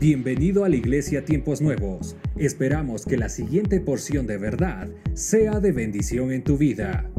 Bienvenido 0.00 0.64
a 0.64 0.70
la 0.70 0.76
Iglesia 0.76 1.26
Tiempos 1.26 1.60
Nuevos. 1.60 2.16
Esperamos 2.38 3.04
que 3.04 3.18
la 3.18 3.28
siguiente 3.28 3.80
porción 3.80 4.26
de 4.26 4.38
verdad 4.38 4.88
sea 5.12 5.60
de 5.60 5.72
bendición 5.72 6.32
en 6.32 6.42
tu 6.42 6.56
vida. 6.56 7.10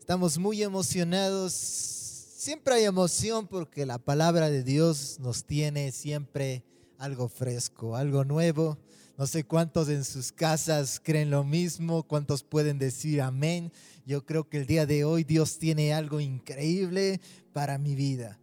Estamos 0.00 0.38
muy 0.38 0.60
emocionados. 0.64 1.52
Siempre 1.52 2.74
hay 2.74 2.84
emoción 2.84 3.46
porque 3.46 3.86
la 3.86 3.98
palabra 3.98 4.50
de 4.50 4.64
Dios 4.64 5.20
nos 5.20 5.44
tiene 5.44 5.92
siempre 5.92 6.64
algo 6.98 7.28
fresco, 7.28 7.94
algo 7.94 8.24
nuevo. 8.24 8.76
No 9.16 9.26
sé 9.26 9.44
cuántos 9.44 9.88
en 9.88 10.04
sus 10.04 10.32
casas 10.32 11.00
creen 11.02 11.30
lo 11.30 11.44
mismo, 11.44 12.02
cuántos 12.02 12.42
pueden 12.42 12.78
decir 12.78 13.20
amén. 13.20 13.72
Yo 14.04 14.26
creo 14.26 14.48
que 14.48 14.58
el 14.58 14.66
día 14.66 14.86
de 14.86 15.04
hoy 15.04 15.22
Dios 15.22 15.58
tiene 15.58 15.94
algo 15.94 16.18
increíble 16.20 17.20
para 17.52 17.78
mi 17.78 17.94
vida. 17.94 18.40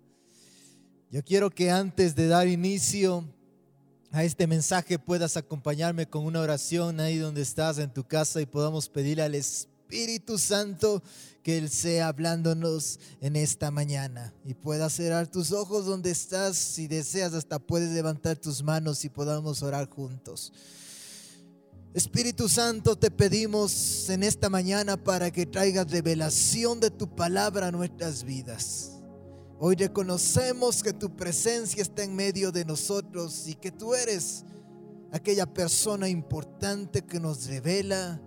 Yo 1.10 1.23
quiero 1.23 1.49
que 1.49 1.71
antes 1.71 2.15
de 2.15 2.27
dar 2.27 2.47
inicio 2.47 3.25
a 4.11 4.23
este 4.23 4.47
mensaje 4.47 4.97
puedas 4.97 5.36
acompañarme 5.36 6.07
con 6.07 6.25
una 6.25 6.39
oración 6.39 7.01
ahí 7.01 7.18
donde 7.18 7.41
estás 7.41 7.77
en 7.77 7.93
tu 7.93 8.05
casa 8.05 8.41
y 8.41 8.46
podamos 8.46 8.88
pedir 8.88 9.21
al 9.21 9.35
Espíritu 9.35 9.71
Santo 10.37 11.04
que 11.43 11.57
Él 11.57 11.69
sea 11.69 12.07
hablándonos 12.07 12.99
en 13.19 13.36
esta 13.36 13.71
mañana. 13.71 14.33
Y 14.45 14.54
puedas 14.54 14.93
cerrar 14.93 15.27
tus 15.27 15.51
ojos 15.51 15.86
donde 15.86 16.11
estás. 16.11 16.57
Si 16.57 16.87
deseas, 16.87 17.33
hasta 17.33 17.59
puedes 17.59 17.91
levantar 17.91 18.37
tus 18.37 18.63
manos 18.63 19.04
y 19.05 19.09
podamos 19.09 19.63
orar 19.63 19.89
juntos. 19.89 20.54
Espíritu 21.93 22.47
Santo, 22.47 22.97
te 22.97 23.11
pedimos 23.11 24.09
en 24.09 24.23
esta 24.23 24.49
mañana 24.49 24.96
para 24.96 25.29
que 25.29 25.46
traigas 25.46 25.91
revelación 25.91 26.79
de 26.79 26.89
tu 26.89 27.13
palabra 27.15 27.68
a 27.68 27.71
nuestras 27.71 28.23
vidas. 28.23 28.91
Hoy 29.60 29.75
reconocemos 29.75 30.82
que 30.82 30.93
tu 30.93 31.15
presencia 31.15 31.82
está 31.82 32.03
en 32.03 32.16
medio 32.16 32.51
de 32.51 32.63
nosotros 32.63 33.47
y 33.47 33.55
que 33.55 33.71
tú 33.71 33.94
eres 33.94 34.45
aquella 35.11 35.45
persona 35.45 36.07
importante 36.07 37.01
que 37.01 37.19
nos 37.19 37.45
revela, 37.47 38.21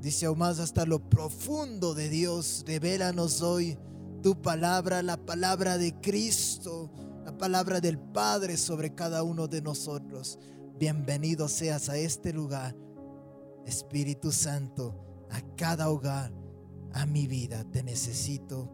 dice 0.00 0.26
aún 0.26 0.38
más 0.38 0.58
hasta 0.58 0.86
lo 0.86 1.08
profundo 1.08 1.94
de 1.94 2.08
Dios. 2.08 2.64
Revélanos 2.66 3.42
hoy 3.42 3.78
tu 4.22 4.40
palabra, 4.40 5.02
la 5.02 5.16
palabra 5.16 5.78
de 5.78 5.94
Cristo, 6.00 6.90
la 7.24 7.36
palabra 7.36 7.80
del 7.80 7.98
Padre 7.98 8.56
sobre 8.56 8.94
cada 8.94 9.22
uno 9.22 9.48
de 9.48 9.62
nosotros. 9.62 10.38
Bienvenido 10.78 11.48
seas 11.48 11.88
a 11.88 11.96
este 11.96 12.32
lugar, 12.32 12.76
Espíritu 13.66 14.32
Santo, 14.32 15.26
a 15.30 15.40
cada 15.56 15.90
hogar, 15.90 16.32
a 16.92 17.06
mi 17.06 17.26
vida. 17.26 17.64
Te 17.70 17.82
necesito 17.82 18.72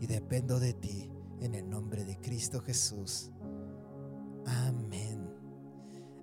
y 0.00 0.06
dependo 0.06 0.58
de 0.58 0.74
ti 0.74 1.10
en 1.40 1.54
el 1.54 1.68
nombre 1.68 2.04
de 2.04 2.16
Cristo 2.18 2.60
Jesús. 2.60 3.30
Amén. 4.46 5.28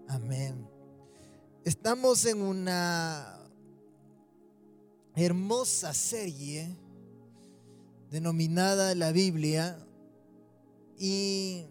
Amén. 0.07 0.67
Estamos 1.63 2.25
en 2.25 2.41
una 2.41 3.44
hermosa 5.15 5.93
serie 5.93 6.75
denominada 8.11 8.93
la 8.95 9.11
Biblia 9.11 9.79
y 10.97 11.65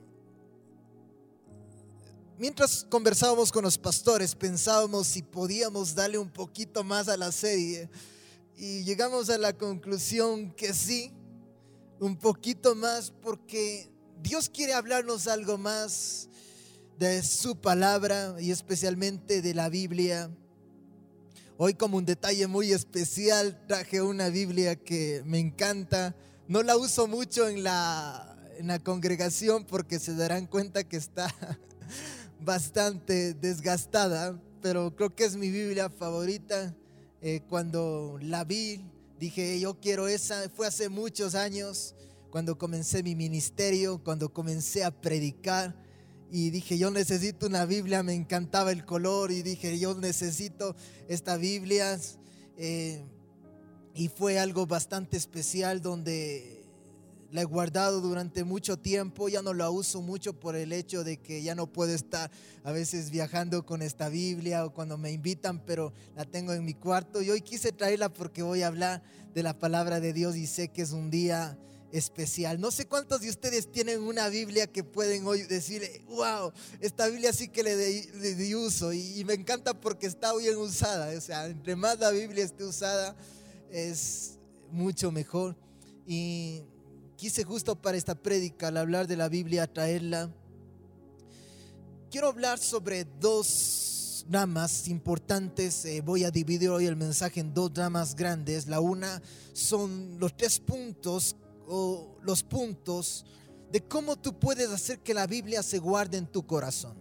mientras 2.38 2.86
conversábamos 2.88 3.52
con 3.52 3.64
los 3.64 3.76
pastores 3.76 4.34
pensábamos 4.34 5.06
si 5.06 5.22
podíamos 5.22 5.94
darle 5.94 6.18
un 6.18 6.30
poquito 6.30 6.82
más 6.84 7.08
a 7.08 7.16
la 7.16 7.30
serie 7.32 7.90
y 8.56 8.82
llegamos 8.84 9.28
a 9.30 9.36
la 9.36 9.52
conclusión 9.52 10.52
que 10.52 10.72
sí, 10.72 11.12
un 12.00 12.16
poquito 12.16 12.74
más 12.74 13.12
porque 13.22 13.90
Dios 14.22 14.48
quiere 14.48 14.72
hablarnos 14.72 15.26
algo 15.26 15.58
más 15.58 16.28
de 16.98 17.22
su 17.22 17.56
palabra 17.56 18.36
y 18.40 18.52
especialmente 18.52 19.42
de 19.42 19.54
la 19.54 19.68
Biblia. 19.68 20.30
Hoy 21.56 21.74
como 21.74 21.96
un 21.98 22.04
detalle 22.04 22.46
muy 22.46 22.72
especial 22.72 23.64
traje 23.66 24.02
una 24.02 24.28
Biblia 24.28 24.76
que 24.76 25.22
me 25.24 25.38
encanta. 25.38 26.14
No 26.48 26.62
la 26.62 26.76
uso 26.76 27.06
mucho 27.06 27.48
en 27.48 27.62
la, 27.62 28.36
en 28.58 28.66
la 28.66 28.78
congregación 28.78 29.64
porque 29.64 29.98
se 29.98 30.14
darán 30.14 30.46
cuenta 30.46 30.84
que 30.84 30.96
está 30.96 31.32
bastante 32.40 33.34
desgastada, 33.34 34.40
pero 34.62 34.94
creo 34.96 35.14
que 35.14 35.24
es 35.24 35.36
mi 35.36 35.50
Biblia 35.50 35.90
favorita. 35.90 36.74
Eh, 37.22 37.40
cuando 37.48 38.18
la 38.20 38.44
vi, 38.44 38.84
Dije, 39.18 39.60
yo 39.60 39.78
quiero 39.80 40.08
esa. 40.08 40.48
Fue 40.50 40.66
hace 40.66 40.88
muchos 40.88 41.34
años 41.34 41.94
cuando 42.30 42.58
comencé 42.58 43.02
mi 43.02 43.14
ministerio, 43.14 44.02
cuando 44.02 44.32
comencé 44.32 44.84
a 44.84 44.90
predicar. 44.90 45.74
Y 46.36 46.50
dije, 46.50 46.76
yo 46.76 46.90
necesito 46.90 47.46
una 47.46 47.64
Biblia. 47.64 48.02
Me 48.02 48.12
encantaba 48.12 48.72
el 48.72 48.84
color. 48.84 49.30
Y 49.30 49.42
dije, 49.42 49.78
yo 49.78 49.94
necesito 49.94 50.74
esta 51.06 51.36
Biblia. 51.36 51.96
Eh, 52.56 53.04
y 53.94 54.08
fue 54.08 54.40
algo 54.40 54.66
bastante 54.66 55.16
especial 55.16 55.80
donde 55.80 56.66
la 57.30 57.42
he 57.42 57.44
guardado 57.44 58.00
durante 58.00 58.42
mucho 58.42 58.76
tiempo, 58.76 59.28
ya 59.28 59.42
no 59.42 59.54
la 59.54 59.70
uso 59.70 60.02
mucho 60.02 60.32
por 60.32 60.56
el 60.56 60.72
hecho 60.72 61.04
de 61.04 61.18
que 61.18 61.40
ya 61.42 61.54
no 61.54 61.68
puedo 61.68 61.92
estar 61.92 62.32
a 62.64 62.72
veces 62.72 63.10
viajando 63.10 63.64
con 63.64 63.82
esta 63.82 64.08
Biblia 64.08 64.64
o 64.64 64.72
cuando 64.72 64.98
me 64.98 65.10
invitan, 65.12 65.64
pero 65.64 65.92
la 66.16 66.24
tengo 66.24 66.52
en 66.52 66.64
mi 66.64 66.74
cuarto 66.74 67.22
y 67.22 67.30
hoy 67.30 67.40
quise 67.40 67.72
traerla 67.72 68.12
porque 68.12 68.42
voy 68.42 68.62
a 68.62 68.68
hablar 68.68 69.02
de 69.34 69.42
la 69.42 69.58
palabra 69.58 69.98
de 69.98 70.12
Dios 70.12 70.36
y 70.36 70.46
sé 70.46 70.68
que 70.68 70.82
es 70.82 70.92
un 70.92 71.10
día 71.10 71.58
especial. 71.94 72.60
No 72.60 72.72
sé 72.72 72.86
cuántos 72.86 73.20
de 73.20 73.30
ustedes 73.30 73.70
tienen 73.70 74.02
una 74.02 74.28
Biblia 74.28 74.66
que 74.66 74.82
pueden 74.82 75.24
hoy 75.26 75.42
decir, 75.42 76.04
wow, 76.08 76.52
esta 76.80 77.06
Biblia 77.06 77.32
sí 77.32 77.48
que 77.48 77.62
le 77.62 77.76
di, 77.76 78.54
uso 78.56 78.92
y, 78.92 79.20
y, 79.20 79.24
me 79.24 79.34
encanta 79.34 79.74
porque 79.80 80.06
está 80.08 80.34
bien 80.34 80.56
usada. 80.56 81.16
O 81.16 81.20
sea, 81.20 81.46
entre 81.46 81.76
más 81.76 82.00
la 82.00 82.10
Biblia 82.10 82.44
esté 82.44 82.64
usada, 82.64 83.14
es 83.70 84.38
mucho 84.72 85.12
mejor. 85.12 85.56
Y 86.04 86.62
quise 87.16 87.44
justo 87.44 87.80
para 87.80 87.96
esta 87.96 88.16
prédica, 88.16 88.68
al 88.68 88.76
hablar 88.76 89.06
de 89.06 89.16
la 89.16 89.28
Biblia, 89.28 89.72
traerla. 89.72 90.30
Quiero 92.10 92.26
hablar 92.26 92.58
sobre 92.58 93.04
dos 93.20 94.26
ramas 94.28 94.88
importantes. 94.88 95.84
Eh, 95.84 96.00
voy 96.00 96.24
a 96.24 96.32
dividir 96.32 96.70
hoy 96.70 96.86
el 96.86 96.96
mensaje 96.96 97.38
en 97.38 97.54
dos 97.54 97.70
ramas 97.72 98.16
grandes. 98.16 98.66
La 98.66 98.80
una 98.80 99.22
son 99.52 100.18
los 100.18 100.36
tres 100.36 100.58
puntos 100.58 101.36
o 101.66 102.16
los 102.22 102.42
puntos 102.42 103.24
de 103.70 103.82
cómo 103.82 104.16
tú 104.16 104.38
puedes 104.38 104.70
hacer 104.70 105.00
que 105.00 105.14
la 105.14 105.26
Biblia 105.26 105.62
se 105.62 105.78
guarde 105.78 106.18
en 106.18 106.26
tu 106.26 106.46
corazón. 106.46 106.96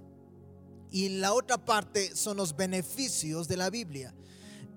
Y 0.91 1.09
la 1.09 1.33
otra 1.33 1.63
parte 1.63 2.15
son 2.15 2.37
los 2.37 2.55
beneficios 2.55 3.47
de 3.47 3.57
la 3.57 3.69
Biblia. 3.69 4.13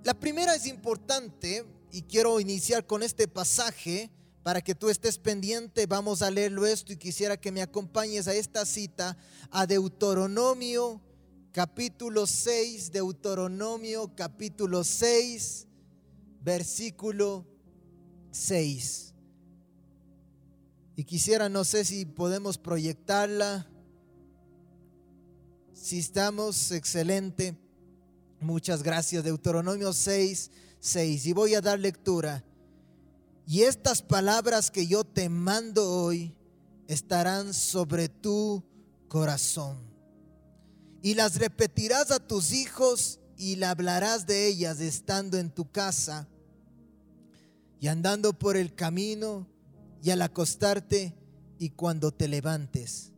La 0.02 0.14
primera 0.14 0.54
es 0.54 0.66
importante 0.66 1.66
y 1.90 2.02
quiero 2.02 2.38
iniciar 2.40 2.86
con 2.86 3.02
este 3.02 3.28
pasaje 3.28 4.10
para 4.42 4.60
que 4.60 4.74
tú 4.74 4.90
estés 4.90 5.18
pendiente, 5.18 5.86
vamos 5.86 6.22
a 6.22 6.30
leerlo 6.30 6.66
esto 6.66 6.92
y 6.92 6.96
quisiera 6.96 7.36
que 7.36 7.50
me 7.50 7.62
acompañes 7.62 8.28
a 8.28 8.34
esta 8.34 8.64
cita, 8.64 9.16
a 9.50 9.66
Deuteronomio 9.66 11.02
capítulo 11.50 12.26
6, 12.26 12.92
Deuteronomio 12.92 14.14
capítulo 14.14 14.84
6, 14.84 15.66
versículo 16.42 17.44
6. 18.30 19.15
Y 20.96 21.04
quisiera, 21.04 21.50
no 21.50 21.62
sé 21.64 21.84
si 21.84 22.06
podemos 22.06 22.56
proyectarla. 22.56 23.66
Si 25.74 25.98
estamos, 25.98 26.72
excelente. 26.72 27.54
Muchas 28.40 28.82
gracias. 28.82 29.22
Deuteronomio 29.22 29.92
6, 29.92 30.50
6. 30.80 31.26
Y 31.26 31.32
voy 31.34 31.54
a 31.54 31.60
dar 31.60 31.78
lectura. 31.78 32.42
Y 33.46 33.62
estas 33.62 34.00
palabras 34.00 34.70
que 34.70 34.86
yo 34.86 35.04
te 35.04 35.28
mando 35.28 35.86
hoy 35.86 36.34
estarán 36.88 37.52
sobre 37.52 38.08
tu 38.08 38.64
corazón. 39.08 39.76
Y 41.02 41.14
las 41.14 41.36
repetirás 41.36 42.10
a 42.10 42.26
tus 42.26 42.52
hijos 42.52 43.20
y 43.36 43.56
le 43.56 43.66
hablarás 43.66 44.26
de 44.26 44.46
ellas 44.46 44.80
estando 44.80 45.36
en 45.36 45.50
tu 45.50 45.70
casa 45.70 46.26
y 47.78 47.88
andando 47.88 48.32
por 48.32 48.56
el 48.56 48.74
camino 48.74 49.46
y 50.06 50.12
al 50.12 50.22
acostarte 50.22 51.16
y 51.58 51.70
cuando 51.70 52.12
te 52.12 52.28
levantes. 52.28 53.10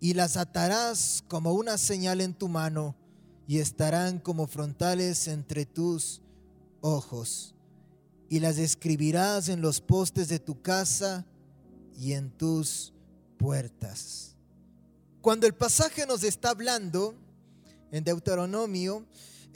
Y 0.00 0.14
las 0.14 0.38
atarás 0.38 1.22
como 1.28 1.52
una 1.52 1.76
señal 1.76 2.22
en 2.22 2.32
tu 2.32 2.48
mano 2.48 2.96
y 3.46 3.58
estarán 3.58 4.18
como 4.18 4.46
frontales 4.46 5.28
entre 5.28 5.66
tus 5.66 6.22
ojos 6.80 7.54
y 8.30 8.40
las 8.40 8.56
escribirás 8.56 9.50
en 9.50 9.60
los 9.60 9.82
postes 9.82 10.30
de 10.30 10.38
tu 10.38 10.62
casa 10.62 11.26
y 11.94 12.14
en 12.14 12.30
tus 12.30 12.94
puertas. 13.36 14.34
Cuando 15.20 15.46
el 15.46 15.52
pasaje 15.52 16.06
nos 16.06 16.24
está 16.24 16.48
hablando 16.48 17.14
en 17.92 18.02
Deuteronomio, 18.02 19.04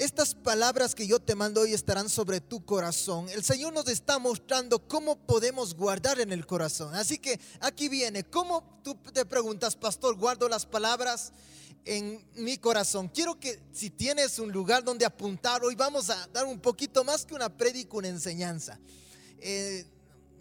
Estas 0.03 0.35
palabras 0.35 0.97
que 0.97 1.07
yo 1.07 1.21
te 1.21 1.37
mando 1.37 1.61
hoy 1.61 1.75
estarán 1.75 2.09
sobre 2.09 2.41
tu 2.41 2.65
corazón. 2.65 3.29
El 3.29 3.45
Señor 3.45 3.73
nos 3.73 3.87
está 3.87 4.19
mostrando 4.19 4.81
cómo 4.89 5.15
podemos 5.15 5.77
guardar 5.77 6.19
en 6.19 6.33
el 6.33 6.45
corazón. 6.45 6.93
Así 6.97 7.19
que 7.19 7.39
aquí 7.61 7.89
viene, 7.89 8.25
¿cómo 8.25 8.81
tú 8.83 8.97
te 8.97 9.25
preguntas, 9.25 9.77
pastor, 9.77 10.17
guardo 10.17 10.49
las 10.49 10.67
palabras 10.67 11.31
en 11.85 12.21
mi 12.35 12.59
corazón? 12.59 13.11
Quiero 13.11 13.39
que 13.39 13.61
si 13.73 13.91
tienes 13.91 14.41
un 14.41 14.51
lugar 14.51 14.83
donde 14.83 15.07
apuntar, 15.07 15.63
hoy 15.63 15.77
vamos 15.77 16.11
a 16.11 16.27
dar 16.33 16.47
un 16.47 16.59
poquito 16.59 17.05
más 17.05 17.25
que 17.25 17.37
una 17.37 17.57
prédica, 17.57 17.97
una 17.97 18.09
enseñanza. 18.09 18.81
Eh, 19.39 19.87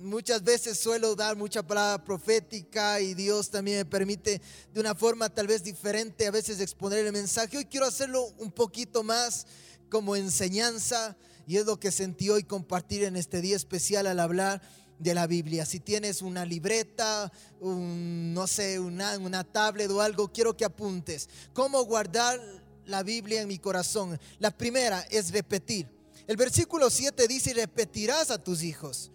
muchas 0.01 0.44
veces 0.44 0.77
suelo 0.77 1.15
dar 1.15 1.36
mucha 1.36 1.63
palabra 1.63 2.03
profética 2.03 3.00
y 3.00 3.13
Dios 3.13 3.50
también 3.50 3.77
me 3.77 3.86
permite 3.86 4.42
de 4.74 4.80
una 4.80 4.95
forma 4.95 5.30
tal 5.30 5.48
vez 5.48 5.63
diferente 5.63 6.27
a 6.27 6.31
veces 6.31 6.59
exponer 6.59 7.06
el 7.06 7.13
mensaje. 7.13 7.57
Hoy 7.57 7.65
quiero 7.65 7.86
hacerlo 7.86 8.25
un 8.38 8.51
poquito 8.51 9.03
más 9.03 9.45
como 9.89 10.15
enseñanza 10.15 11.15
y 11.48 11.57
es 11.57 11.65
lo 11.65 11.80
que 11.80 11.92
sentí 11.92 12.30
hoy 12.30 12.44
compartir 12.44 13.03
en 13.03 13.15
este 13.15 13.42
día 13.42 13.56
especial 13.56 14.07
al 14.07 14.19
hablar 14.19 14.62
de 15.00 15.13
la 15.13 15.27
Biblia. 15.27 15.65
Si 15.65 15.80
tienes 15.80 16.21
una 16.21 16.45
libreta, 16.45 17.31
no 17.62 18.48
sé, 18.48 18.80
una, 18.80 19.18
una 19.18 19.44
tablet 19.44 19.89
o 19.92 20.01
algo, 20.01 20.31
quiero 20.31 20.56
que 20.56 20.65
apuntes. 20.65 21.30
¿Cómo 21.53 21.83
guardar 21.86 22.39
la 22.86 23.03
Biblia 23.03 23.42
en 23.42 23.48
mi 23.48 23.57
corazón? 23.57 24.19
La 24.39 24.51
primera 24.51 25.01
es 25.09 25.31
repetir. 25.31 25.88
El 26.27 26.38
versículo 26.38 26.89
7 26.89 27.27
dice, 27.27 27.53
repetirás 27.53 28.31
a 28.31 28.38
tus 28.38 28.63
hijos. 28.63 29.12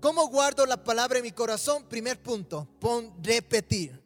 ¿Cómo 0.00 0.28
guardo 0.28 0.64
la 0.64 0.82
palabra 0.82 1.18
en 1.18 1.24
mi 1.24 1.32
corazón? 1.32 1.84
Primer 1.84 2.22
punto, 2.22 2.66
pon 2.80 3.12
repetir. 3.22 4.00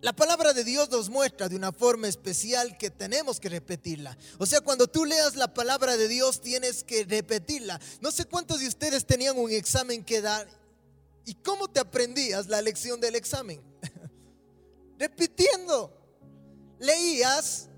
La 0.00 0.14
palabra 0.14 0.52
de 0.52 0.62
Dios 0.62 0.88
nos 0.90 1.08
muestra 1.08 1.48
de 1.48 1.56
una 1.56 1.72
forma 1.72 2.06
especial 2.06 2.78
que 2.78 2.90
tenemos 2.90 3.40
que 3.40 3.48
repetirla. 3.48 4.16
O 4.38 4.46
sea, 4.46 4.60
cuando 4.60 4.86
tú 4.86 5.04
leas 5.04 5.34
la 5.34 5.52
palabra 5.52 5.96
de 5.96 6.06
Dios 6.06 6.40
tienes 6.40 6.84
que 6.84 7.04
repetirla. 7.04 7.80
No 8.00 8.12
sé 8.12 8.26
cuántos 8.26 8.60
de 8.60 8.68
ustedes 8.68 9.04
tenían 9.04 9.36
un 9.36 9.50
examen 9.50 10.04
que 10.04 10.20
dar. 10.20 10.48
¿Y 11.24 11.34
cómo 11.34 11.66
te 11.66 11.80
aprendías 11.80 12.46
la 12.46 12.62
lección 12.62 13.00
del 13.00 13.16
examen? 13.16 13.60
Repitiendo. 14.98 15.92
Leías 16.78 17.68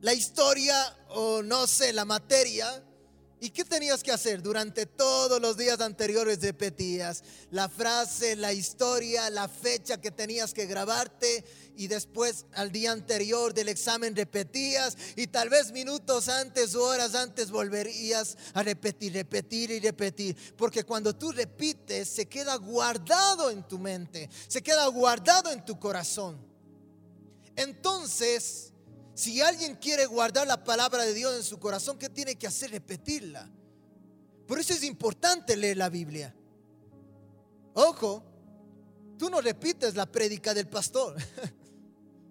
la 0.00 0.14
historia 0.14 0.74
o 1.10 1.42
no 1.42 1.66
sé, 1.66 1.92
la 1.92 2.06
materia 2.06 2.82
¿Y 3.42 3.50
qué 3.50 3.64
tenías 3.64 4.02
que 4.02 4.12
hacer? 4.12 4.42
Durante 4.42 4.84
todos 4.84 5.40
los 5.40 5.56
días 5.56 5.80
anteriores 5.80 6.42
repetías 6.42 7.24
la 7.50 7.70
frase, 7.70 8.36
la 8.36 8.52
historia, 8.52 9.30
la 9.30 9.48
fecha 9.48 9.98
que 9.98 10.10
tenías 10.10 10.52
que 10.52 10.66
grabarte 10.66 11.42
y 11.74 11.86
después 11.86 12.44
al 12.52 12.70
día 12.70 12.92
anterior 12.92 13.54
del 13.54 13.70
examen 13.70 14.14
repetías 14.14 14.94
y 15.16 15.26
tal 15.26 15.48
vez 15.48 15.72
minutos 15.72 16.28
antes 16.28 16.74
o 16.74 16.84
horas 16.84 17.14
antes 17.14 17.50
volverías 17.50 18.36
a 18.52 18.62
repetir, 18.62 19.14
repetir 19.14 19.70
y 19.70 19.80
repetir. 19.80 20.36
Porque 20.58 20.84
cuando 20.84 21.16
tú 21.16 21.32
repites 21.32 22.08
se 22.08 22.26
queda 22.26 22.56
guardado 22.56 23.48
en 23.48 23.66
tu 23.66 23.78
mente, 23.78 24.28
se 24.48 24.60
queda 24.62 24.86
guardado 24.88 25.50
en 25.50 25.64
tu 25.64 25.78
corazón. 25.78 26.38
Entonces 27.56 28.69
si 29.20 29.40
alguien 29.42 29.76
quiere 29.76 30.06
guardar 30.06 30.46
la 30.46 30.64
palabra 30.64 31.04
de 31.04 31.12
Dios 31.12 31.36
en 31.36 31.42
su 31.42 31.58
corazón, 31.58 31.98
¿qué 31.98 32.08
tiene 32.08 32.36
que 32.36 32.46
hacer? 32.46 32.70
Repetirla. 32.70 33.50
Por 34.46 34.58
eso 34.58 34.72
es 34.72 34.82
importante 34.82 35.56
leer 35.56 35.76
la 35.76 35.90
Biblia. 35.90 36.34
Ojo, 37.74 38.24
tú 39.18 39.28
no 39.28 39.42
repites 39.42 39.94
la 39.94 40.10
prédica 40.10 40.54
del 40.54 40.68
pastor. 40.68 41.16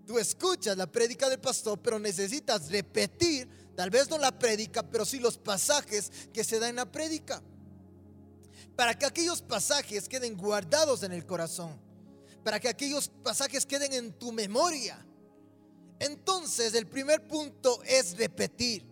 Tú 0.06 0.18
escuchas 0.18 0.76
la 0.76 0.92
prédica 0.92 1.30
del 1.30 1.40
pastor, 1.40 1.80
pero 1.80 2.00
necesitas 2.00 2.72
repetir, 2.72 3.48
tal 3.76 3.92
vez 3.92 4.10
no 4.10 4.18
la 4.18 4.32
prédica, 4.32 4.82
pero 4.82 5.06
sí 5.06 5.20
los 5.20 5.38
pasajes 5.38 6.12
que 6.34 6.44
se 6.44 6.58
dan 6.58 6.72
en 6.72 6.76
la 6.78 6.92
prédica. 6.92 7.44
Para 8.76 8.98
que 8.98 9.06
aquellos 9.06 9.44
pasajes 9.44 10.10
queden 10.10 10.36
guardados 10.36 11.04
en 11.04 11.12
el 11.12 11.28
corazón. 11.28 11.80
Para 12.44 12.60
que 12.60 12.70
aquellos 12.70 13.08
pasajes 13.08 13.68
queden 13.68 13.94
en 13.94 14.14
tu 14.14 14.32
memoria. 14.32 15.06
Entonces, 16.00 16.74
el 16.74 16.88
primer 16.88 17.28
punto 17.28 17.84
es 17.84 18.18
repetir. 18.18 18.86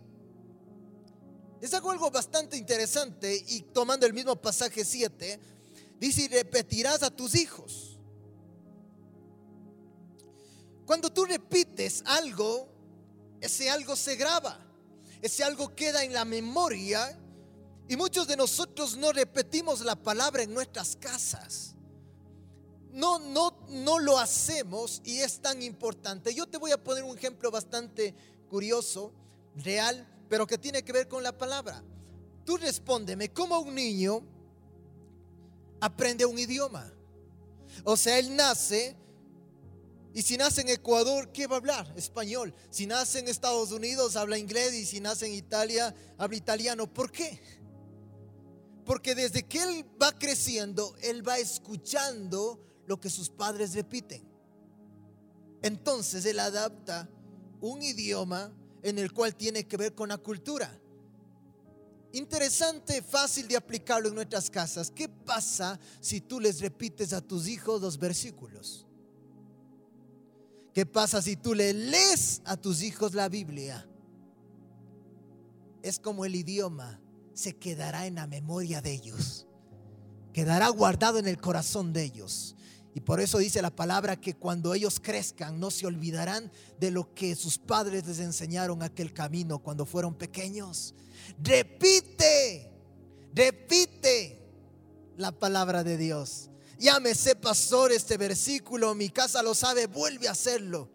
Les 1.60 1.72
hago 1.74 1.90
algo 1.90 2.10
bastante 2.10 2.56
interesante 2.56 3.44
y 3.48 3.62
tomando 3.62 4.06
el 4.06 4.12
mismo 4.12 4.36
pasaje 4.36 4.84
7, 4.84 5.40
dice, 5.98 6.28
repetirás 6.28 7.02
a 7.02 7.10
tus 7.10 7.34
hijos. 7.34 7.98
Cuando 10.86 11.10
tú 11.10 11.24
repites 11.24 12.02
algo, 12.06 12.68
ese 13.40 13.70
algo 13.70 13.96
se 13.96 14.16
graba, 14.16 14.64
ese 15.20 15.42
algo 15.42 15.74
queda 15.74 16.04
en 16.04 16.12
la 16.12 16.24
memoria 16.24 17.18
y 17.88 17.96
muchos 17.96 18.28
de 18.28 18.36
nosotros 18.36 18.96
no 18.96 19.12
repetimos 19.12 19.80
la 19.80 19.96
palabra 19.96 20.42
en 20.42 20.54
nuestras 20.54 20.94
casas 20.96 21.74
no, 22.98 23.18
no, 23.18 23.47
no 23.68 23.98
lo 23.98 24.18
hacemos 24.18 25.00
y 25.04 25.18
es 25.18 25.40
tan 25.40 25.62
importante. 25.62 26.34
Yo 26.34 26.46
te 26.46 26.58
voy 26.58 26.72
a 26.72 26.82
poner 26.82 27.04
un 27.04 27.16
ejemplo 27.16 27.50
bastante 27.50 28.14
curioso, 28.48 29.12
real, 29.56 30.06
pero 30.28 30.46
que 30.46 30.58
tiene 30.58 30.82
que 30.82 30.92
ver 30.92 31.08
con 31.08 31.22
la 31.22 31.36
palabra. 31.36 31.82
Tú 32.44 32.56
respóndeme, 32.56 33.32
¿cómo 33.32 33.58
un 33.60 33.74
niño 33.74 34.22
aprende 35.80 36.24
un 36.24 36.38
idioma? 36.38 36.92
O 37.84 37.96
sea, 37.96 38.18
él 38.18 38.34
nace 38.34 38.96
y 40.14 40.22
si 40.22 40.36
nace 40.36 40.62
en 40.62 40.70
Ecuador, 40.70 41.30
¿qué 41.32 41.46
va 41.46 41.56
a 41.56 41.58
hablar? 41.58 41.92
Español. 41.96 42.54
Si 42.70 42.86
nace 42.86 43.20
en 43.20 43.28
Estados 43.28 43.70
Unidos, 43.70 44.16
habla 44.16 44.38
inglés 44.38 44.74
y 44.74 44.86
si 44.86 45.00
nace 45.00 45.26
en 45.26 45.34
Italia, 45.34 45.94
habla 46.16 46.36
italiano. 46.36 46.92
¿Por 46.92 47.12
qué? 47.12 47.40
Porque 48.84 49.14
desde 49.14 49.46
que 49.46 49.62
él 49.62 49.86
va 50.02 50.18
creciendo, 50.18 50.96
él 51.02 51.26
va 51.26 51.38
escuchando 51.38 52.58
lo 52.88 52.98
que 52.98 53.10
sus 53.10 53.28
padres 53.28 53.74
repiten. 53.74 54.26
Entonces 55.62 56.24
él 56.24 56.40
adapta 56.40 57.08
un 57.60 57.82
idioma 57.82 58.52
en 58.82 58.98
el 58.98 59.12
cual 59.12 59.36
tiene 59.36 59.64
que 59.64 59.76
ver 59.76 59.94
con 59.94 60.08
la 60.08 60.18
cultura. 60.18 60.72
Interesante, 62.12 63.02
fácil 63.02 63.46
de 63.46 63.56
aplicarlo 63.56 64.08
en 64.08 64.14
nuestras 64.14 64.48
casas. 64.48 64.90
¿Qué 64.90 65.08
pasa 65.08 65.78
si 66.00 66.20
tú 66.22 66.40
les 66.40 66.60
repites 66.60 67.12
a 67.12 67.20
tus 67.20 67.46
hijos 67.46 67.82
los 67.82 67.98
versículos? 67.98 68.86
¿Qué 70.72 70.86
pasa 70.86 71.20
si 71.20 71.36
tú 71.36 71.54
le 71.54 71.74
lees 71.74 72.40
a 72.44 72.56
tus 72.56 72.82
hijos 72.82 73.12
la 73.12 73.28
Biblia? 73.28 73.86
Es 75.82 75.98
como 75.98 76.24
el 76.24 76.34
idioma 76.34 77.00
se 77.34 77.56
quedará 77.56 78.06
en 78.06 78.14
la 78.14 78.26
memoria 78.26 78.80
de 78.80 78.92
ellos, 78.92 79.46
quedará 80.32 80.68
guardado 80.70 81.18
en 81.18 81.28
el 81.28 81.38
corazón 81.40 81.92
de 81.92 82.04
ellos. 82.04 82.56
Y 82.94 83.00
por 83.00 83.20
eso 83.20 83.38
dice 83.38 83.62
la 83.62 83.74
palabra 83.74 84.20
que 84.20 84.34
cuando 84.34 84.74
ellos 84.74 84.98
crezcan 85.00 85.60
no 85.60 85.70
se 85.70 85.86
olvidarán 85.86 86.50
de 86.80 86.90
lo 86.90 87.14
que 87.14 87.34
sus 87.36 87.58
padres 87.58 88.06
les 88.06 88.18
enseñaron 88.18 88.82
aquel 88.82 89.12
camino 89.12 89.58
cuando 89.58 89.86
fueron 89.86 90.14
pequeños. 90.14 90.94
Repite, 91.42 92.70
repite 93.34 94.40
la 95.16 95.32
palabra 95.32 95.84
de 95.84 95.96
Dios. 95.96 96.50
Llámese 96.78 97.34
pastor 97.34 97.92
este 97.92 98.16
versículo, 98.16 98.94
mi 98.94 99.10
casa 99.10 99.42
lo 99.42 99.54
sabe, 99.54 99.86
vuelve 99.86 100.28
a 100.28 100.32
hacerlo. 100.32 100.88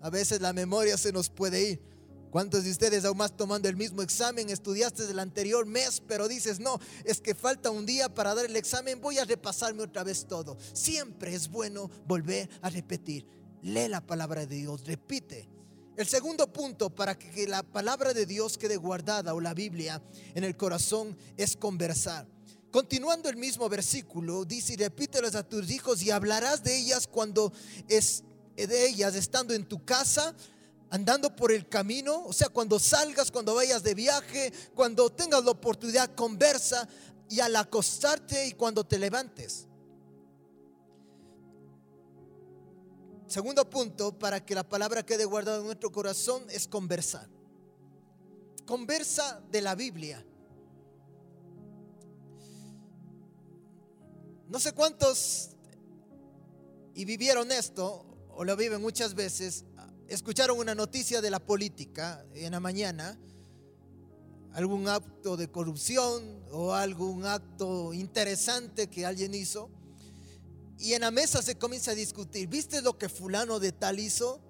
A 0.00 0.10
veces 0.10 0.40
la 0.40 0.52
memoria 0.52 0.96
se 0.96 1.12
nos 1.12 1.28
puede 1.28 1.70
ir. 1.70 1.87
¿Cuántos 2.30 2.64
de 2.64 2.70
ustedes 2.70 3.04
aún 3.04 3.16
más 3.16 3.36
tomando 3.36 3.68
el 3.68 3.76
mismo 3.76 4.02
examen 4.02 4.50
estudiaste 4.50 5.06
del 5.06 5.18
anterior 5.18 5.64
mes, 5.64 6.02
pero 6.06 6.28
dices, 6.28 6.60
no, 6.60 6.78
es 7.04 7.20
que 7.20 7.34
falta 7.34 7.70
un 7.70 7.86
día 7.86 8.12
para 8.12 8.34
dar 8.34 8.44
el 8.44 8.56
examen, 8.56 9.00
voy 9.00 9.18
a 9.18 9.24
repasarme 9.24 9.82
otra 9.82 10.04
vez 10.04 10.26
todo? 10.26 10.58
Siempre 10.74 11.34
es 11.34 11.48
bueno 11.48 11.90
volver 12.06 12.48
a 12.60 12.68
repetir. 12.68 13.26
Lee 13.62 13.88
la 13.88 14.06
palabra 14.06 14.44
de 14.44 14.56
Dios, 14.56 14.84
repite. 14.86 15.48
El 15.96 16.06
segundo 16.06 16.52
punto 16.52 16.90
para 16.90 17.18
que 17.18 17.48
la 17.48 17.62
palabra 17.62 18.12
de 18.12 18.26
Dios 18.26 18.58
quede 18.58 18.76
guardada 18.76 19.34
o 19.34 19.40
la 19.40 19.54
Biblia 19.54 20.02
en 20.34 20.44
el 20.44 20.56
corazón 20.56 21.16
es 21.36 21.56
conversar. 21.56 22.26
Continuando 22.70 23.30
el 23.30 23.36
mismo 23.36 23.68
versículo, 23.68 24.44
dice, 24.44 24.74
y 24.74 24.76
repítelas 24.76 25.34
a 25.34 25.42
tus 25.42 25.70
hijos 25.70 26.02
y 26.02 26.10
hablarás 26.10 26.62
de 26.62 26.76
ellas 26.76 27.06
cuando 27.06 27.52
es 27.88 28.22
de 28.54 28.88
ellas 28.88 29.14
estando 29.14 29.54
en 29.54 29.64
tu 29.64 29.84
casa 29.84 30.34
andando 30.90 31.34
por 31.34 31.52
el 31.52 31.68
camino, 31.68 32.24
o 32.24 32.32
sea, 32.32 32.48
cuando 32.48 32.78
salgas, 32.78 33.30
cuando 33.30 33.54
vayas 33.54 33.82
de 33.82 33.94
viaje, 33.94 34.52
cuando 34.74 35.10
tengas 35.10 35.44
la 35.44 35.50
oportunidad, 35.50 36.14
conversa 36.14 36.88
y 37.28 37.40
al 37.40 37.54
acostarte 37.56 38.46
y 38.46 38.52
cuando 38.52 38.84
te 38.84 38.98
levantes. 38.98 39.66
Segundo 43.26 43.68
punto, 43.68 44.18
para 44.18 44.44
que 44.44 44.54
la 44.54 44.66
palabra 44.66 45.04
quede 45.04 45.26
guardada 45.26 45.58
en 45.58 45.66
nuestro 45.66 45.92
corazón, 45.92 46.44
es 46.48 46.66
conversar. 46.66 47.28
Conversa 48.64 49.42
de 49.50 49.60
la 49.60 49.74
Biblia. 49.74 50.24
No 54.48 54.58
sé 54.58 54.72
cuántos 54.72 55.50
y 56.94 57.04
vivieron 57.04 57.52
esto, 57.52 58.06
o 58.30 58.44
lo 58.44 58.56
viven 58.56 58.80
muchas 58.80 59.14
veces, 59.14 59.64
escucharon 60.08 60.58
una 60.58 60.74
noticia 60.74 61.20
de 61.20 61.30
la 61.30 61.38
política 61.38 62.24
en 62.34 62.52
la 62.52 62.60
mañana, 62.60 63.18
algún 64.54 64.88
acto 64.88 65.36
de 65.36 65.48
corrupción 65.48 66.42
o 66.50 66.72
algún 66.72 67.26
acto 67.26 67.92
interesante 67.92 68.88
que 68.88 69.04
alguien 69.04 69.34
hizo, 69.34 69.70
y 70.78 70.94
en 70.94 71.02
la 71.02 71.10
mesa 71.10 71.42
se 71.42 71.56
comienza 71.56 71.90
a 71.90 71.94
discutir, 71.94 72.48
¿viste 72.48 72.80
lo 72.82 72.96
que 72.96 73.08
fulano 73.08 73.58
de 73.58 73.72
tal 73.72 73.98
hizo? 73.98 74.40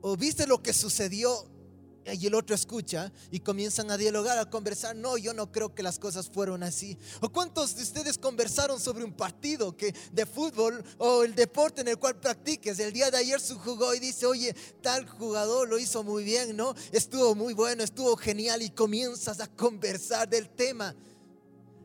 ¿O 0.00 0.16
viste 0.16 0.46
lo 0.46 0.62
que 0.62 0.72
sucedió? 0.72 1.51
Y 2.04 2.26
el 2.26 2.34
otro 2.34 2.54
escucha 2.54 3.12
y 3.30 3.40
comienzan 3.40 3.90
a 3.90 3.96
dialogar, 3.96 4.36
a 4.38 4.50
conversar. 4.50 4.96
No, 4.96 5.16
yo 5.16 5.32
no 5.32 5.52
creo 5.52 5.74
que 5.74 5.82
las 5.82 5.98
cosas 5.98 6.28
fueron 6.28 6.62
así. 6.62 6.98
¿O 7.20 7.28
cuántos 7.28 7.76
de 7.76 7.82
ustedes 7.82 8.18
conversaron 8.18 8.80
sobre 8.80 9.04
un 9.04 9.12
partido 9.12 9.76
que, 9.76 9.94
de 10.12 10.26
fútbol 10.26 10.82
o 10.98 11.22
el 11.22 11.34
deporte 11.34 11.80
en 11.80 11.88
el 11.88 11.98
cual 11.98 12.18
practiques? 12.18 12.78
El 12.80 12.92
día 12.92 13.10
de 13.10 13.18
ayer 13.18 13.40
su 13.40 13.56
jugó 13.58 13.94
y 13.94 14.00
dice, 14.00 14.26
oye, 14.26 14.54
tal 14.80 15.08
jugador 15.08 15.68
lo 15.68 15.78
hizo 15.78 16.02
muy 16.02 16.24
bien, 16.24 16.56
¿no? 16.56 16.74
Estuvo 16.90 17.34
muy 17.36 17.54
bueno, 17.54 17.84
estuvo 17.84 18.16
genial 18.16 18.62
y 18.62 18.70
comienzas 18.70 19.40
a 19.40 19.46
conversar 19.46 20.28
del 20.28 20.48
tema. 20.50 20.96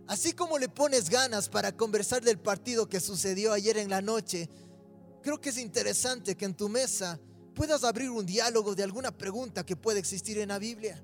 Así 0.07 0.33
como 0.33 0.57
le 0.57 0.69
pones 0.69 1.09
ganas 1.09 1.49
para 1.49 1.71
conversar 1.71 2.23
del 2.23 2.39
partido 2.39 2.87
que 2.87 2.99
sucedió 2.99 3.53
ayer 3.53 3.77
en 3.77 3.89
la 3.89 4.01
noche, 4.01 4.49
creo 5.21 5.39
que 5.39 5.49
es 5.49 5.57
interesante 5.57 6.35
que 6.35 6.45
en 6.45 6.55
tu 6.55 6.69
mesa 6.69 7.19
puedas 7.57 7.83
abrir 7.83 8.11
un 8.11 8.23
diálogo 8.23 8.75
de 8.75 8.83
alguna 8.83 9.09
pregunta 9.09 9.65
que 9.65 9.75
puede 9.75 9.97
existir 9.97 10.37
en 10.37 10.49
la 10.49 10.59
Biblia, 10.59 11.01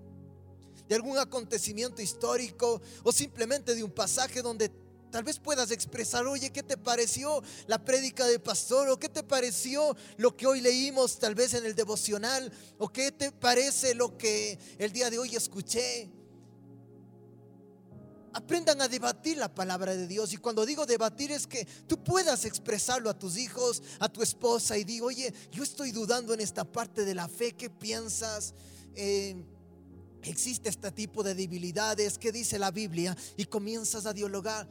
de 0.87 0.93
algún 0.93 1.17
acontecimiento 1.17 1.99
histórico 1.99 2.79
o 3.01 3.11
simplemente 3.11 3.73
de 3.73 3.83
un 3.83 3.89
pasaje 3.89 4.43
donde 4.43 4.69
tal 5.09 5.23
vez 5.23 5.39
puedas 5.39 5.71
expresar, 5.71 6.27
oye, 6.27 6.51
¿qué 6.51 6.61
te 6.61 6.77
pareció 6.77 7.41
la 7.65 7.83
prédica 7.83 8.27
del 8.27 8.39
pastor? 8.39 8.87
¿O 8.89 8.99
qué 8.99 9.09
te 9.09 9.23
pareció 9.23 9.97
lo 10.17 10.37
que 10.37 10.45
hoy 10.45 10.61
leímos 10.61 11.17
tal 11.17 11.33
vez 11.33 11.55
en 11.55 11.65
el 11.65 11.73
devocional? 11.73 12.53
¿O 12.77 12.87
qué 12.87 13.11
te 13.11 13.31
parece 13.31 13.95
lo 13.95 14.15
que 14.15 14.59
el 14.77 14.91
día 14.91 15.09
de 15.09 15.17
hoy 15.17 15.35
escuché? 15.35 16.11
Aprendan 18.33 18.81
a 18.81 18.87
debatir 18.87 19.37
la 19.37 19.53
palabra 19.53 19.95
de 19.95 20.07
Dios. 20.07 20.33
Y 20.33 20.37
cuando 20.37 20.65
digo 20.65 20.85
debatir 20.85 21.31
es 21.31 21.47
que 21.47 21.65
tú 21.87 22.03
puedas 22.03 22.45
expresarlo 22.45 23.09
a 23.09 23.17
tus 23.17 23.37
hijos, 23.37 23.81
a 23.99 24.09
tu 24.09 24.21
esposa 24.21 24.77
y 24.77 24.83
digo, 24.83 25.07
oye, 25.07 25.33
yo 25.51 25.63
estoy 25.63 25.91
dudando 25.91 26.33
en 26.33 26.41
esta 26.41 26.63
parte 26.63 27.05
de 27.05 27.15
la 27.15 27.27
fe, 27.27 27.53
¿qué 27.53 27.69
piensas? 27.69 28.53
Eh, 28.95 29.35
existe 30.23 30.69
este 30.69 30.91
tipo 30.91 31.23
de 31.23 31.35
debilidades, 31.35 32.17
¿qué 32.17 32.31
dice 32.31 32.59
la 32.59 32.71
Biblia? 32.71 33.15
Y 33.37 33.45
comienzas 33.45 34.05
a 34.05 34.13
dialogar, 34.13 34.67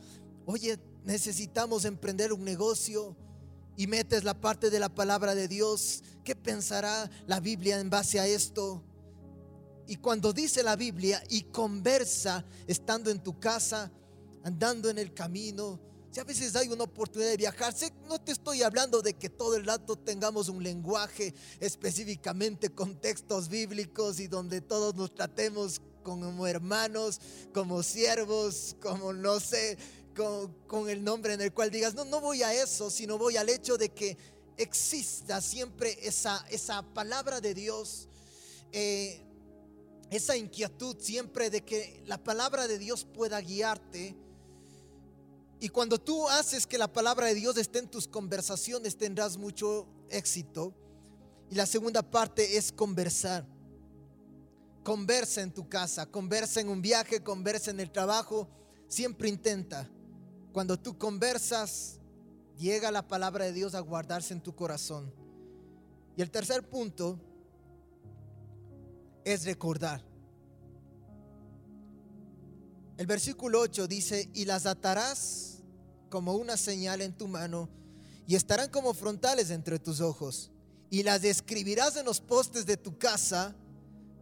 oye, 0.46 0.78
necesitamos 1.04 1.84
emprender 1.84 2.32
un 2.32 2.44
negocio 2.44 3.16
y 3.76 3.86
metes 3.86 4.24
la 4.24 4.40
parte 4.40 4.70
de 4.70 4.80
la 4.80 4.88
palabra 4.88 5.34
de 5.34 5.48
Dios, 5.48 6.02
¿qué 6.24 6.36
pensará 6.36 7.10
la 7.26 7.40
Biblia 7.40 7.80
en 7.80 7.90
base 7.90 8.20
a 8.20 8.26
esto? 8.26 8.82
Y 9.86 9.96
cuando 9.96 10.32
dice 10.32 10.62
la 10.62 10.76
Biblia 10.76 11.22
y 11.28 11.42
conversa 11.42 12.44
estando 12.66 13.10
en 13.10 13.22
tu 13.22 13.38
casa, 13.38 13.90
andando 14.44 14.90
en 14.90 14.98
el 14.98 15.12
camino, 15.12 15.80
si 16.12 16.20
a 16.20 16.24
veces 16.24 16.54
hay 16.56 16.68
una 16.68 16.84
oportunidad 16.84 17.30
de 17.30 17.38
viajar, 17.38 17.74
no 18.06 18.20
te 18.20 18.32
estoy 18.32 18.62
hablando 18.62 19.00
de 19.00 19.14
que 19.14 19.30
todo 19.30 19.56
el 19.56 19.64
rato 19.64 19.96
tengamos 19.96 20.50
un 20.50 20.62
lenguaje 20.62 21.34
específicamente 21.58 22.68
con 22.68 23.00
textos 23.00 23.48
bíblicos 23.48 24.20
y 24.20 24.28
donde 24.28 24.60
todos 24.60 24.94
nos 24.94 25.14
tratemos 25.14 25.80
como 26.02 26.46
hermanos, 26.46 27.18
como 27.54 27.82
siervos, 27.82 28.76
como 28.82 29.14
no 29.14 29.40
sé, 29.40 29.78
con, 30.14 30.90
el 30.90 31.02
nombre 31.02 31.32
en 31.32 31.40
el 31.40 31.54
cual 31.54 31.70
digas, 31.70 31.94
no, 31.94 32.04
no 32.04 32.20
voy 32.20 32.42
a 32.42 32.52
eso, 32.52 32.90
sino 32.90 33.16
voy 33.16 33.38
al 33.38 33.48
hecho 33.48 33.78
de 33.78 33.88
que 33.88 34.18
exista 34.58 35.40
siempre 35.40 35.98
esa, 36.06 36.44
esa 36.50 36.82
palabra 36.82 37.40
de 37.40 37.54
Dios. 37.54 38.08
Eh, 38.72 39.22
esa 40.12 40.36
inquietud 40.36 40.96
siempre 40.98 41.48
de 41.48 41.64
que 41.64 42.02
la 42.06 42.22
palabra 42.22 42.68
de 42.68 42.78
Dios 42.78 43.06
pueda 43.06 43.40
guiarte. 43.40 44.14
Y 45.58 45.70
cuando 45.70 45.98
tú 45.98 46.28
haces 46.28 46.66
que 46.66 46.76
la 46.76 46.92
palabra 46.92 47.28
de 47.28 47.34
Dios 47.34 47.56
esté 47.56 47.78
en 47.78 47.88
tus 47.88 48.06
conversaciones, 48.06 48.98
tendrás 48.98 49.38
mucho 49.38 49.86
éxito. 50.10 50.74
Y 51.50 51.54
la 51.54 51.64
segunda 51.64 52.02
parte 52.02 52.58
es 52.58 52.72
conversar. 52.72 53.46
Conversa 54.84 55.40
en 55.40 55.52
tu 55.52 55.66
casa, 55.66 56.04
conversa 56.04 56.60
en 56.60 56.68
un 56.68 56.82
viaje, 56.82 57.22
conversa 57.22 57.70
en 57.70 57.80
el 57.80 57.90
trabajo. 57.90 58.50
Siempre 58.88 59.30
intenta. 59.30 59.88
Cuando 60.52 60.78
tú 60.78 60.98
conversas, 60.98 62.00
llega 62.58 62.90
la 62.90 63.08
palabra 63.08 63.46
de 63.46 63.54
Dios 63.54 63.74
a 63.74 63.80
guardarse 63.80 64.34
en 64.34 64.42
tu 64.42 64.54
corazón. 64.54 65.10
Y 66.18 66.20
el 66.20 66.30
tercer 66.30 66.68
punto 66.68 67.18
es 69.24 69.44
recordar. 69.44 70.02
El 72.96 73.06
versículo 73.06 73.60
8 73.60 73.88
dice, 73.88 74.28
y 74.34 74.44
las 74.44 74.66
atarás 74.66 75.62
como 76.08 76.34
una 76.34 76.56
señal 76.56 77.00
en 77.00 77.16
tu 77.16 77.26
mano 77.26 77.68
y 78.26 78.36
estarán 78.36 78.70
como 78.70 78.94
frontales 78.94 79.50
entre 79.50 79.78
tus 79.78 80.00
ojos 80.00 80.50
y 80.90 81.02
las 81.02 81.24
escribirás 81.24 81.96
en 81.96 82.04
los 82.04 82.20
postes 82.20 82.66
de 82.66 82.76
tu 82.76 82.98
casa 82.98 83.56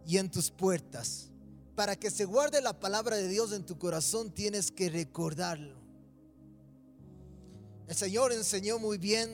y 0.07 0.17
en 0.17 0.31
tus 0.31 0.49
puertas. 0.49 1.29
Para 1.75 1.95
que 1.95 2.09
se 2.09 2.25
guarde 2.25 2.61
la 2.61 2.79
palabra 2.79 3.17
de 3.17 3.27
Dios 3.27 3.51
en 3.51 3.65
tu 3.65 3.77
corazón 3.77 4.31
tienes 4.31 4.71
que 4.71 4.89
recordarlo. 4.89 5.81
El 7.87 7.95
Señor 7.95 8.31
enseñó 8.31 8.79
muy 8.79 8.97
bien 8.97 9.29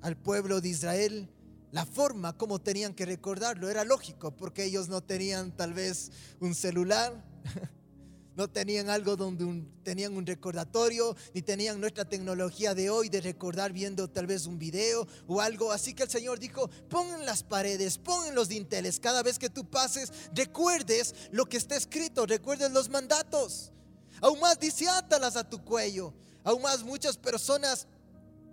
al 0.00 0.16
pueblo 0.16 0.60
de 0.60 0.70
Israel 0.70 1.28
la 1.72 1.86
forma 1.86 2.36
como 2.36 2.60
tenían 2.60 2.94
que 2.94 3.06
recordarlo. 3.06 3.68
Era 3.68 3.84
lógico 3.84 4.30
porque 4.36 4.64
ellos 4.64 4.88
no 4.88 5.02
tenían 5.02 5.56
tal 5.56 5.72
vez 5.72 6.10
un 6.40 6.54
celular, 6.54 7.24
no 8.36 8.48
tenían 8.48 8.90
algo 8.90 9.16
donde 9.16 9.64
tenían 9.82 10.16
un 10.16 10.26
recordatorio, 10.26 11.16
ni 11.34 11.42
tenían 11.42 11.80
nuestra 11.80 12.04
tecnología 12.04 12.74
de 12.74 12.90
hoy 12.90 13.08
de 13.08 13.20
recordar 13.20 13.72
viendo 13.72 14.08
tal 14.08 14.26
vez 14.26 14.46
un 14.46 14.58
video 14.58 15.06
o 15.26 15.40
algo. 15.40 15.72
Así 15.72 15.94
que 15.94 16.02
el 16.02 16.10
Señor 16.10 16.38
dijo, 16.38 16.68
pon 16.88 17.06
las 17.24 17.42
paredes, 17.42 17.98
pon 17.98 18.34
los 18.34 18.48
dinteles, 18.48 18.98
cada 18.98 19.22
vez 19.22 19.38
que 19.38 19.50
tú 19.50 19.68
pases, 19.68 20.12
recuerdes 20.34 21.14
lo 21.30 21.46
que 21.46 21.56
está 21.56 21.76
escrito, 21.76 22.26
recuerdes 22.26 22.70
los 22.72 22.88
mandatos. 22.88 23.72
Aún 24.20 24.40
más 24.40 24.58
dice, 24.58 24.88
átalas 24.88 25.36
a 25.36 25.48
tu 25.48 25.64
cuello. 25.64 26.12
Aún 26.42 26.62
más 26.62 26.82
muchas 26.82 27.16
personas 27.16 27.86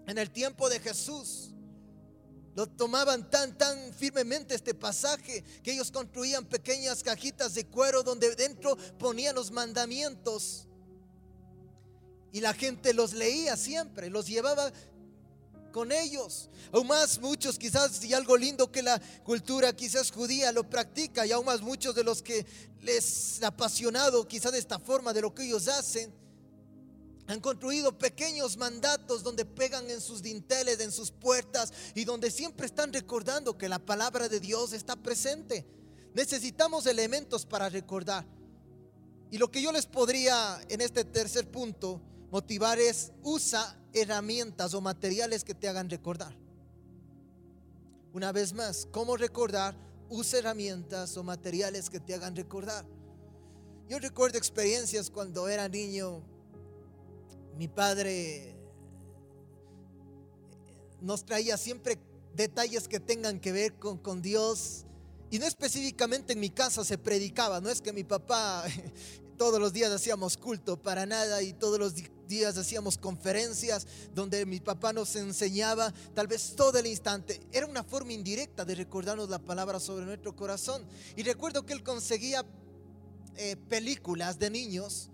en 0.06 0.18
el 0.18 0.30
tiempo 0.30 0.70
de 0.70 0.80
Jesús 0.80 1.54
lo 2.58 2.66
tomaban 2.66 3.30
tan, 3.30 3.56
tan 3.56 3.94
firmemente 3.94 4.56
este 4.56 4.74
pasaje 4.74 5.44
que 5.62 5.74
ellos 5.74 5.92
construían 5.92 6.44
pequeñas 6.44 7.04
cajitas 7.04 7.54
de 7.54 7.68
cuero 7.68 8.02
donde 8.02 8.36
dentro 8.36 8.76
ponían 8.98 9.36
los 9.36 9.52
mandamientos. 9.52 10.68
Y 12.32 12.42
la 12.42 12.56
gente 12.56 12.96
los 12.96 13.14
leía 13.14 13.56
siempre, 13.56 14.10
los 14.10 14.26
llevaba 14.26 14.74
con 15.72 15.92
ellos. 15.92 16.50
Aún 16.72 16.88
más 16.88 17.20
muchos 17.20 17.60
quizás 17.60 18.04
y 18.04 18.16
algo 18.16 18.36
lindo 18.36 18.72
que 18.72 18.82
la 18.82 19.00
cultura 19.24 19.72
quizás 19.76 20.10
judía 20.10 20.52
lo 20.52 20.68
practica 20.68 21.28
y 21.28 21.32
aún 21.34 21.46
más 21.46 21.62
muchos 21.62 21.94
de 21.94 22.04
los 22.04 22.24
que 22.24 22.44
les 22.82 23.44
apasionado 23.44 24.28
quizás 24.28 24.52
de 24.52 24.58
esta 24.58 24.80
forma 24.80 25.14
de 25.14 25.22
lo 25.22 25.32
que 25.36 25.44
ellos 25.44 25.68
hacen 25.68 26.12
han 27.28 27.42
construido 27.42 27.98
pequeños 27.98 28.56
mandatos 28.56 29.22
donde 29.22 29.46
pegan 29.46 29.90
en 29.90 30.00
sus 30.00 30.22
dinteles, 30.22 30.80
en 30.80 30.94
sus 30.94 31.12
puertas 31.12 31.74
y 31.94 32.06
donde 32.06 32.32
siempre 32.32 32.66
están 32.66 32.94
recordando 32.94 33.58
que 33.58 33.68
la 33.68 33.80
palabra 33.80 34.30
de 34.30 34.40
Dios 34.40 34.72
está 34.72 34.96
presente. 34.96 35.66
Necesitamos 36.14 36.86
elementos 36.86 37.46
para 37.46 37.68
recordar. 37.68 38.26
Y 39.30 39.38
lo 39.38 39.52
que 39.52 39.62
yo 39.62 39.74
les 39.74 39.86
podría 39.86 40.62
en 40.70 40.80
este 40.80 41.04
tercer 41.04 41.52
punto 41.52 42.02
motivar 42.32 42.80
es 42.80 43.12
usa 43.24 43.78
herramientas 43.94 44.74
o 44.74 44.80
materiales 44.80 45.44
que 45.44 45.54
te 45.54 45.68
hagan 45.68 45.90
recordar. 45.90 46.34
Una 48.14 48.32
vez 48.32 48.54
más, 48.54 48.88
¿cómo 48.92 49.18
recordar? 49.18 49.76
Usa 50.10 50.40
herramientas 50.40 51.18
o 51.18 51.24
materiales 51.24 51.90
que 51.90 52.00
te 52.00 52.14
hagan 52.14 52.38
recordar. 52.38 52.86
Yo 53.90 54.00
recuerdo 54.00 54.38
experiencias 54.38 55.10
cuando 55.10 55.50
era 55.50 55.68
niño 55.68 56.24
mi 57.58 57.68
padre 57.68 58.56
nos 61.02 61.26
traía 61.26 61.58
siempre 61.58 61.98
detalles 62.36 62.88
que 62.88 63.00
tengan 63.00 63.40
que 63.40 63.52
ver 63.52 63.74
con, 63.76 64.22
Dios. 64.22 64.86
Y 65.32 65.40
no 65.40 65.46
específicamente 65.46 66.34
en 66.34 66.40
mi 66.40 66.50
casa 66.50 66.86
se 66.86 66.98
predicaba, 66.98 67.60
no 67.60 67.70
es 67.70 67.82
que 67.82 67.92
mi 67.92 68.04
papá 68.04 68.64
todos 69.38 69.60
los 69.60 69.74
días 69.74 69.92
hacíamos 69.92 70.38
culto 70.38 70.82
para 70.82 71.06
nada 71.06 71.42
y 71.42 71.54
todos 71.54 71.80
los 71.80 71.94
días 72.28 72.58
hacíamos 72.58 72.98
conferencias 72.98 73.86
donde 74.14 74.46
mi 74.46 74.60
papá 74.60 74.94
nos 74.94 75.16
enseñaba 75.16 75.94
tal 76.14 76.28
vez 76.28 76.56
todo 76.56 76.78
el 76.78 76.86
instante. 76.86 77.42
Era 77.52 77.66
una 77.66 77.84
forma 77.84 78.14
indirecta 78.14 78.66
de 78.66 78.76
recordarnos 78.76 79.30
la 79.30 79.40
palabra 79.40 79.80
sobre 79.80 80.06
nuestro 80.06 80.36
corazón. 80.36 80.86
Y 81.16 81.24
recuerdo 81.24 81.66
que 81.66 81.74
él 81.74 81.84
conseguía 81.84 82.46
eh, 83.36 83.56
películas 83.68 84.40
de 84.40 84.50
niños 84.50 85.10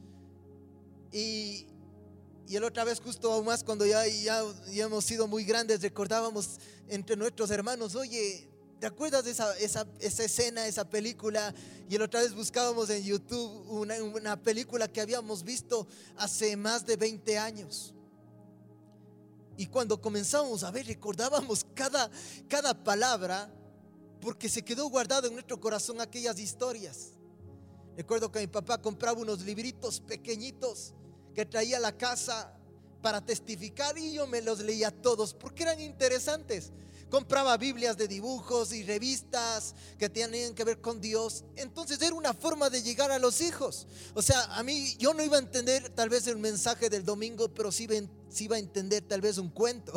y, 1.11 1.67
y 2.47 2.55
el 2.55 2.63
otra 2.63 2.83
vez, 2.83 2.99
justo 2.99 3.31
aún 3.31 3.45
más, 3.45 3.63
cuando 3.63 3.85
ya, 3.85 4.05
ya, 4.07 4.43
hemos 4.73 5.05
sido 5.05 5.27
muy 5.27 5.45
grandes, 5.45 5.81
recordábamos 5.81 6.59
entre 6.87 7.15
nuestros 7.15 7.49
hermanos, 7.51 7.95
oye, 7.95 8.49
¿Te 8.79 8.87
acuerdas 8.87 9.23
de 9.23 9.31
esa, 9.31 9.57
esa, 9.59 9.87
esa, 10.01 10.25
escena, 10.25 10.67
esa 10.67 10.83
película? 10.83 11.55
Y 11.89 11.97
la 11.97 12.03
otra 12.03 12.19
vez 12.19 12.35
buscábamos 12.35 12.89
en 12.89 13.01
YouTube 13.01 13.65
una, 13.69 13.95
una, 14.03 14.35
película 14.35 14.89
que 14.89 14.99
habíamos 14.99 15.41
visto 15.41 15.87
hace 16.17 16.57
más 16.57 16.85
de 16.85 16.97
20 16.97 17.37
años. 17.37 17.93
Y 19.55 19.67
cuando 19.67 20.01
comenzamos 20.01 20.65
a 20.65 20.71
ver, 20.71 20.85
recordábamos 20.85 21.65
cada, 21.73 22.11
cada 22.49 22.73
palabra 22.83 23.49
porque 24.19 24.49
se 24.49 24.65
quedó 24.65 24.89
guardado 24.89 25.29
en 25.29 25.33
nuestro 25.33 25.61
corazón 25.61 26.01
aquellas 26.01 26.37
historias. 26.37 27.11
Recuerdo 27.95 28.33
que 28.33 28.39
mi 28.39 28.47
papá 28.47 28.81
compraba 28.81 29.21
unos 29.21 29.39
libritos 29.43 30.01
pequeñitos 30.01 30.93
que 31.33 31.45
traía 31.45 31.77
a 31.77 31.79
la 31.79 31.97
casa 31.97 32.53
para 33.01 33.23
testificar 33.23 33.97
y 33.97 34.13
yo 34.13 34.25
me 34.27 34.41
los 34.41 34.59
leía 34.59 34.89
todos 34.89 35.33
porque 35.33 35.63
eran 35.63 35.79
interesantes. 35.79 36.71
Compraba 37.09 37.55
Biblias 37.57 37.95
de 37.95 38.07
dibujos 38.07 38.73
y 38.73 38.81
revistas 38.81 39.75
que 39.99 40.09
tenían 40.09 40.55
que 40.55 40.63
ver 40.63 40.81
con 40.81 40.99
Dios. 40.99 41.43
Entonces 41.55 42.01
era 42.01 42.15
una 42.15 42.33
forma 42.33 42.71
de 42.71 42.81
llegar 42.81 43.11
a 43.11 43.19
los 43.19 43.39
hijos. 43.41 43.85
O 44.15 44.21
sea, 44.23 44.43
a 44.55 44.63
mí 44.63 44.95
yo 44.97 45.13
no 45.13 45.23
iba 45.23 45.35
a 45.35 45.39
entender 45.41 45.89
tal 45.89 46.09
vez 46.09 46.25
el 46.25 46.37
mensaje 46.37 46.89
del 46.89 47.05
domingo, 47.05 47.53
pero 47.53 47.71
sí 47.71 47.87
iba 48.39 48.55
a 48.55 48.59
entender 48.59 49.03
tal 49.03 49.21
vez 49.21 49.37
un 49.37 49.49
cuento. 49.49 49.93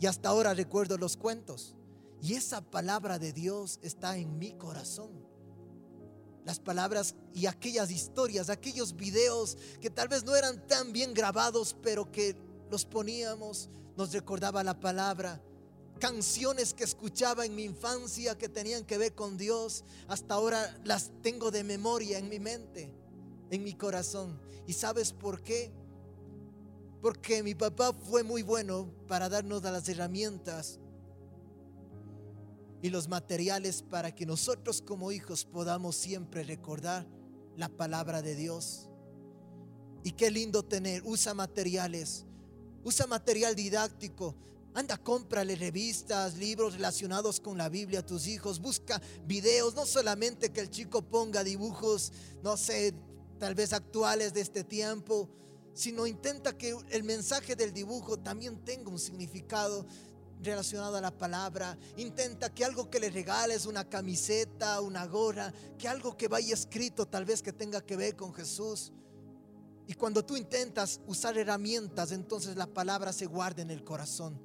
Y 0.00 0.06
hasta 0.06 0.28
ahora 0.28 0.52
recuerdo 0.52 0.98
los 0.98 1.16
cuentos. 1.16 1.74
Y 2.20 2.34
esa 2.34 2.60
palabra 2.60 3.18
de 3.18 3.32
Dios 3.32 3.78
está 3.80 4.18
en 4.18 4.38
mi 4.38 4.52
corazón. 4.52 5.33
Las 6.44 6.58
palabras 6.60 7.14
y 7.32 7.46
aquellas 7.46 7.90
historias, 7.90 8.50
aquellos 8.50 8.94
videos 8.96 9.56
que 9.80 9.90
tal 9.90 10.08
vez 10.08 10.24
no 10.24 10.36
eran 10.36 10.66
tan 10.66 10.92
bien 10.92 11.14
grabados, 11.14 11.74
pero 11.82 12.10
que 12.12 12.36
los 12.70 12.84
poníamos, 12.84 13.70
nos 13.96 14.12
recordaba 14.12 14.62
la 14.62 14.78
palabra. 14.78 15.40
Canciones 15.98 16.74
que 16.74 16.84
escuchaba 16.84 17.46
en 17.46 17.54
mi 17.54 17.64
infancia 17.64 18.36
que 18.36 18.48
tenían 18.48 18.84
que 18.84 18.98
ver 18.98 19.14
con 19.14 19.38
Dios, 19.38 19.84
hasta 20.08 20.34
ahora 20.34 20.78
las 20.84 21.12
tengo 21.22 21.50
de 21.50 21.64
memoria 21.64 22.18
en 22.18 22.28
mi 22.28 22.40
mente, 22.40 22.92
en 23.50 23.64
mi 23.64 23.74
corazón. 23.74 24.38
¿Y 24.66 24.72
sabes 24.74 25.12
por 25.12 25.40
qué? 25.42 25.72
Porque 27.00 27.42
mi 27.42 27.54
papá 27.54 27.92
fue 27.92 28.22
muy 28.22 28.42
bueno 28.42 28.90
para 29.06 29.28
darnos 29.28 29.62
las 29.62 29.88
herramientas 29.88 30.78
y 32.84 32.90
los 32.90 33.08
materiales 33.08 33.80
para 33.80 34.14
que 34.14 34.26
nosotros 34.26 34.82
como 34.82 35.10
hijos 35.10 35.46
podamos 35.46 35.96
siempre 35.96 36.44
recordar 36.44 37.08
la 37.56 37.70
palabra 37.70 38.20
de 38.20 38.34
Dios. 38.34 38.90
Y 40.02 40.12
qué 40.12 40.30
lindo 40.30 40.62
tener, 40.62 41.02
usa 41.06 41.32
materiales, 41.32 42.26
usa 42.82 43.06
material 43.06 43.54
didáctico. 43.54 44.36
Anda, 44.74 44.98
cómprale 44.98 45.56
revistas, 45.56 46.36
libros 46.36 46.74
relacionados 46.74 47.40
con 47.40 47.56
la 47.56 47.70
Biblia 47.70 48.00
a 48.00 48.06
tus 48.06 48.26
hijos. 48.26 48.60
Busca 48.60 49.00
videos, 49.24 49.74
no 49.74 49.86
solamente 49.86 50.52
que 50.52 50.60
el 50.60 50.68
chico 50.68 51.00
ponga 51.00 51.42
dibujos, 51.42 52.12
no 52.42 52.58
sé, 52.58 52.92
tal 53.38 53.54
vez 53.54 53.72
actuales 53.72 54.34
de 54.34 54.42
este 54.42 54.62
tiempo, 54.62 55.30
sino 55.72 56.06
intenta 56.06 56.54
que 56.58 56.76
el 56.90 57.02
mensaje 57.02 57.56
del 57.56 57.72
dibujo 57.72 58.18
también 58.18 58.62
tenga 58.62 58.90
un 58.90 58.98
significado 58.98 59.86
relacionado 60.44 60.96
a 60.96 61.00
la 61.00 61.10
palabra. 61.10 61.76
Intenta 61.96 62.52
que 62.52 62.64
algo 62.64 62.90
que 62.90 63.00
le 63.00 63.10
regales, 63.10 63.66
una 63.66 63.88
camiseta, 63.88 64.80
una 64.80 65.06
gorra, 65.06 65.52
que 65.78 65.88
algo 65.88 66.16
que 66.16 66.28
vaya 66.28 66.54
escrito 66.54 67.06
tal 67.06 67.24
vez 67.24 67.42
que 67.42 67.52
tenga 67.52 67.80
que 67.80 67.96
ver 67.96 68.16
con 68.16 68.32
Jesús. 68.34 68.92
Y 69.86 69.94
cuando 69.94 70.24
tú 70.24 70.36
intentas 70.36 71.00
usar 71.06 71.36
herramientas, 71.36 72.12
entonces 72.12 72.56
la 72.56 72.66
palabra 72.66 73.12
se 73.12 73.26
guarda 73.26 73.62
en 73.62 73.70
el 73.70 73.84
corazón. 73.84 74.40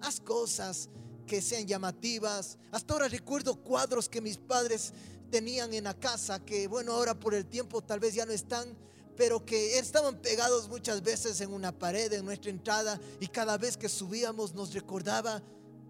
Haz 0.00 0.20
cosas 0.20 0.88
que 1.26 1.42
sean 1.42 1.66
llamativas. 1.66 2.58
Hasta 2.70 2.94
ahora 2.94 3.08
recuerdo 3.08 3.56
cuadros 3.56 4.08
que 4.08 4.20
mis 4.20 4.38
padres 4.38 4.92
tenían 5.30 5.74
en 5.74 5.84
la 5.84 5.94
casa, 5.94 6.44
que 6.44 6.68
bueno, 6.68 6.92
ahora 6.92 7.18
por 7.18 7.34
el 7.34 7.46
tiempo 7.46 7.82
tal 7.82 7.98
vez 7.98 8.14
ya 8.14 8.24
no 8.26 8.32
están, 8.32 8.76
pero 9.16 9.44
que 9.44 9.78
estaban 9.78 10.20
pegados 10.20 10.68
muchas 10.68 11.02
veces 11.02 11.40
en 11.40 11.52
una 11.52 11.72
pared 11.72 12.12
en 12.12 12.24
nuestra 12.24 12.50
entrada 12.50 13.00
y 13.20 13.26
cada 13.26 13.56
vez 13.56 13.76
que 13.76 13.88
subíamos 13.88 14.54
nos 14.54 14.74
recordaba 14.74 15.42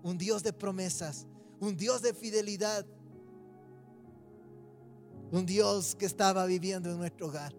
un 0.02 0.16
Dios 0.16 0.42
de 0.42 0.52
promesas, 0.52 1.26
un 1.60 1.76
Dios 1.76 2.02
de 2.02 2.14
fidelidad, 2.14 2.86
un 5.32 5.44
Dios 5.44 5.94
que 5.96 6.06
estaba 6.06 6.46
viviendo 6.46 6.90
en 6.90 6.98
nuestro 6.98 7.26
hogar. 7.26 7.54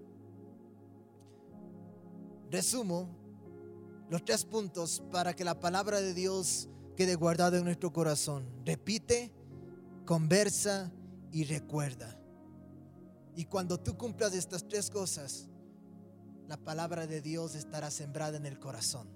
Resumo 2.49 3.10
los 4.10 4.23
tres 4.23 4.45
puntos 4.45 5.03
para 5.12 5.36
que 5.36 5.43
la 5.43 5.60
palabra 5.60 5.99
de 5.99 6.13
Dios 6.13 6.69
quede 6.95 7.15
guardada 7.15 7.58
en 7.58 7.65
nuestro 7.65 7.91
corazón. 7.91 8.47
Repite, 8.65 9.34
conversa 10.06 10.91
y 11.32 11.43
recuerda. 11.43 12.17
Y 13.36 13.45
cuando 13.45 13.77
tú 13.80 13.97
cumplas 13.97 14.34
estas 14.34 14.67
tres 14.67 14.89
cosas, 14.89 15.49
la 16.47 16.57
palabra 16.57 17.07
de 17.07 17.21
Dios 17.21 17.55
estará 17.55 17.91
sembrada 17.91 18.38
en 18.38 18.45
el 18.45 18.57
corazón. 18.57 19.07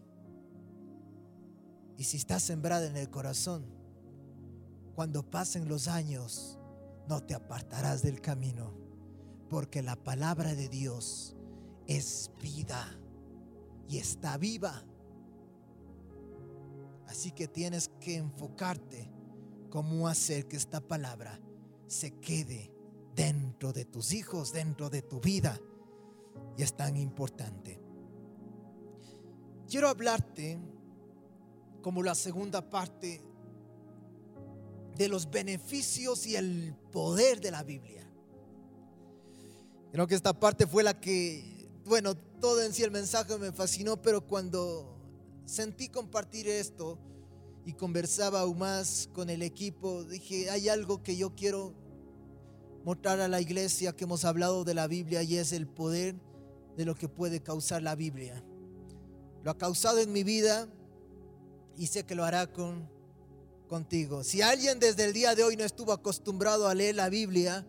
Y 1.98 2.04
si 2.04 2.18
está 2.18 2.40
sembrada 2.40 2.88
en 2.88 2.98
el 2.98 3.10
corazón, 3.10 3.66
cuando 4.96 5.24
pasen 5.24 5.70
los 5.70 5.88
años, 5.88 6.60
no 7.08 7.24
te 7.24 7.34
apartarás 7.34 8.02
del 8.02 8.20
camino, 8.20 8.74
porque 9.50 9.82
la 9.82 9.96
palabra 9.96 10.56
de 10.56 10.68
Dios 10.68 11.36
es 11.88 12.32
vida 12.42 13.00
y 13.88 13.98
está 13.98 14.38
viva. 14.38 14.84
Así 17.08 17.32
que 17.32 17.48
tienes 17.48 17.90
que 18.00 18.18
enfocarte 18.18 19.10
cómo 19.70 20.08
hacer 20.08 20.48
que 20.48 20.58
esta 20.58 20.82
palabra 20.82 21.40
se 21.88 22.12
quede 22.20 22.74
dentro 23.16 23.72
de 23.72 23.86
tus 23.86 24.12
hijos, 24.14 24.52
dentro 24.52 24.90
de 24.90 25.02
tu 25.02 25.20
vida 25.22 25.60
y 26.58 26.64
es 26.64 26.74
tan 26.76 26.98
importante. 26.98 27.80
Quiero 29.68 29.88
hablarte 29.88 30.60
como 31.82 32.04
la 32.04 32.16
segunda 32.16 32.70
parte 32.70 33.22
de 34.98 35.08
los 35.08 35.30
beneficios 35.30 36.28
y 36.28 36.36
el 36.36 36.76
poder 36.92 37.42
de 37.42 37.52
la 37.52 37.64
Biblia. 37.64 38.08
Creo 39.92 40.08
que 40.08 40.16
esta 40.16 40.34
parte 40.40 40.68
fue 40.68 40.84
la 40.84 41.00
que, 41.00 41.70
bueno, 41.86 42.16
todo 42.16 42.62
en 42.62 42.74
sí 42.74 42.84
el 42.84 42.92
mensaje 42.92 43.38
me 43.38 43.52
fascinó, 43.52 44.02
pero 44.02 44.26
cuando 44.26 44.98
sentí 45.46 45.90
compartir 45.90 46.48
esto 46.48 46.98
y 47.66 47.74
conversaba 47.74 48.42
aún 48.42 48.60
más 48.60 49.10
con 49.14 49.30
el 49.30 49.42
equipo, 49.42 50.04
dije, 50.04 50.50
hay 50.50 50.70
algo 50.70 51.04
que 51.04 51.18
yo 51.18 51.36
quiero 51.36 51.74
mostrar 52.84 53.20
a 53.20 53.28
la 53.28 53.42
iglesia 53.42 53.96
que 53.96 54.06
hemos 54.06 54.26
hablado 54.26 54.64
de 54.64 54.74
la 54.74 54.88
Biblia 54.88 55.24
y 55.24 55.38
es 55.38 55.52
el 55.52 55.68
poder 55.68 56.16
de 56.78 56.86
lo 56.86 56.96
que 56.96 57.08
puede 57.08 57.42
causar 57.42 57.82
la 57.84 57.96
Biblia. 57.96 58.44
Lo 59.44 59.52
ha 59.52 59.58
causado 59.58 60.00
en 60.00 60.12
mi 60.12 60.24
vida 60.24 60.68
y 61.78 61.88
sé 61.88 62.04
que 62.04 62.16
lo 62.16 62.24
hará 62.24 62.48
con, 62.48 62.90
contigo. 63.68 64.24
Si 64.24 64.42
alguien 64.42 64.80
desde 64.80 65.06
el 65.06 65.14
día 65.14 65.36
de 65.36 65.44
hoy 65.44 65.56
no 65.56 65.64
estuvo 65.64 65.94
acostumbrado 65.94 66.68
a 66.68 66.76
leer 66.76 66.96
la 66.96 67.10
Biblia 67.10 67.66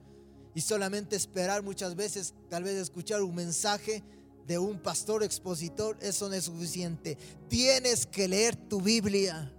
y 0.55 0.61
solamente 0.61 1.17
esperar 1.17 1.63
muchas 1.63 1.95
veces, 1.97 2.35
tal 2.49 2.65
vez 2.65 2.77
escuchar 2.77 3.23
un 3.23 3.35
mensaje 3.35 4.03
de 4.47 4.59
un 4.59 4.79
pastor 4.79 5.23
expositor, 5.23 5.97
eso 6.01 6.29
no 6.29 6.35
es 6.35 6.45
suficiente. 6.45 7.17
Tienes 7.49 8.07
que 8.07 8.29
leer 8.29 8.57
tu 8.57 8.81
Biblia. 8.81 9.53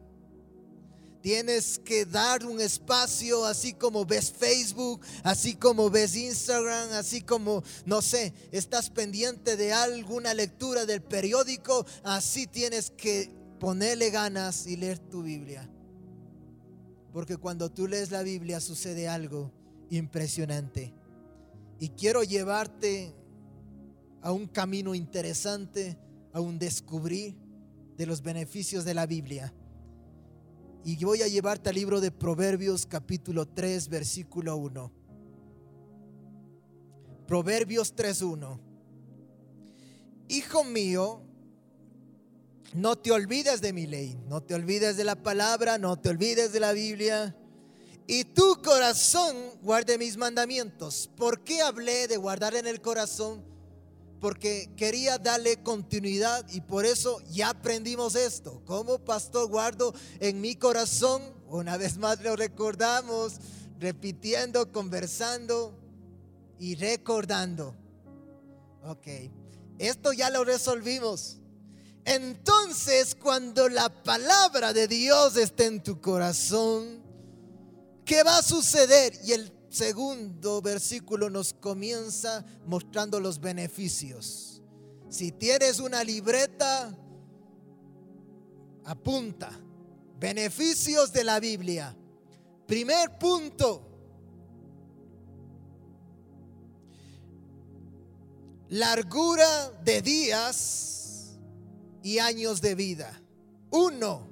Tienes 1.24 1.80
que 1.80 2.06
dar 2.06 2.46
un 2.46 2.60
espacio, 2.60 3.46
así 3.46 3.72
como 3.72 4.06
ves 4.06 4.30
Facebook, 4.30 5.00
así 5.24 5.56
como 5.56 5.90
ves 5.90 6.18
Instagram, 6.18 6.92
así 6.92 7.22
como, 7.22 7.64
no 7.86 8.02
sé, 8.02 8.34
estás 8.52 8.90
pendiente 8.90 9.56
de 9.56 9.72
alguna 9.72 10.34
lectura 10.34 10.86
del 10.86 11.02
periódico, 11.02 11.86
así 12.04 12.46
tienes 12.46 12.92
que 12.92 13.32
ponerle 13.58 14.10
ganas 14.10 14.68
y 14.68 14.76
leer 14.76 15.00
tu 15.00 15.24
Biblia. 15.24 15.70
Porque 17.14 17.38
cuando 17.38 17.72
tú 17.72 17.88
lees 17.88 18.12
la 18.12 18.22
Biblia 18.22 18.60
sucede 18.60 19.08
algo 19.08 19.50
impresionante. 19.92 20.94
Y 21.80 21.88
quiero 21.88 22.24
llevarte 22.24 23.16
a 24.22 24.34
un 24.34 24.46
camino 24.46 24.94
interesante, 24.94 25.98
a 26.34 26.42
un 26.42 26.60
descubrir 26.60 27.34
de 27.96 28.08
los 28.08 28.22
beneficios 28.22 28.84
de 28.84 28.94
la 28.94 29.06
Biblia. 29.06 29.54
Y 30.86 31.02
voy 31.06 31.22
a 31.22 31.28
llevarte 31.28 31.70
al 31.70 31.76
libro 31.76 32.02
de 32.02 32.12
Proverbios 32.12 32.86
capítulo 32.86 33.48
3, 33.48 33.88
versículo 33.88 34.58
1. 34.58 34.92
Proverbios 37.26 37.96
3.1. 37.96 38.60
Hijo 40.28 40.64
mío, 40.66 41.22
no 42.74 42.98
te 42.98 43.14
olvides 43.14 43.62
de 43.62 43.72
mi 43.72 43.88
ley, 43.88 44.20
no 44.28 44.42
te 44.42 44.56
olvides 44.56 44.98
de 44.98 45.06
la 45.06 45.16
palabra, 45.16 45.78
no 45.78 45.98
te 45.98 46.10
olvides 46.10 46.52
de 46.52 46.60
la 46.60 46.74
Biblia. 46.74 47.34
Y 48.06 48.26
tu 48.26 48.62
corazón 48.62 49.38
guarde 49.62 49.98
mis 49.98 50.18
mandamientos. 50.18 51.10
¿Por 51.16 51.46
qué 51.46 51.62
hablé 51.62 52.10
de 52.10 52.18
guardar 52.18 52.56
en 52.56 52.68
el 52.68 52.82
corazón? 52.82 53.53
Porque 54.24 54.70
quería 54.78 55.18
darle 55.18 55.62
continuidad 55.64 56.48
y 56.50 56.62
por 56.62 56.86
eso 56.86 57.20
ya 57.30 57.50
aprendimos 57.50 58.16
esto. 58.16 58.62
Como 58.64 58.98
pastor 59.00 59.50
guardo 59.50 59.94
en 60.22 60.40
mi 60.40 60.56
corazón 60.56 61.22
Una 61.50 61.76
vez 61.76 61.98
más 61.98 62.22
lo 62.22 62.38
recordamos, 62.38 63.34
repitiendo, 63.82 64.72
conversando 64.72 65.78
y 66.58 66.76
recordando. 66.76 67.76
Ok, 68.86 69.08
esto 69.78 70.14
ya 70.14 70.30
lo 70.30 70.46
resolvimos. 70.46 71.40
Entonces, 72.06 73.16
cuando 73.16 73.68
la 73.68 73.90
palabra 74.04 74.72
de 74.72 74.88
Dios 74.88 75.36
esté 75.36 75.66
en 75.66 75.84
tu 75.84 76.00
corazón, 76.00 77.04
¿qué 78.06 78.24
va 78.24 78.38
a 78.38 78.42
suceder? 78.42 79.20
Y 79.26 79.34
el 79.34 79.52
segundo 79.74 80.62
versículo 80.62 81.32
nos 81.32 81.54
comienza 81.54 82.46
mostrando 82.68 83.20
los 83.20 83.40
beneficios. 83.40 84.62
Si 85.10 85.32
tienes 85.32 85.80
una 85.80 86.04
libreta, 86.04 86.96
apunta. 88.86 89.52
Beneficios 90.20 91.12
de 91.12 91.24
la 91.24 91.40
Biblia. 91.40 91.98
Primer 92.68 93.18
punto. 93.18 93.90
Largura 98.70 99.72
de 99.84 100.02
días 100.04 101.40
y 102.04 102.20
años 102.20 102.62
de 102.62 102.76
vida. 102.76 103.22
Uno. 103.72 104.28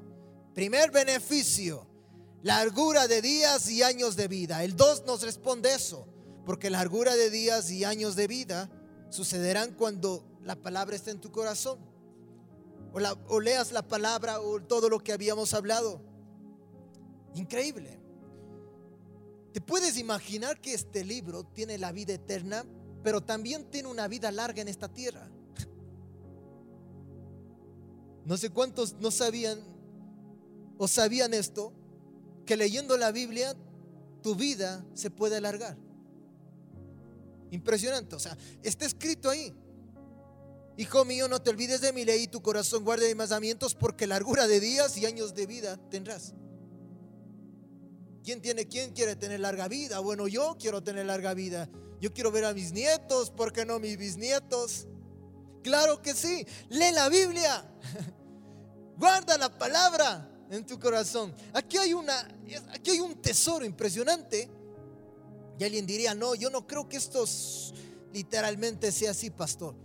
Primer 0.54 0.92
beneficio 0.92 1.91
largura 2.44 3.08
de 3.08 3.22
días 3.22 3.70
y 3.70 3.84
años 3.84 4.16
de 4.16 4.28
vida. 4.28 4.64
El 4.64 4.76
2 4.76 5.04
nos 5.06 5.22
responde 5.22 5.74
eso, 5.74 6.08
porque 6.46 6.70
largura 6.70 7.16
de 7.16 7.30
días 7.30 7.70
y 7.72 7.84
años 7.84 8.16
de 8.16 8.28
vida 8.28 8.70
sucederán 9.10 9.74
cuando 9.74 10.24
la 10.44 10.56
palabra 10.56 10.96
esté 10.96 11.12
en 11.12 11.22
tu 11.22 11.32
corazón. 11.32 11.80
O, 13.28 13.40
leas 13.40 13.72
la 13.72 13.88
palabra 13.88 14.42
o 14.42 14.62
todo 14.62 14.90
lo 14.90 15.00
que 15.00 15.14
habíamos 15.14 15.54
hablado. 15.54 16.02
Increíble. 17.36 18.00
¿Te 19.54 19.62
puedes 19.62 19.98
imaginar 19.98 20.60
que 20.60 20.74
este 20.74 21.06
libro 21.06 21.46
tiene 21.46 21.78
la 21.78 21.92
vida 21.92 22.14
eterna, 22.14 22.66
pero 23.04 23.22
también 23.22 23.70
tiene 23.70 23.88
una 23.88 24.08
vida 24.08 24.32
larga 24.32 24.62
en 24.62 24.68
esta 24.68 24.88
tierra? 24.90 25.30
No 28.24 28.38
sé 28.38 28.52
cuántos 28.52 28.94
no 29.00 29.10
sabían 29.10 29.60
o 30.78 30.88
sabían 30.88 31.34
esto, 31.34 31.74
que 32.52 32.58
leyendo 32.58 32.98
la 32.98 33.14
Biblia 33.14 33.56
tu 34.22 34.36
vida 34.36 34.86
se 34.94 35.10
puede 35.10 35.38
alargar. 35.38 35.78
Impresionante, 37.50 38.14
o 38.14 38.20
sea, 38.20 38.38
está 38.62 38.86
escrito 38.86 39.30
ahí. 39.30 39.54
Hijo 40.76 41.06
mío, 41.06 41.30
no 41.30 41.42
te 41.42 41.50
olvides 41.50 41.80
de 41.80 41.94
mi 41.94 42.04
ley 42.04 42.24
y 42.24 42.28
tu 42.28 42.42
corazón 42.42 42.84
guarde 42.84 43.08
mis 43.08 43.16
mandamientos 43.16 43.74
porque 43.74 44.06
largura 44.06 44.48
de 44.48 44.60
días 44.60 44.98
y 44.98 45.06
años 45.06 45.34
de 45.34 45.46
vida 45.46 45.78
tendrás. 45.90 46.34
¿Quién 48.22 48.42
tiene 48.42 48.68
quién 48.68 48.92
quiere 48.92 49.16
tener 49.16 49.40
larga 49.40 49.70
vida? 49.70 50.00
Bueno, 50.00 50.28
yo 50.28 50.58
quiero 50.60 50.84
tener 50.84 51.06
larga 51.06 51.34
vida. 51.34 51.70
Yo 52.02 52.12
quiero 52.12 52.34
ver 52.34 52.44
a 52.44 52.54
mis 52.54 52.74
nietos, 52.74 53.32
¿por 53.32 53.54
qué 53.54 53.66
no 53.66 53.80
mis 53.80 53.96
bisnietos? 53.96 54.90
Claro 55.64 56.02
que 56.02 56.14
sí. 56.14 56.46
Lee 56.68 56.92
la 56.92 57.08
Biblia. 57.08 57.64
Guarda 58.98 59.38
la 59.38 59.58
palabra 59.58 60.31
en 60.52 60.66
tu 60.66 60.78
corazón. 60.80 61.34
Aquí 61.54 61.78
hay, 61.78 61.94
una, 61.94 62.28
aquí 62.72 62.92
hay 62.92 63.00
un 63.00 63.16
tesoro 63.16 63.66
impresionante. 63.66 64.50
Y 65.58 65.64
alguien 65.64 65.86
diría, 65.86 66.14
no, 66.14 66.36
yo 66.36 66.50
no 66.50 66.68
creo 66.68 66.90
que 66.90 66.98
esto 66.98 67.26
literalmente 68.14 68.92
sea 68.92 69.12
así, 69.12 69.30
pastor. 69.30 69.76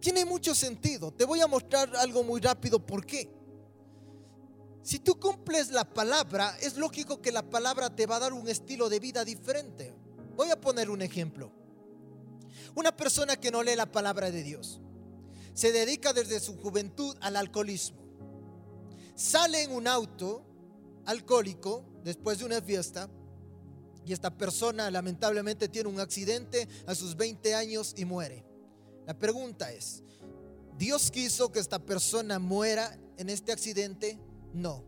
Tiene 0.00 0.24
mucho 0.24 0.54
sentido. 0.54 1.12
Te 1.12 1.24
voy 1.24 1.40
a 1.40 1.46
mostrar 1.46 1.96
algo 1.96 2.22
muy 2.22 2.40
rápido. 2.40 2.84
¿Por 2.84 3.06
qué? 3.06 3.30
Si 4.82 4.98
tú 4.98 5.18
cumples 5.18 5.70
la 5.70 5.84
palabra, 5.84 6.56
es 6.60 6.76
lógico 6.76 7.22
que 7.22 7.32
la 7.32 7.48
palabra 7.48 7.94
te 7.94 8.06
va 8.06 8.16
a 8.16 8.20
dar 8.20 8.32
un 8.32 8.48
estilo 8.48 8.88
de 8.88 9.00
vida 9.00 9.24
diferente. 9.24 9.94
Voy 10.36 10.50
a 10.50 10.60
poner 10.60 10.90
un 10.90 11.00
ejemplo. 11.00 11.50
Una 12.74 12.94
persona 12.94 13.36
que 13.36 13.50
no 13.50 13.62
lee 13.62 13.74
la 13.74 13.90
palabra 13.90 14.30
de 14.30 14.42
Dios 14.42 14.80
se 15.54 15.72
dedica 15.72 16.12
desde 16.12 16.38
su 16.38 16.58
juventud 16.60 17.16
al 17.20 17.36
alcoholismo 17.36 18.05
sale 19.16 19.64
en 19.64 19.72
un 19.72 19.88
auto 19.88 20.44
alcohólico 21.06 21.84
después 22.04 22.38
de 22.38 22.44
una 22.44 22.62
fiesta 22.62 23.08
y 24.04 24.12
esta 24.12 24.30
persona 24.30 24.88
lamentablemente 24.90 25.68
tiene 25.68 25.88
un 25.88 25.98
accidente 25.98 26.68
a 26.86 26.94
sus 26.94 27.16
20 27.16 27.54
años 27.56 27.92
y 27.96 28.04
muere. 28.04 28.44
La 29.04 29.18
pregunta 29.18 29.72
es, 29.72 30.04
¿Dios 30.78 31.10
quiso 31.10 31.50
que 31.50 31.58
esta 31.58 31.78
persona 31.78 32.38
muera 32.38 32.96
en 33.16 33.30
este 33.30 33.50
accidente? 33.50 34.18
No. 34.52 34.84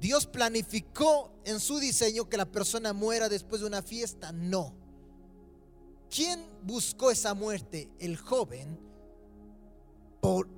¿Dios 0.00 0.26
planificó 0.26 1.32
en 1.44 1.60
su 1.60 1.78
diseño 1.78 2.28
que 2.28 2.36
la 2.36 2.50
persona 2.50 2.92
muera 2.92 3.28
después 3.28 3.60
de 3.60 3.68
una 3.68 3.82
fiesta? 3.82 4.32
No. 4.32 4.74
¿Quién 6.10 6.44
buscó 6.62 7.10
esa 7.10 7.32
muerte? 7.32 7.88
El 8.00 8.16
joven 8.16 8.78
por 10.20 10.48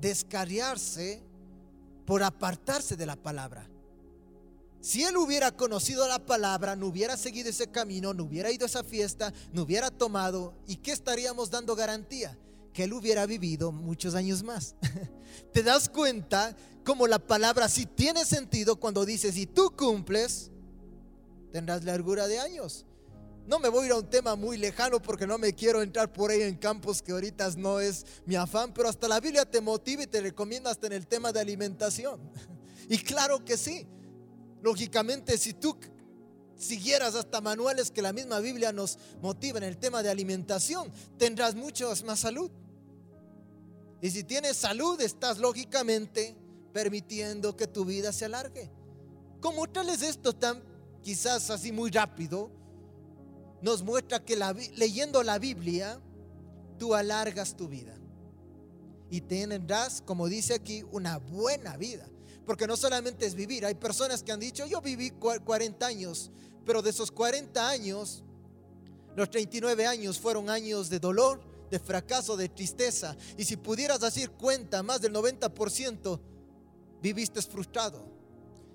descarriarse 0.00 1.25
por 2.06 2.22
apartarse 2.22 2.96
de 2.96 3.04
la 3.04 3.16
palabra. 3.16 3.68
Si 4.80 5.02
él 5.02 5.16
hubiera 5.16 5.50
conocido 5.50 6.06
la 6.06 6.24
palabra, 6.24 6.76
no 6.76 6.86
hubiera 6.86 7.16
seguido 7.16 7.50
ese 7.50 7.66
camino, 7.66 8.14
no 8.14 8.22
hubiera 8.24 8.52
ido 8.52 8.64
a 8.64 8.68
esa 8.68 8.84
fiesta, 8.84 9.32
no 9.52 9.62
hubiera 9.62 9.90
tomado, 9.90 10.54
¿y 10.68 10.76
qué 10.76 10.92
estaríamos 10.92 11.50
dando 11.50 11.74
garantía? 11.74 12.38
Que 12.72 12.84
él 12.84 12.92
hubiera 12.92 13.26
vivido 13.26 13.72
muchos 13.72 14.14
años 14.14 14.44
más. 14.44 14.76
¿Te 15.52 15.64
das 15.64 15.88
cuenta 15.88 16.56
cómo 16.84 17.08
la 17.08 17.18
palabra 17.18 17.68
sí 17.68 17.84
tiene 17.84 18.24
sentido 18.24 18.76
cuando 18.76 19.04
dice, 19.04 19.32
si 19.32 19.46
tú 19.46 19.74
cumples, 19.74 20.52
tendrás 21.50 21.82
largura 21.82 22.28
de 22.28 22.38
años? 22.38 22.86
No 23.46 23.60
me 23.60 23.68
voy 23.68 23.84
a 23.84 23.86
ir 23.86 23.92
a 23.92 23.96
un 23.96 24.10
tema 24.10 24.34
muy 24.34 24.56
lejano 24.56 25.00
porque 25.00 25.26
no 25.26 25.38
me 25.38 25.52
quiero 25.52 25.80
entrar 25.80 26.12
por 26.12 26.32
ahí 26.32 26.42
en 26.42 26.56
campos 26.56 27.00
que 27.00 27.12
ahorita 27.12 27.48
no 27.56 27.78
es 27.78 28.04
mi 28.24 28.34
afán, 28.34 28.74
pero 28.74 28.88
hasta 28.88 29.06
la 29.06 29.20
Biblia 29.20 29.44
te 29.48 29.60
motiva 29.60 30.02
y 30.02 30.06
te 30.08 30.20
recomienda 30.20 30.70
hasta 30.70 30.88
en 30.88 30.94
el 30.94 31.06
tema 31.06 31.32
de 31.32 31.40
alimentación. 31.40 32.20
Y 32.88 32.98
claro 32.98 33.44
que 33.44 33.56
sí. 33.56 33.84
Lógicamente, 34.62 35.36
si 35.38 35.54
tú 35.54 35.76
siguieras 36.56 37.16
hasta 37.16 37.40
manuales 37.40 37.90
que 37.90 38.00
la 38.00 38.12
misma 38.12 38.38
Biblia 38.38 38.70
nos 38.70 38.96
motiva 39.20 39.58
en 39.58 39.64
el 39.64 39.76
tema 39.76 40.04
de 40.04 40.08
alimentación, 40.08 40.92
tendrás 41.18 41.56
mucho 41.56 41.92
más 42.04 42.20
salud. 42.20 42.48
Y 44.00 44.10
si 44.10 44.22
tienes 44.22 44.56
salud, 44.56 45.00
estás 45.00 45.38
lógicamente 45.38 46.36
permitiendo 46.72 47.56
que 47.56 47.66
tu 47.66 47.84
vida 47.84 48.12
se 48.12 48.26
alargue. 48.26 48.70
¿Cómo 49.40 49.68
tal 49.68 49.88
es 49.88 50.02
esto 50.02 50.32
tan 50.32 50.62
quizás 51.02 51.50
así 51.50 51.72
muy 51.72 51.90
rápido? 51.90 52.50
Nos 53.62 53.82
muestra 53.82 54.24
que 54.24 54.36
leyendo 54.76 55.22
la 55.22 55.38
Biblia, 55.38 56.00
tú 56.78 56.94
alargas 56.94 57.56
tu 57.56 57.68
vida. 57.68 57.94
Y 59.10 59.20
tendrás, 59.20 60.02
como 60.02 60.28
dice 60.28 60.54
aquí, 60.54 60.82
una 60.90 61.18
buena 61.18 61.76
vida. 61.76 62.08
Porque 62.44 62.66
no 62.66 62.76
solamente 62.76 63.26
es 63.26 63.34
vivir, 63.34 63.66
hay 63.66 63.74
personas 63.74 64.22
que 64.22 64.32
han 64.32 64.40
dicho, 64.40 64.66
yo 64.66 64.80
viví 64.80 65.10
40 65.10 65.84
años, 65.86 66.30
pero 66.64 66.80
de 66.82 66.90
esos 66.90 67.10
40 67.10 67.68
años, 67.68 68.22
los 69.16 69.30
39 69.30 69.86
años 69.86 70.18
fueron 70.18 70.48
años 70.50 70.88
de 70.88 71.00
dolor, 71.00 71.40
de 71.70 71.78
fracaso, 71.78 72.36
de 72.36 72.48
tristeza. 72.48 73.16
Y 73.36 73.44
si 73.44 73.56
pudieras 73.56 74.00
decir 74.00 74.30
cuenta, 74.30 74.82
más 74.82 75.00
del 75.00 75.12
90% 75.12 76.20
viviste 77.02 77.42
frustrado. 77.42 78.04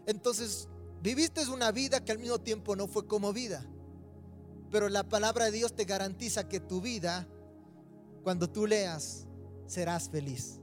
Entonces, 0.05 0.67
viviste 1.01 1.47
una 1.47 1.71
vida 1.71 2.03
que 2.03 2.11
al 2.11 2.19
mismo 2.19 2.39
tiempo 2.39 2.75
no 2.75 2.87
fue 2.87 3.05
como 3.05 3.31
vida. 3.31 3.65
Pero 4.71 4.87
la 4.87 5.03
palabra 5.03 5.45
de 5.45 5.51
Dios 5.51 5.75
te 5.75 5.83
garantiza 5.83 6.47
que 6.47 6.61
tu 6.61 6.79
vida, 6.79 7.27
cuando 8.23 8.49
tú 8.49 8.65
leas, 8.65 9.27
serás 9.67 10.09
feliz. 10.09 10.59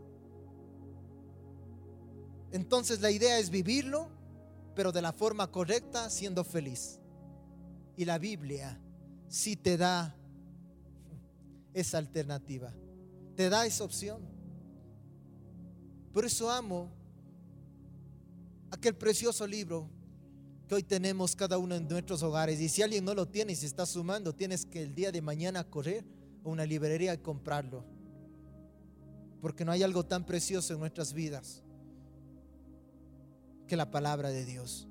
Entonces 2.51 3.01
la 3.03 3.11
idea 3.11 3.38
es 3.38 3.51
vivirlo, 3.51 4.09
pero 4.75 4.92
de 4.92 5.03
la 5.03 5.12
forma 5.12 5.51
correcta, 5.51 6.09
siendo 6.09 6.42
feliz. 6.42 6.99
Y 7.97 8.07
la 8.07 8.18
Biblia 8.18 8.81
sí 9.29 9.57
te 9.57 9.77
da 9.77 10.16
esa 11.75 11.99
alternativa, 11.99 12.73
te 13.37 13.51
da 13.51 13.66
esa 13.66 13.85
opción. 13.85 14.23
Por 16.12 16.25
eso 16.25 16.51
amo 16.51 16.90
aquel 18.71 18.97
precioso 18.97 19.47
libro 19.47 19.90
que 20.68 20.74
hoy 20.74 20.83
tenemos 20.83 21.35
cada 21.35 21.57
uno 21.57 21.74
en 21.74 21.88
nuestros 21.88 22.22
hogares. 22.22 22.61
Y 22.61 22.68
si 22.68 22.83
alguien 22.83 23.04
no 23.04 23.14
lo 23.14 23.26
tiene 23.26 23.52
y 23.52 23.57
se 23.57 23.66
está 23.66 23.87
sumando, 23.87 24.35
tienes 24.35 24.66
que 24.66 24.83
el 24.83 24.94
día 24.94 25.11
de 25.11 25.22
mañana 25.22 25.64
correr 25.64 26.04
a 26.44 26.48
una 26.48 26.66
librería 26.66 27.14
y 27.14 27.18
comprarlo. 27.18 27.85
Porque 29.40 29.64
no 29.64 29.72
hay 29.72 29.83
algo 29.83 30.04
tan 30.04 30.26
precioso 30.26 30.74
en 30.74 30.81
nuestras 30.81 31.14
vidas 31.14 31.62
que 33.66 33.76
la 33.76 33.90
palabra 33.90 34.28
de 34.28 34.44
Dios. 34.44 34.87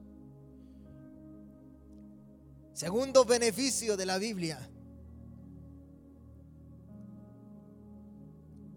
Segundo 2.74 3.24
beneficio 3.24 3.96
de 3.96 4.06
la 4.06 4.18
Biblia. 4.18 4.68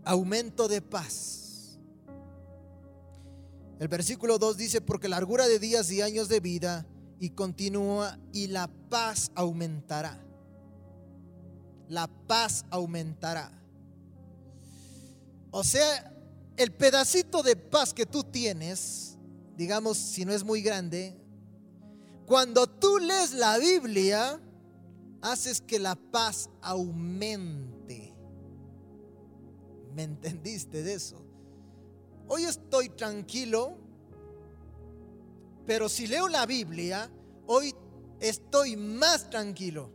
Aumento 0.04 0.68
de 0.68 0.82
paz. 0.82 1.78
El 3.78 3.88
versículo 3.88 4.38
2 4.38 4.56
dice, 4.58 4.80
porque 4.82 5.08
largura 5.08 5.48
de 5.48 5.58
días 5.58 5.90
y 5.90 6.02
años 6.02 6.28
de 6.28 6.40
vida 6.40 6.86
y 7.20 7.30
continúa 7.30 8.18
y 8.32 8.48
la 8.48 8.68
paz 8.88 9.30
aumentará. 9.34 10.18
La 11.88 12.08
paz 12.08 12.64
aumentará. 12.70 13.52
O 15.50 15.62
sea, 15.62 16.12
el 16.56 16.72
pedacito 16.72 17.42
de 17.42 17.56
paz 17.56 17.92
que 17.92 18.06
tú 18.06 18.24
tienes, 18.24 19.18
digamos, 19.56 19.98
si 19.98 20.24
no 20.24 20.32
es 20.32 20.42
muy 20.42 20.62
grande, 20.62 21.16
cuando 22.26 22.66
tú 22.66 22.98
lees 22.98 23.32
la 23.32 23.58
Biblia, 23.58 24.40
haces 25.20 25.60
que 25.60 25.78
la 25.78 25.96
paz 25.96 26.48
aumente. 26.62 28.14
¿Me 29.94 30.04
entendiste 30.04 30.82
de 30.82 30.94
eso? 30.94 31.22
Hoy 32.28 32.44
estoy 32.44 32.88
tranquilo, 32.88 33.76
pero 35.66 35.88
si 35.88 36.06
leo 36.06 36.28
la 36.28 36.46
Biblia, 36.46 37.10
hoy 37.46 37.74
estoy 38.20 38.76
más 38.76 39.30
tranquilo. 39.30 39.90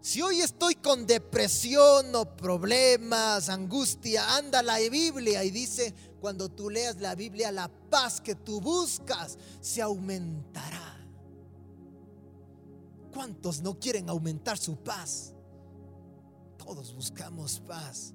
Si 0.00 0.22
hoy 0.22 0.40
estoy 0.40 0.76
con 0.76 1.06
depresión 1.06 2.14
o 2.14 2.36
problemas, 2.36 3.48
angustia, 3.48 4.36
anda 4.36 4.62
la 4.62 4.78
Biblia 4.78 5.44
y 5.44 5.50
dice, 5.50 5.94
cuando 6.20 6.48
tú 6.48 6.70
leas 6.70 7.00
la 7.00 7.14
Biblia, 7.14 7.52
la 7.52 7.68
paz 7.68 8.20
que 8.20 8.34
tú 8.34 8.60
buscas 8.60 9.38
se 9.60 9.82
aumentará. 9.82 11.06
¿Cuántos 13.12 13.60
no 13.60 13.78
quieren 13.78 14.08
aumentar 14.08 14.56
su 14.56 14.76
paz? 14.76 15.34
Todos 16.56 16.94
buscamos 16.94 17.60
paz. 17.60 18.14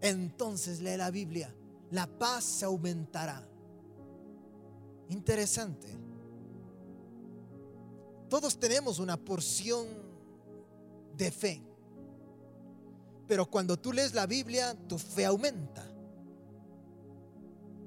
Entonces 0.00 0.80
lee 0.80 0.96
la 0.96 1.10
Biblia 1.10 1.52
la 1.90 2.06
paz 2.06 2.44
se 2.44 2.64
aumentará. 2.64 3.46
Interesante. 5.08 5.86
Todos 8.28 8.58
tenemos 8.58 8.98
una 8.98 9.16
porción 9.16 9.86
de 11.16 11.30
fe. 11.30 11.62
Pero 13.28 13.46
cuando 13.46 13.76
tú 13.76 13.92
lees 13.92 14.14
la 14.14 14.26
Biblia, 14.26 14.76
tu 14.88 14.98
fe 14.98 15.24
aumenta. 15.24 15.86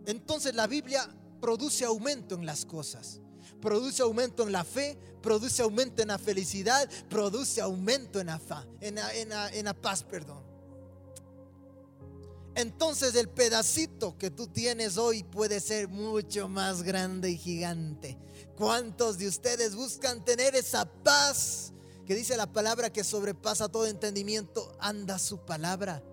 Entonces 0.06 0.56
la 0.56 0.68
Biblia 0.68 1.08
produce 1.40 1.86
aumento 1.86 2.36
en 2.36 2.46
las 2.46 2.66
cosas. 2.66 3.22
Produce 3.62 4.02
aumento 4.02 4.44
en 4.44 4.54
la 4.54 4.64
fe, 4.64 4.98
produce 5.22 5.62
aumento 5.62 6.02
en 6.02 6.08
la 6.10 6.18
felicidad, 6.18 6.90
produce 7.10 7.60
aumento 7.60 8.20
en 8.22 8.28
la, 8.28 8.42
en 8.82 8.98
en 8.98 9.66
la 9.66 9.74
paz, 9.74 10.04
perdón 10.04 10.49
entonces 12.60 13.16
el 13.16 13.30
pedacito 13.30 14.18
que 14.18 14.30
tú 14.30 14.48
tienes 14.48 14.98
hoy 14.98 15.24
puede 15.24 15.60
ser 15.60 15.88
mucho 15.88 16.48
más 16.48 16.84
grande 16.84 17.32
y 17.32 17.38
gigante. 17.38 18.18
¿Cuántos 18.58 19.18
de 19.18 19.28
ustedes 19.28 19.76
buscan 19.76 20.24
tener 20.24 20.56
esa 20.56 20.86
paz 20.86 21.74
que 22.06 22.16
dice 22.16 22.38
la 22.38 22.52
palabra 22.52 22.92
que 22.92 23.04
sobrepasa 23.04 23.70
todo 23.70 23.86
entendimiento? 23.86 24.76
Anda 24.80 25.18
su 25.20 25.40
palabra 25.46 26.04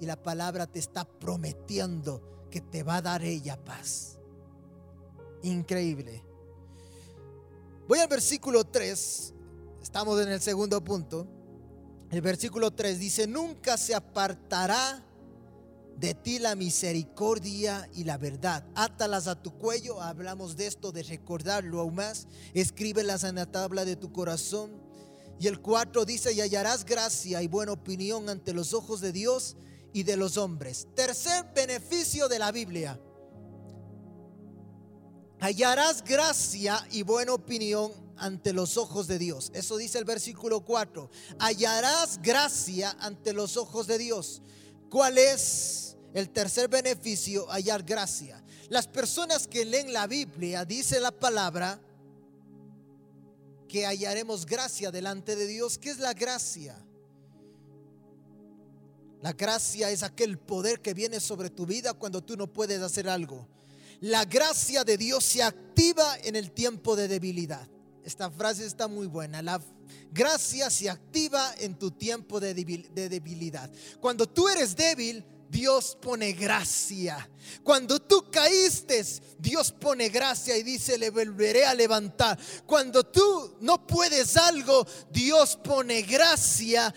y 0.00 0.06
la 0.06 0.22
palabra 0.22 0.66
te 0.66 0.78
está 0.78 1.04
prometiendo 1.04 2.48
que 2.50 2.60
te 2.60 2.82
va 2.82 2.96
a 2.96 3.02
dar 3.02 3.22
ella 3.22 3.62
paz. 3.62 4.18
Increíble. 5.42 6.24
Voy 7.86 7.98
al 7.98 8.08
versículo 8.08 8.64
3, 8.64 9.34
estamos 9.82 10.20
en 10.20 10.28
el 10.30 10.40
segundo 10.40 10.82
punto. 10.82 11.26
El 12.10 12.22
versículo 12.22 12.70
3 12.70 12.98
dice, 12.98 13.26
nunca 13.26 13.76
se 13.76 13.94
apartará 13.94 15.04
de 15.98 16.14
ti 16.14 16.38
la 16.38 16.54
misericordia 16.54 17.88
y 17.94 18.04
la 18.04 18.18
verdad. 18.18 18.66
Átalas 18.74 19.26
a 19.26 19.40
tu 19.40 19.56
cuello, 19.56 20.00
hablamos 20.00 20.56
de 20.56 20.66
esto, 20.66 20.92
de 20.92 21.02
recordarlo 21.02 21.80
aún 21.80 21.94
más. 21.96 22.26
Escríbelas 22.52 23.24
en 23.24 23.36
la 23.36 23.46
tabla 23.46 23.84
de 23.84 23.96
tu 23.96 24.12
corazón. 24.12 24.82
Y 25.38 25.46
el 25.46 25.60
4 25.60 26.04
dice, 26.04 26.32
y 26.32 26.40
hallarás 26.40 26.84
gracia 26.84 27.42
y 27.42 27.48
buena 27.48 27.72
opinión 27.72 28.28
ante 28.28 28.52
los 28.52 28.72
ojos 28.72 29.00
de 29.00 29.12
Dios 29.12 29.56
y 29.92 30.02
de 30.02 30.16
los 30.16 30.36
hombres. 30.36 30.88
Tercer 30.94 31.46
beneficio 31.54 32.28
de 32.28 32.38
la 32.38 32.52
Biblia. 32.52 33.00
Hallarás 35.40 36.02
gracia 36.04 36.86
y 36.90 37.02
buena 37.02 37.34
opinión 37.34 37.92
ante 38.16 38.52
los 38.52 38.76
ojos 38.76 39.06
de 39.06 39.18
Dios. 39.18 39.50
Eso 39.54 39.76
dice 39.76 39.98
el 39.98 40.04
versículo 40.04 40.64
4. 40.64 41.10
Hallarás 41.38 42.20
gracia 42.22 42.96
ante 43.00 43.32
los 43.32 43.56
ojos 43.56 43.86
de 43.86 43.98
Dios. 43.98 44.42
¿Cuál 44.94 45.18
es 45.18 45.96
el 46.12 46.30
tercer 46.30 46.68
beneficio? 46.68 47.50
Hallar 47.50 47.82
gracia. 47.82 48.40
Las 48.68 48.86
personas 48.86 49.48
que 49.48 49.64
leen 49.64 49.92
la 49.92 50.06
Biblia, 50.06 50.64
dice 50.64 51.00
la 51.00 51.10
palabra, 51.10 51.80
que 53.66 53.86
hallaremos 53.86 54.46
gracia 54.46 54.92
delante 54.92 55.34
de 55.34 55.48
Dios. 55.48 55.78
¿Qué 55.78 55.90
es 55.90 55.98
la 55.98 56.12
gracia? 56.12 56.76
La 59.20 59.32
gracia 59.32 59.90
es 59.90 60.04
aquel 60.04 60.38
poder 60.38 60.80
que 60.80 60.94
viene 60.94 61.18
sobre 61.18 61.50
tu 61.50 61.66
vida 61.66 61.94
cuando 61.94 62.22
tú 62.22 62.36
no 62.36 62.46
puedes 62.46 62.80
hacer 62.80 63.08
algo. 63.08 63.48
La 64.00 64.24
gracia 64.24 64.84
de 64.84 64.96
Dios 64.96 65.24
se 65.24 65.42
activa 65.42 66.18
en 66.22 66.36
el 66.36 66.52
tiempo 66.52 66.94
de 66.94 67.08
debilidad. 67.08 67.66
Esta 68.04 68.30
frase 68.30 68.66
está 68.66 68.86
muy 68.86 69.06
buena. 69.06 69.40
La 69.40 69.60
gracia 70.12 70.68
se 70.68 70.90
activa 70.90 71.54
en 71.58 71.78
tu 71.78 71.90
tiempo 71.90 72.38
de 72.38 72.54
debilidad. 72.54 73.70
Cuando 74.00 74.28
tú 74.28 74.48
eres 74.48 74.76
débil, 74.76 75.24
Dios 75.48 75.96
pone 76.00 76.32
gracia. 76.32 77.30
Cuando 77.62 78.00
tú 78.00 78.30
caíste, 78.30 79.04
Dios 79.38 79.72
pone 79.72 80.08
gracia 80.08 80.56
y 80.56 80.62
dice, 80.62 80.98
le 80.98 81.10
volveré 81.10 81.64
a 81.64 81.74
levantar. 81.74 82.38
Cuando 82.66 83.04
tú 83.04 83.56
no 83.60 83.86
puedes 83.86 84.36
algo, 84.36 84.86
Dios 85.10 85.56
pone 85.62 86.02
gracia. 86.02 86.92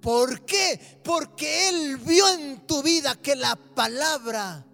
¿Por 0.00 0.44
qué? 0.46 1.00
Porque 1.02 1.68
Él 1.68 1.96
vio 1.98 2.28
en 2.32 2.66
tu 2.66 2.82
vida 2.82 3.16
que 3.20 3.34
la 3.34 3.56
palabra 3.56 4.64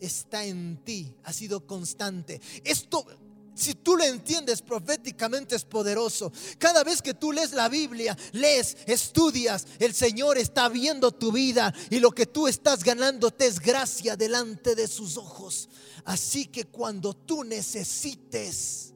está 0.00 0.44
en 0.44 0.82
ti, 0.82 1.14
ha 1.22 1.32
sido 1.32 1.66
constante. 1.66 2.40
Esto 2.64 3.06
si 3.54 3.74
tú 3.74 3.96
lo 3.96 4.04
entiendes 4.04 4.62
proféticamente 4.62 5.56
es 5.56 5.64
poderoso. 5.64 6.32
Cada 6.58 6.82
vez 6.84 7.02
que 7.02 7.14
tú 7.14 7.32
lees 7.32 7.52
la 7.52 7.68
Biblia, 7.68 8.16
lees, 8.32 8.76
estudias, 8.86 9.66
el 9.78 9.94
Señor 9.94 10.38
está 10.38 10.68
viendo 10.68 11.12
tu 11.12 11.32
vida 11.32 11.72
y 11.90 12.00
lo 12.00 12.12
que 12.12 12.26
tú 12.26 12.48
estás 12.48 12.82
ganando 12.82 13.30
te 13.30 13.46
es 13.46 13.60
gracia 13.60 14.16
delante 14.16 14.74
de 14.74 14.88
sus 14.88 15.16
ojos. 15.16 15.68
Así 16.04 16.46
que 16.46 16.64
cuando 16.64 17.14
tú 17.14 17.44
necesites, 17.44 18.94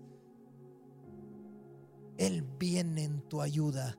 Él 2.16 2.42
viene 2.58 3.04
en 3.04 3.20
tu 3.28 3.42
ayuda. 3.42 3.98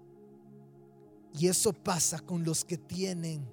Y 1.37 1.47
eso 1.47 1.71
pasa 1.71 2.19
con 2.19 2.43
los 2.43 2.65
que 2.65 2.77
tienen 2.77 3.47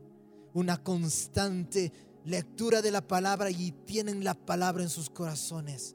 una 0.55 0.83
constante 0.83 1.93
lectura 2.25 2.81
de 2.81 2.91
la 2.91 3.07
palabra 3.07 3.51
y 3.51 3.73
tienen 3.85 4.25
la 4.25 4.33
palabra 4.33 4.83
en 4.83 4.89
sus 4.89 5.11
corazones. 5.11 5.95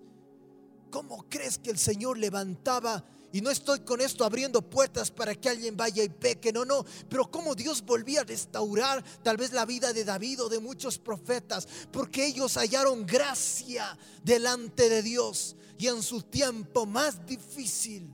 ¿Cómo 0.90 1.26
crees 1.30 1.58
que 1.58 1.70
el 1.70 1.78
Señor 1.78 2.18
levantaba? 2.18 3.04
Y 3.32 3.42
no 3.42 3.52
estoy 3.52 3.82
con 3.82 4.02
esto 4.02 4.26
abriendo 4.26 4.62
puertas 4.62 5.12
para 5.12 5.36
que 5.36 5.50
alguien 5.50 5.78
vaya 5.78 6.04
y 6.04 6.10
peque, 6.10 6.52
no, 6.52 6.66
no. 6.66 6.84
Pero 7.08 7.30
cómo 7.30 7.54
Dios 7.54 7.84
volvía 7.86 8.22
a 8.22 8.24
restaurar 8.24 9.04
tal 9.22 9.38
vez 9.38 9.54
la 9.54 9.66
vida 9.66 9.94
de 9.94 10.04
David 10.04 10.44
o 10.44 10.50
de 10.50 10.60
muchos 10.60 10.98
profetas, 10.98 11.68
porque 11.92 12.26
ellos 12.26 12.56
hallaron 12.56 13.06
gracia 13.06 13.98
delante 14.24 14.90
de 14.90 15.04
Dios. 15.04 15.56
Y 15.78 15.88
en 15.88 16.02
su 16.02 16.24
tiempo 16.24 16.86
más 16.86 17.26
difícil, 17.26 18.14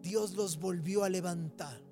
Dios 0.00 0.32
los 0.32 0.58
volvió 0.58 1.04
a 1.04 1.08
levantar. 1.08 1.82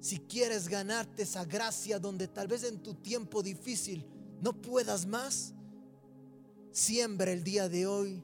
Si 0.00 0.18
quieres 0.18 0.68
ganarte 0.68 1.22
esa 1.22 1.44
gracia 1.44 1.98
donde 1.98 2.28
tal 2.28 2.48
vez 2.48 2.64
en 2.64 2.82
tu 2.82 2.94
tiempo 2.94 3.42
difícil 3.42 4.04
no 4.42 4.52
puedas 4.52 5.06
más, 5.06 5.53
Siembra 6.74 7.30
el 7.30 7.44
día 7.44 7.68
de 7.68 7.86
hoy 7.86 8.20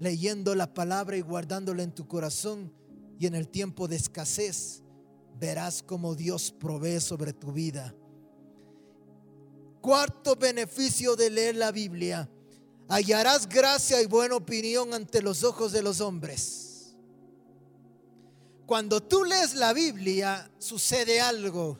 leyendo 0.00 0.54
la 0.54 0.74
palabra 0.74 1.16
y 1.16 1.22
guardándola 1.22 1.82
en 1.82 1.94
tu 1.94 2.06
corazón 2.06 2.70
y 3.18 3.26
en 3.26 3.34
el 3.34 3.48
tiempo 3.48 3.88
de 3.88 3.96
escasez 3.96 4.82
verás 5.40 5.82
como 5.82 6.14
Dios 6.14 6.52
provee 6.52 7.00
sobre 7.00 7.32
tu 7.32 7.50
vida. 7.50 7.94
Cuarto 9.80 10.36
beneficio 10.36 11.16
de 11.16 11.30
leer 11.30 11.56
la 11.56 11.72
Biblia. 11.72 12.28
Hallarás 12.86 13.48
gracia 13.48 14.02
y 14.02 14.06
buena 14.06 14.36
opinión 14.36 14.92
ante 14.92 15.22
los 15.22 15.42
ojos 15.42 15.72
de 15.72 15.80
los 15.80 16.02
hombres. 16.02 16.98
Cuando 18.66 19.02
tú 19.02 19.24
lees 19.24 19.54
la 19.54 19.72
Biblia, 19.72 20.50
sucede 20.58 21.18
algo 21.22 21.78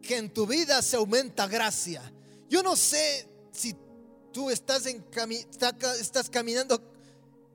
que 0.00 0.16
en 0.16 0.32
tu 0.32 0.46
vida 0.46 0.80
se 0.80 0.94
aumenta 0.94 1.48
gracia. 1.48 2.00
Yo 2.48 2.62
no 2.62 2.76
sé 2.76 3.31
tú 4.32 4.50
estás, 4.50 4.86
en 4.86 5.04
estás 6.00 6.30
caminando 6.30 6.82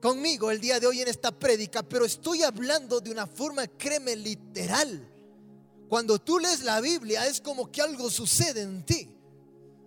conmigo 0.00 0.50
el 0.50 0.60
día 0.60 0.78
de 0.78 0.86
hoy 0.86 1.00
en 1.00 1.08
esta 1.08 1.32
prédica, 1.32 1.82
pero 1.82 2.04
estoy 2.04 2.42
hablando 2.42 3.00
de 3.00 3.10
una 3.10 3.26
forma, 3.26 3.66
créeme, 3.66 4.16
literal. 4.16 5.06
Cuando 5.88 6.18
tú 6.18 6.38
lees 6.38 6.62
la 6.62 6.80
Biblia 6.80 7.26
es 7.26 7.40
como 7.40 7.70
que 7.70 7.82
algo 7.82 8.10
sucede 8.10 8.62
en 8.62 8.84
ti. 8.84 9.08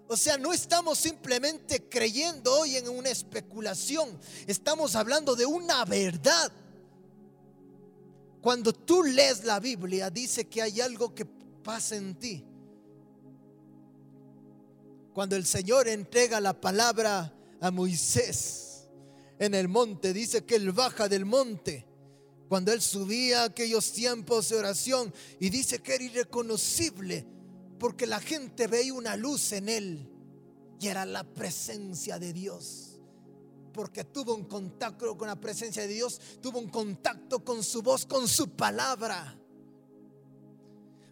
O 0.07 0.17
sea, 0.17 0.37
no 0.37 0.51
estamos 0.51 0.97
simplemente 0.97 1.87
creyendo 1.87 2.53
hoy 2.59 2.75
en 2.75 2.89
una 2.89 3.09
especulación, 3.09 4.19
estamos 4.45 4.95
hablando 4.95 5.35
de 5.35 5.45
una 5.45 5.85
verdad. 5.85 6.51
Cuando 8.41 8.73
tú 8.73 9.03
lees 9.03 9.45
la 9.45 9.59
Biblia, 9.59 10.09
dice 10.09 10.49
que 10.49 10.61
hay 10.61 10.81
algo 10.81 11.15
que 11.15 11.25
pasa 11.25 11.95
en 11.95 12.15
ti. 12.15 12.43
Cuando 15.13 15.35
el 15.35 15.45
Señor 15.45 15.87
entrega 15.87 16.39
la 16.39 16.59
palabra 16.59 17.33
a 17.59 17.71
Moisés 17.71 18.87
en 19.39 19.53
el 19.53 19.67
monte, 19.67 20.13
dice 20.13 20.45
que 20.45 20.55
él 20.55 20.71
baja 20.71 21.09
del 21.09 21.25
monte. 21.25 21.85
Cuando 22.47 22.71
él 22.73 22.81
subía 22.81 23.43
aquellos 23.43 23.91
tiempos 23.93 24.49
de 24.49 24.57
oración 24.57 25.13
y 25.39 25.49
dice 25.49 25.79
que 25.79 25.95
era 25.95 26.03
irreconocible 26.03 27.25
porque 27.81 28.05
la 28.05 28.19
gente 28.19 28.67
veía 28.67 28.93
una 28.93 29.15
luz 29.15 29.53
en 29.53 29.67
él 29.67 30.07
y 30.79 30.87
era 30.87 31.03
la 31.03 31.23
presencia 31.23 32.19
de 32.19 32.31
Dios. 32.31 32.99
Porque 33.73 34.03
tuvo 34.03 34.35
un 34.35 34.45
contacto 34.45 35.17
con 35.17 35.27
la 35.27 35.35
presencia 35.35 35.81
de 35.81 35.87
Dios, 35.87 36.21
tuvo 36.41 36.59
un 36.59 36.69
contacto 36.69 37.43
con 37.43 37.63
su 37.63 37.81
voz, 37.81 38.05
con 38.05 38.27
su 38.27 38.49
palabra. 38.49 39.40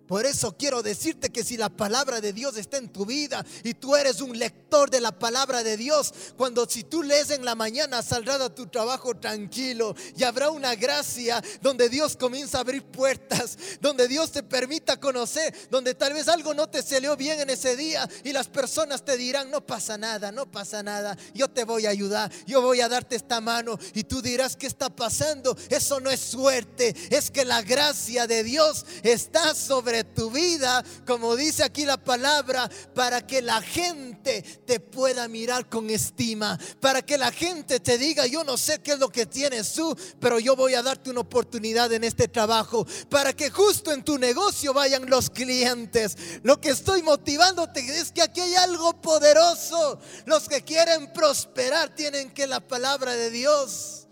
Por 0.09 0.25
eso 0.25 0.57
quiero 0.57 0.81
decirte 0.81 1.29
que 1.29 1.43
si 1.43 1.55
la 1.55 1.69
palabra 1.69 2.19
de 2.19 2.33
Dios 2.33 2.57
está 2.57 2.77
en 2.77 2.89
tu 2.89 3.05
vida 3.05 3.45
y 3.63 3.75
tú 3.75 3.95
eres 3.95 4.21
un 4.21 4.39
lector 4.39 4.89
de 4.89 4.99
la 4.99 5.11
palabra 5.11 5.61
de 5.61 5.77
Dios, 5.77 6.11
cuando 6.35 6.67
si 6.67 6.83
tú 6.83 7.03
lees 7.03 7.29
en 7.29 7.45
la 7.45 7.53
mañana 7.53 8.01
saldrás 8.01 8.41
a 8.41 8.55
tu 8.55 8.65
trabajo 8.65 9.15
tranquilo 9.15 9.95
y 10.17 10.23
habrá 10.23 10.49
una 10.49 10.73
gracia 10.73 11.43
donde 11.61 11.89
Dios 11.89 12.17
comienza 12.17 12.57
a 12.57 12.61
abrir 12.61 12.81
puertas, 12.85 13.55
donde 13.81 14.07
Dios 14.07 14.31
te 14.31 14.41
permita 14.41 14.99
conocer, 14.99 15.53
donde 15.69 15.93
tal 15.93 16.13
vez 16.13 16.27
algo 16.27 16.55
no 16.55 16.67
te 16.67 16.81
salió 16.81 17.15
bien 17.15 17.41
en 17.41 17.51
ese 17.51 17.75
día 17.75 18.09
y 18.23 18.33
las 18.33 18.47
personas 18.47 19.05
te 19.05 19.15
dirán, 19.15 19.51
no 19.51 19.63
pasa 19.63 19.95
nada, 19.95 20.31
no 20.31 20.49
pasa 20.49 20.81
nada, 20.81 21.15
yo 21.35 21.51
te 21.51 21.65
voy 21.65 21.85
a 21.85 21.91
ayudar, 21.91 22.31
yo 22.47 22.61
voy 22.63 22.81
a 22.81 22.89
darte 22.89 23.15
esta 23.15 23.41
mano 23.41 23.77
y 23.93 24.05
tú 24.05 24.23
dirás, 24.23 24.55
¿qué 24.55 24.65
está 24.65 24.89
pasando? 24.89 25.55
Eso 25.69 25.99
no 25.99 26.09
es 26.09 26.19
suerte, 26.19 26.95
es 27.11 27.29
que 27.29 27.45
la 27.45 27.61
gracia 27.61 28.25
de 28.25 28.43
Dios 28.43 28.87
está 29.03 29.53
sobre 29.53 29.98
tu 30.03 30.31
vida, 30.31 30.83
como 31.05 31.35
dice 31.35 31.63
aquí 31.63 31.85
la 31.85 31.97
palabra, 31.97 32.69
para 32.93 33.25
que 33.25 33.41
la 33.41 33.61
gente 33.61 34.41
te 34.41 34.79
pueda 34.79 35.27
mirar 35.27 35.69
con 35.69 35.89
estima, 35.89 36.59
para 36.79 37.01
que 37.01 37.17
la 37.17 37.31
gente 37.31 37.79
te 37.79 37.97
diga, 37.97 38.25
yo 38.27 38.43
no 38.43 38.57
sé 38.57 38.81
qué 38.81 38.93
es 38.93 38.99
lo 38.99 39.09
que 39.09 39.25
tienes 39.25 39.73
tú, 39.73 39.95
pero 40.19 40.39
yo 40.39 40.55
voy 40.55 40.73
a 40.73 40.83
darte 40.83 41.09
una 41.09 41.21
oportunidad 41.21 41.91
en 41.93 42.03
este 42.03 42.27
trabajo, 42.27 42.85
para 43.09 43.33
que 43.33 43.49
justo 43.49 43.91
en 43.91 44.03
tu 44.03 44.17
negocio 44.17 44.73
vayan 44.73 45.09
los 45.09 45.29
clientes. 45.29 46.17
Lo 46.43 46.59
que 46.59 46.69
estoy 46.69 47.03
motivándote 47.03 47.79
es 47.79 48.11
que 48.11 48.21
aquí 48.21 48.41
hay 48.41 48.55
algo 48.55 49.01
poderoso. 49.01 49.99
Los 50.25 50.47
que 50.47 50.63
quieren 50.63 51.11
prosperar 51.13 51.95
tienen 51.95 52.31
que 52.31 52.47
la 52.47 52.59
palabra 52.59 53.13
de 53.13 53.29
Dios 53.31 54.07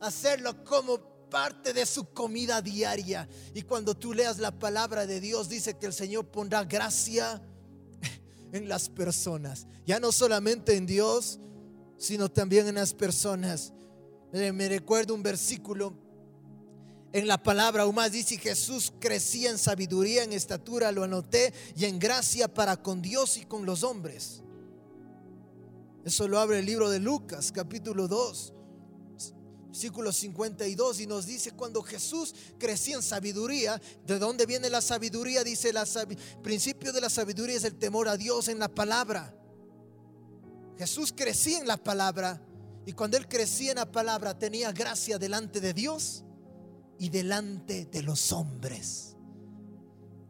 hacerlo 0.00 0.64
como 0.64 1.09
parte 1.30 1.72
de 1.72 1.86
su 1.86 2.12
comida 2.12 2.60
diaria. 2.60 3.28
Y 3.54 3.62
cuando 3.62 3.96
tú 3.96 4.12
leas 4.12 4.38
la 4.38 4.50
palabra 4.50 5.06
de 5.06 5.20
Dios, 5.20 5.48
dice 5.48 5.78
que 5.78 5.86
el 5.86 5.92
Señor 5.92 6.26
pondrá 6.26 6.64
gracia 6.64 7.40
en 8.52 8.68
las 8.68 8.90
personas. 8.90 9.66
Ya 9.86 10.00
no 10.00 10.12
solamente 10.12 10.76
en 10.76 10.84
Dios, 10.84 11.38
sino 11.96 12.28
también 12.28 12.68
en 12.68 12.74
las 12.74 12.92
personas. 12.92 13.72
Me 14.32 14.68
recuerdo 14.68 15.14
un 15.14 15.22
versículo 15.22 15.94
en 17.12 17.26
la 17.26 17.42
palabra, 17.42 17.90
más 17.90 18.12
dice 18.12 18.36
Jesús 18.36 18.92
crecía 19.00 19.50
en 19.50 19.58
sabiduría, 19.58 20.22
en 20.22 20.32
estatura, 20.32 20.92
lo 20.92 21.02
anoté, 21.02 21.52
y 21.74 21.86
en 21.86 21.98
gracia 21.98 22.46
para 22.46 22.76
con 22.76 23.02
Dios 23.02 23.36
y 23.36 23.46
con 23.46 23.66
los 23.66 23.82
hombres. 23.82 24.42
Eso 26.04 26.28
lo 26.28 26.38
abre 26.38 26.60
el 26.60 26.66
libro 26.66 26.88
de 26.88 27.00
Lucas, 27.00 27.50
capítulo 27.50 28.06
2 28.06 28.54
versículo 29.70 30.12
52 30.12 31.00
y 31.00 31.06
nos 31.06 31.26
dice 31.26 31.52
cuando 31.52 31.80
Jesús 31.82 32.34
crecía 32.58 32.96
en 32.96 33.02
sabiduría, 33.02 33.80
¿de 34.04 34.18
dónde 34.18 34.44
viene 34.44 34.68
la 34.68 34.80
sabiduría? 34.80 35.44
Dice, 35.44 35.70
el 35.70 36.16
principio 36.42 36.92
de 36.92 37.00
la 37.00 37.08
sabiduría 37.08 37.56
es 37.56 37.64
el 37.64 37.76
temor 37.76 38.08
a 38.08 38.16
Dios 38.16 38.48
en 38.48 38.58
la 38.58 38.68
palabra. 38.68 39.32
Jesús 40.76 41.14
crecía 41.16 41.60
en 41.60 41.68
la 41.68 41.76
palabra 41.76 42.42
y 42.84 42.92
cuando 42.92 43.16
él 43.16 43.28
crecía 43.28 43.70
en 43.70 43.76
la 43.76 43.92
palabra 43.92 44.36
tenía 44.36 44.72
gracia 44.72 45.18
delante 45.18 45.60
de 45.60 45.72
Dios 45.72 46.24
y 46.98 47.08
delante 47.08 47.84
de 47.86 48.02
los 48.02 48.32
hombres. 48.32 49.16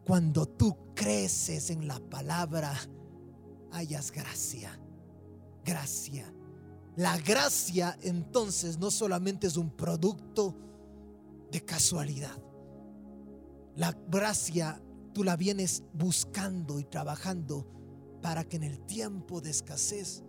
Cuando 0.05 0.47
tú 0.47 0.93
creces 0.93 1.71
en 1.71 1.87
la 1.87 1.99
palabra, 1.99 2.77
hayas 3.71 4.11
gracia, 4.11 4.79
gracia 5.65 6.31
la 6.95 7.17
gracia 7.17 7.97
entonces 8.01 8.77
no 8.77 8.91
solamente 8.91 9.47
es 9.47 9.57
un 9.57 9.69
producto 9.69 10.55
de 11.51 11.63
casualidad. 11.63 12.37
La 13.75 13.95
gracia 14.09 14.81
tú 15.13 15.23
la 15.23 15.37
vienes 15.37 15.83
buscando 15.93 16.79
y 16.79 16.83
trabajando 16.83 17.65
para 18.21 18.43
que 18.43 18.57
en 18.57 18.63
el 18.63 18.79
tiempo 18.85 19.41
de 19.41 19.49
escasez 19.49 20.23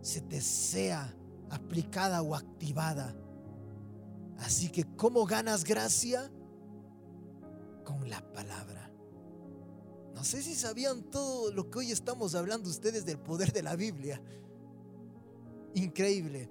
se 0.00 0.20
te 0.20 0.40
sea 0.40 1.14
aplicada 1.50 2.22
o 2.22 2.34
activada. 2.34 3.16
Así 4.38 4.68
que, 4.68 4.84
¿cómo 4.96 5.24
ganas 5.24 5.64
gracia? 5.64 6.30
Con 7.84 8.08
la 8.08 8.20
palabra. 8.32 8.92
No 10.14 10.24
sé 10.24 10.42
si 10.42 10.54
sabían 10.54 11.04
todo 11.04 11.52
lo 11.52 11.70
que 11.70 11.78
hoy 11.78 11.92
estamos 11.92 12.34
hablando 12.34 12.68
ustedes 12.68 13.04
del 13.04 13.18
poder 13.18 13.52
de 13.52 13.62
la 13.62 13.76
Biblia 13.76 14.20
increíble. 15.74 16.50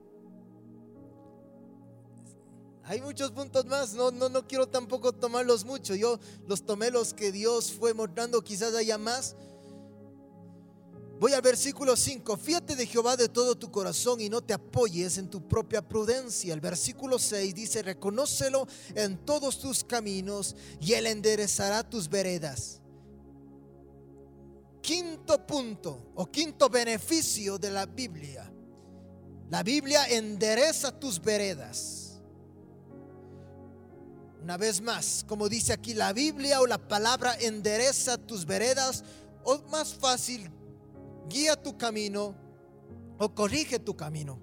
Hay 2.89 3.01
muchos 3.01 3.31
puntos 3.31 3.65
más, 3.65 3.93
no, 3.95 4.11
no, 4.11 4.29
no 4.29 4.47
quiero 4.47 4.65
tampoco 4.65 5.11
tomarlos 5.11 5.65
mucho. 5.65 5.93
Yo 5.93 6.19
los 6.47 6.65
tomé 6.65 6.89
los 6.89 7.13
que 7.13 7.33
Dios 7.33 7.73
fue 7.73 7.93
mostrando, 7.93 8.41
quizás 8.41 8.73
haya 8.75 8.97
más. 8.97 9.35
Voy 11.19 11.33
al 11.33 11.41
versículo 11.41 11.97
5. 11.97 12.37
Fíjate 12.37 12.77
de 12.77 12.85
Jehová 12.85 13.17
de 13.17 13.27
todo 13.27 13.57
tu 13.57 13.69
corazón 13.71 14.21
y 14.21 14.29
no 14.29 14.41
te 14.41 14.53
apoyes 14.53 15.17
en 15.17 15.29
tu 15.29 15.45
propia 15.45 15.81
prudencia. 15.81 16.53
El 16.53 16.61
versículo 16.61 17.19
6 17.19 17.53
dice, 17.53 17.81
reconócelo 17.81 18.65
en 18.95 19.17
todos 19.25 19.59
tus 19.59 19.83
caminos 19.83 20.55
y 20.79 20.93
él 20.93 21.07
enderezará 21.07 21.83
tus 21.83 22.07
veredas. 22.07 22.79
Quinto 24.81 25.45
punto 25.45 26.13
o 26.15 26.25
quinto 26.27 26.69
beneficio 26.69 27.57
de 27.57 27.71
la 27.71 27.85
Biblia 27.85 28.53
la 29.49 29.63
Biblia 29.63 30.05
endereza 30.07 30.91
tus 30.91 31.21
veredas. 31.21 32.19
Una 34.41 34.57
vez 34.57 34.81
más, 34.81 35.25
como 35.27 35.49
dice 35.49 35.73
aquí, 35.73 35.93
la 35.93 36.13
Biblia 36.13 36.61
o 36.61 36.67
la 36.67 36.77
palabra 36.77 37.35
endereza 37.39 38.17
tus 38.17 38.45
veredas 38.45 39.03
o 39.43 39.59
más 39.69 39.93
fácil, 39.93 40.49
guía 41.29 41.61
tu 41.61 41.77
camino 41.77 42.35
o 43.17 43.33
corrige 43.33 43.79
tu 43.79 43.95
camino. 43.95 44.39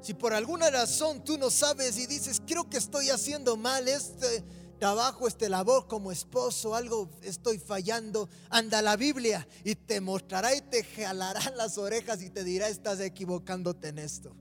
Si 0.00 0.14
por 0.14 0.32
alguna 0.32 0.70
razón 0.70 1.24
tú 1.24 1.36
no 1.36 1.50
sabes 1.50 1.98
y 1.98 2.06
dices, 2.06 2.40
creo 2.46 2.68
que 2.70 2.76
estoy 2.76 3.10
haciendo 3.10 3.56
mal 3.56 3.88
este 3.88 4.44
trabajo, 4.78 5.26
este 5.26 5.48
labor 5.48 5.86
como 5.86 6.12
esposo, 6.12 6.74
algo 6.74 7.10
estoy 7.22 7.58
fallando, 7.58 8.28
anda 8.50 8.82
la 8.82 8.96
Biblia 8.96 9.46
y 9.64 9.74
te 9.74 10.00
mostrará 10.00 10.54
y 10.54 10.60
te 10.60 10.84
jalará 10.84 11.50
las 11.56 11.78
orejas 11.78 12.22
y 12.22 12.30
te 12.30 12.44
dirá, 12.44 12.68
estás 12.68 13.00
equivocándote 13.00 13.88
en 13.88 13.98
esto. 13.98 14.36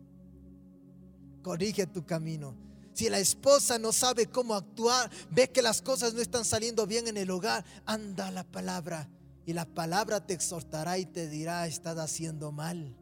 Corrige 1.41 1.87
tu 1.87 2.05
camino. 2.05 2.55
Si 2.93 3.09
la 3.09 3.19
esposa 3.19 3.77
no 3.77 3.91
sabe 3.91 4.27
cómo 4.27 4.55
actuar, 4.55 5.11
ve 5.29 5.49
que 5.49 5.61
las 5.61 5.81
cosas 5.81 6.13
no 6.13 6.21
están 6.21 6.45
saliendo 6.45 6.87
bien 6.87 7.07
en 7.07 7.17
el 7.17 7.29
hogar, 7.29 7.65
anda 7.85 8.31
la 8.31 8.43
palabra 8.45 9.09
y 9.45 9.53
la 9.53 9.65
palabra 9.65 10.25
te 10.25 10.33
exhortará 10.33 10.97
y 10.97 11.05
te 11.05 11.27
dirá, 11.27 11.67
estás 11.67 11.97
haciendo 11.97 12.51
mal. 12.51 12.95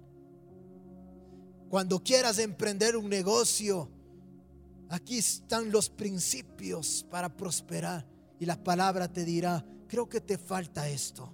Cuando 1.69 2.03
quieras 2.03 2.37
emprender 2.39 2.97
un 2.97 3.09
negocio, 3.09 3.89
Aquí 4.93 5.17
están 5.17 5.71
los 5.71 5.89
principios 5.89 7.03
para 7.09 7.35
prosperar. 7.35 8.05
Y 8.39 8.45
la 8.45 8.63
palabra 8.63 9.11
te 9.11 9.25
dirá, 9.25 9.65
creo 9.87 10.07
que 10.07 10.21
te 10.21 10.37
falta 10.37 10.87
esto. 10.87 11.33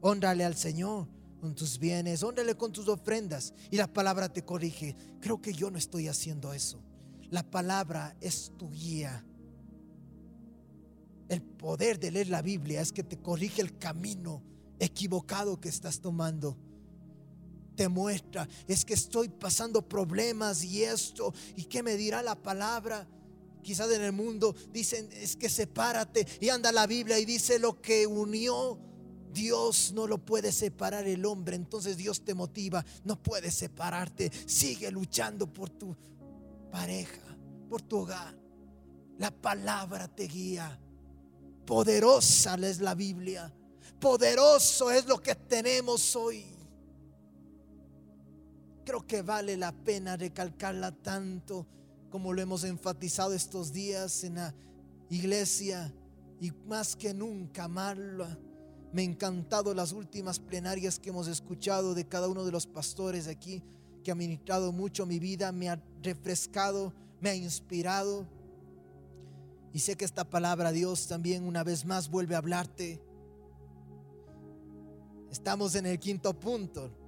Honrale 0.00 0.44
al 0.44 0.56
Señor 0.56 1.06
con 1.40 1.54
tus 1.54 1.78
bienes, 1.78 2.24
honrale 2.24 2.56
con 2.56 2.72
tus 2.72 2.88
ofrendas. 2.88 3.54
Y 3.70 3.76
la 3.76 3.86
palabra 3.86 4.32
te 4.32 4.44
corrige, 4.44 4.96
creo 5.20 5.40
que 5.40 5.52
yo 5.52 5.70
no 5.70 5.78
estoy 5.78 6.08
haciendo 6.08 6.52
eso. 6.52 6.82
La 7.30 7.48
palabra 7.48 8.16
es 8.20 8.50
tu 8.58 8.68
guía. 8.68 9.24
El 11.28 11.42
poder 11.42 12.00
de 12.00 12.10
leer 12.10 12.30
la 12.30 12.42
Biblia 12.42 12.80
es 12.80 12.90
que 12.90 13.04
te 13.04 13.16
corrige 13.16 13.62
el 13.62 13.78
camino 13.78 14.42
equivocado 14.80 15.60
que 15.60 15.68
estás 15.68 16.00
tomando 16.00 16.58
te 17.76 17.88
muestra, 17.88 18.48
es 18.66 18.84
que 18.84 18.94
estoy 18.94 19.28
pasando 19.28 19.82
problemas 19.82 20.64
y 20.64 20.82
esto, 20.82 21.32
y 21.54 21.64
qué 21.64 21.82
me 21.82 21.96
dirá 21.96 22.22
la 22.22 22.34
palabra. 22.34 23.06
Quizás 23.62 23.90
en 23.92 24.02
el 24.02 24.12
mundo 24.12 24.54
dicen, 24.72 25.08
es 25.12 25.36
que 25.36 25.48
sepárate, 25.48 26.26
y 26.40 26.48
anda 26.48 26.72
la 26.72 26.86
Biblia 26.86 27.18
y 27.18 27.24
dice 27.24 27.58
lo 27.58 27.80
que 27.80 28.06
unió 28.06 28.80
Dios 29.36 29.92
no 29.92 30.06
lo 30.06 30.16
puede 30.16 30.50
separar 30.50 31.06
el 31.06 31.26
hombre, 31.26 31.56
entonces 31.56 31.98
Dios 31.98 32.24
te 32.24 32.32
motiva, 32.32 32.82
no 33.04 33.22
puedes 33.22 33.54
separarte, 33.54 34.32
sigue 34.46 34.90
luchando 34.90 35.52
por 35.52 35.68
tu 35.68 35.94
pareja, 36.70 37.36
por 37.68 37.82
tu 37.82 37.98
hogar. 37.98 38.34
La 39.18 39.30
palabra 39.30 40.08
te 40.08 40.24
guía. 40.24 40.80
Poderosa 41.66 42.54
es 42.54 42.80
la 42.80 42.94
Biblia. 42.94 43.52
Poderoso 44.00 44.90
es 44.90 45.04
lo 45.04 45.20
que 45.20 45.34
tenemos 45.34 46.16
hoy. 46.16 46.55
Creo 48.86 49.04
que 49.04 49.20
vale 49.22 49.56
la 49.56 49.72
pena 49.72 50.16
recalcarla 50.16 50.92
tanto 50.92 51.66
como 52.08 52.32
lo 52.32 52.40
hemos 52.40 52.62
enfatizado 52.62 53.34
estos 53.34 53.72
días 53.72 54.22
en 54.22 54.36
la 54.36 54.54
iglesia 55.10 55.92
y 56.40 56.52
más 56.52 56.94
que 56.94 57.12
nunca 57.12 57.64
amarla. 57.64 58.38
Me 58.92 59.02
ha 59.02 59.04
encantado 59.04 59.74
las 59.74 59.90
últimas 59.90 60.38
plenarias 60.38 61.00
que 61.00 61.10
hemos 61.10 61.26
escuchado 61.26 61.94
de 61.94 62.06
cada 62.06 62.28
uno 62.28 62.44
de 62.44 62.52
los 62.52 62.68
pastores 62.68 63.26
aquí, 63.26 63.60
que 64.04 64.12
ha 64.12 64.14
ministrado 64.14 64.70
mucho 64.70 65.04
mi 65.04 65.18
vida, 65.18 65.50
me 65.50 65.68
ha 65.68 65.82
refrescado, 66.00 66.94
me 67.20 67.30
ha 67.30 67.34
inspirado. 67.34 68.24
Y 69.72 69.80
sé 69.80 69.96
que 69.96 70.04
esta 70.04 70.30
palabra 70.30 70.70
Dios 70.70 71.08
también 71.08 71.42
una 71.42 71.64
vez 71.64 71.84
más 71.84 72.08
vuelve 72.08 72.36
a 72.36 72.38
hablarte. 72.38 73.02
Estamos 75.28 75.74
en 75.74 75.86
el 75.86 75.98
quinto 75.98 76.38
punto. 76.38 77.05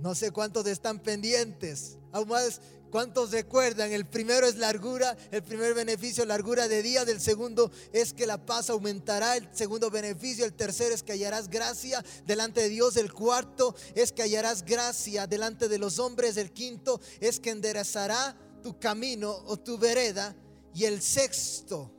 No 0.00 0.14
sé 0.14 0.30
cuántos 0.30 0.66
están 0.66 0.98
pendientes. 0.98 1.98
Aún 2.12 2.28
más, 2.28 2.60
¿cuántos 2.90 3.32
recuerdan? 3.32 3.92
El 3.92 4.06
primero 4.06 4.46
es 4.46 4.56
largura, 4.56 5.16
el 5.30 5.42
primer 5.42 5.74
beneficio, 5.74 6.24
largura 6.24 6.68
de 6.68 6.82
día. 6.82 7.04
Del 7.04 7.20
segundo 7.20 7.70
es 7.92 8.14
que 8.14 8.26
la 8.26 8.44
paz 8.44 8.70
aumentará. 8.70 9.36
El 9.36 9.48
segundo 9.52 9.90
beneficio, 9.90 10.46
el 10.46 10.54
tercero 10.54 10.94
es 10.94 11.02
que 11.02 11.12
hallarás 11.12 11.50
gracia 11.50 12.02
delante 12.26 12.62
de 12.62 12.70
Dios. 12.70 12.96
El 12.96 13.12
cuarto 13.12 13.74
es 13.94 14.10
que 14.10 14.22
hallarás 14.22 14.64
gracia 14.64 15.26
delante 15.26 15.68
de 15.68 15.78
los 15.78 15.98
hombres. 15.98 16.38
El 16.38 16.50
quinto 16.50 16.98
es 17.20 17.38
que 17.38 17.50
enderezará 17.50 18.36
tu 18.62 18.78
camino 18.78 19.30
o 19.46 19.58
tu 19.58 19.76
vereda. 19.76 20.34
Y 20.72 20.84
el 20.84 21.02
sexto, 21.02 21.92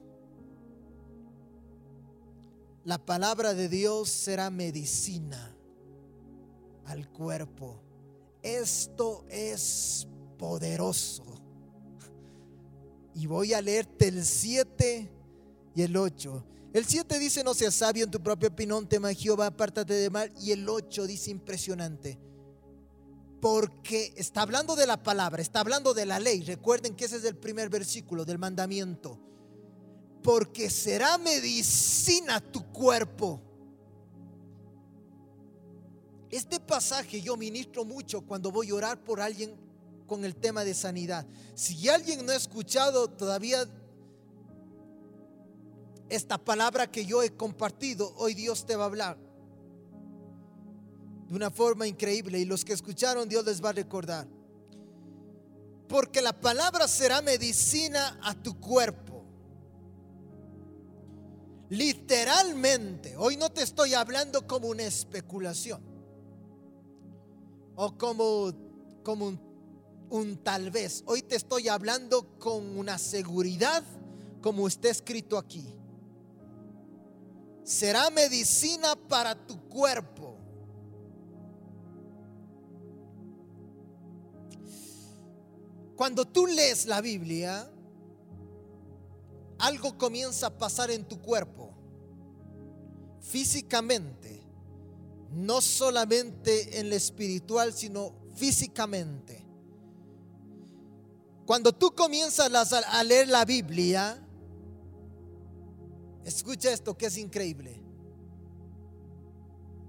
la 2.84 2.98
palabra 2.98 3.54
de 3.54 3.70
Dios 3.70 4.10
será 4.10 4.50
medicina 4.50 5.56
al 6.86 7.08
cuerpo. 7.10 7.91
Esto 8.42 9.26
es 9.30 10.08
poderoso. 10.38 11.24
Y 13.14 13.28
voy 13.28 13.54
a 13.54 13.62
leerte 13.62 14.08
el 14.08 14.26
7 14.26 15.12
y 15.76 15.82
el 15.82 15.96
8. 15.96 16.46
El 16.74 16.86
7 16.86 17.20
dice, 17.20 17.44
no 17.44 17.54
seas 17.54 17.76
sabio 17.76 18.06
en 18.06 18.12
tu 18.12 18.22
propio 18.22 18.50
opinión, 18.50 18.88
tema 18.88 19.14
Jehová, 19.14 19.48
apártate 19.48 19.94
de 19.94 20.10
mal. 20.10 20.32
Y 20.42 20.52
el 20.52 20.68
8 20.68 21.06
dice, 21.06 21.30
impresionante. 21.30 22.18
Porque 23.42 24.14
está 24.16 24.44
hablando 24.44 24.76
de 24.76 24.88
la 24.88 25.02
palabra, 25.04 25.42
está 25.42 25.60
hablando 25.60 25.94
de 25.94 26.06
la 26.06 26.20
ley. 26.20 26.44
Recuerden 26.44 26.96
que 26.96 27.06
ese 27.06 27.18
es 27.18 27.26
el 27.26 27.36
primer 27.36 27.70
versículo 27.70 28.24
del 28.24 28.38
mandamiento. 28.38 29.20
Porque 30.24 30.70
será 30.70 31.18
medicina 31.18 32.40
tu 32.40 32.72
cuerpo. 32.72 33.42
Este 36.32 36.62
pasaje 36.62 37.22
yo 37.22 37.36
ministro 37.36 37.84
mucho 37.84 38.22
cuando 38.22 38.52
voy 38.52 38.70
a 38.70 38.76
orar 38.76 39.04
por 39.04 39.20
alguien 39.20 39.54
con 40.08 40.24
el 40.24 40.34
tema 40.36 40.64
de 40.64 40.74
sanidad. 40.74 41.26
Si 41.56 41.90
alguien 41.90 42.26
no 42.26 42.32
ha 42.32 42.36
escuchado 42.36 43.10
todavía 43.10 43.68
esta 46.08 46.38
palabra 46.38 46.90
que 46.90 47.06
yo 47.06 47.22
he 47.22 47.32
compartido, 47.32 48.14
hoy 48.16 48.34
Dios 48.34 48.66
te 48.66 48.78
va 48.78 48.84
a 48.84 48.88
hablar 48.88 49.18
de 51.28 51.36
una 51.36 51.52
forma 51.52 51.86
increíble 51.86 52.40
y 52.40 52.46
los 52.46 52.64
que 52.64 52.74
escucharon 52.74 53.28
Dios 53.28 53.46
les 53.46 53.62
va 53.62 53.70
a 53.70 53.74
recordar. 53.74 54.26
Porque 55.90 56.22
la 56.22 56.40
palabra 56.40 56.88
será 56.88 57.22
medicina 57.22 58.20
a 58.24 58.34
tu 58.36 58.58
cuerpo. 58.58 59.26
Literalmente, 61.70 63.18
hoy 63.18 63.36
no 63.36 63.50
te 63.50 63.64
estoy 63.64 63.94
hablando 63.94 64.48
como 64.48 64.70
una 64.70 64.84
especulación 64.84 65.91
o 67.84 67.98
como, 67.98 68.54
como 69.02 69.26
un, 69.26 69.40
un 70.12 70.38
tal 70.38 70.70
vez. 70.70 71.04
Hoy 71.08 71.24
te 71.24 71.36
estoy 71.36 71.68
hablando 71.68 72.38
con 72.38 72.78
una 72.78 73.00
seguridad 73.00 73.84
como 74.40 74.68
está 74.68 74.90
escrito 74.90 75.36
aquí. 75.36 75.66
Será 77.64 78.12
medicina 78.12 78.96
para 78.96 79.34
tu 79.34 79.60
cuerpo. 79.68 80.38
Cuando 85.96 86.24
tú 86.26 86.46
lees 86.46 86.86
la 86.86 87.02
Biblia, 87.02 87.68
algo 89.58 89.98
comienza 89.98 90.48
a 90.48 90.56
pasar 90.56 90.92
en 90.92 91.04
tu 91.04 91.20
cuerpo, 91.20 91.74
físicamente, 93.22 94.41
no 95.32 95.62
solamente 95.62 96.80
en 96.80 96.90
lo 96.90 96.96
espiritual, 96.96 97.74
sino 97.74 98.14
físicamente. 98.36 99.46
Cuando 101.46 101.74
tú 101.74 101.92
comienzas 101.92 102.74
a 102.74 103.04
leer 103.04 103.28
la 103.28 103.46
Biblia, 103.46 104.22
escucha 106.26 106.72
esto 106.72 106.98
que 106.98 107.08
es 107.08 107.18
increíble. 107.18 107.82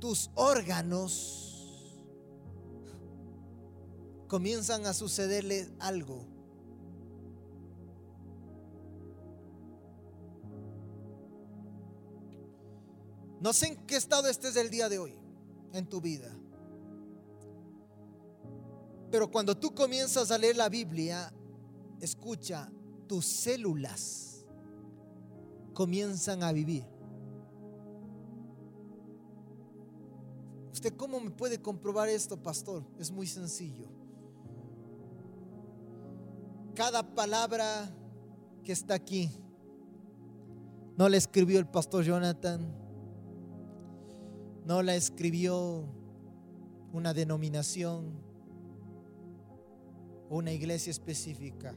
Tus 0.01 0.31
órganos 0.35 2.09
comienzan 4.29 4.87
a 4.87 4.95
sucederle 4.95 5.69
algo. 5.79 6.27
No 13.41 13.53
sé 13.53 13.69
en 13.69 13.87
qué 13.87 13.97
estado 13.97 14.29
estés 14.29 14.55
el 14.57 14.71
día 14.71 14.89
de 14.89 15.01
hoy 15.01 15.22
en 15.73 15.87
tu 15.87 16.01
vida. 16.01 16.35
Pero 19.11 19.31
cuando 19.31 19.57
tú 19.57 19.75
comienzas 19.75 20.31
a 20.31 20.39
leer 20.39 20.57
la 20.57 20.69
Biblia, 20.69 21.33
escucha, 22.01 22.71
tus 23.07 23.27
células 23.27 24.45
comienzan 25.75 26.43
a 26.43 26.53
vivir. 26.53 26.85
¿Usted 30.73 30.95
cómo 30.97 31.21
me 31.21 31.31
puede 31.31 31.61
comprobar 31.61 32.09
esto, 32.09 32.37
pastor? 32.37 32.85
Es 32.99 33.11
muy 33.11 33.27
sencillo 33.27 34.03
cada 36.75 37.03
palabra 37.15 37.91
que 38.65 38.73
está 38.73 38.95
aquí 38.95 39.31
no 40.97 41.09
la 41.09 41.17
escribió 41.17 41.59
el 41.59 41.67
pastor 41.67 42.05
Jonathan, 42.05 42.61
no 44.65 44.83
la 44.83 44.95
escribió 44.95 45.85
una 46.93 47.15
denominación, 47.15 48.13
una 50.29 50.53
iglesia 50.53 50.91
específica. 50.91 51.75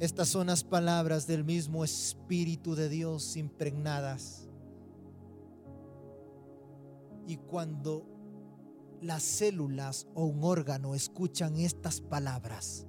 Estas 0.00 0.28
son 0.28 0.46
las 0.46 0.64
palabras 0.64 1.26
del 1.26 1.44
mismo 1.44 1.84
Espíritu 1.84 2.74
de 2.74 2.88
Dios 2.88 3.36
impregnadas. 3.36 4.48
Y 7.26 7.36
cuando 7.36 8.06
las 9.02 9.22
células 9.22 10.06
o 10.14 10.24
un 10.24 10.42
órgano 10.42 10.94
escuchan 10.94 11.56
estas 11.56 12.00
palabras, 12.00 12.86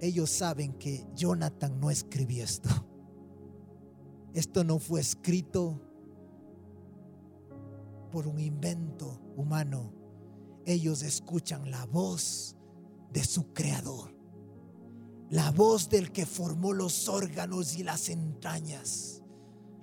ellos 0.00 0.30
saben 0.30 0.74
que 0.74 1.06
Jonathan 1.14 1.80
no 1.80 1.90
escribió 1.90 2.44
esto. 2.44 2.68
Esto 4.34 4.64
no 4.64 4.80
fue 4.80 5.00
escrito 5.00 5.80
por 8.14 8.28
un 8.28 8.38
invento 8.38 9.20
humano. 9.34 9.92
Ellos 10.64 11.02
escuchan 11.02 11.68
la 11.72 11.84
voz 11.84 12.54
de 13.12 13.24
su 13.24 13.52
creador. 13.52 14.14
La 15.30 15.50
voz 15.50 15.88
del 15.88 16.12
que 16.12 16.24
formó 16.24 16.72
los 16.72 17.08
órganos 17.08 17.74
y 17.74 17.82
las 17.82 18.08
entrañas. 18.08 19.20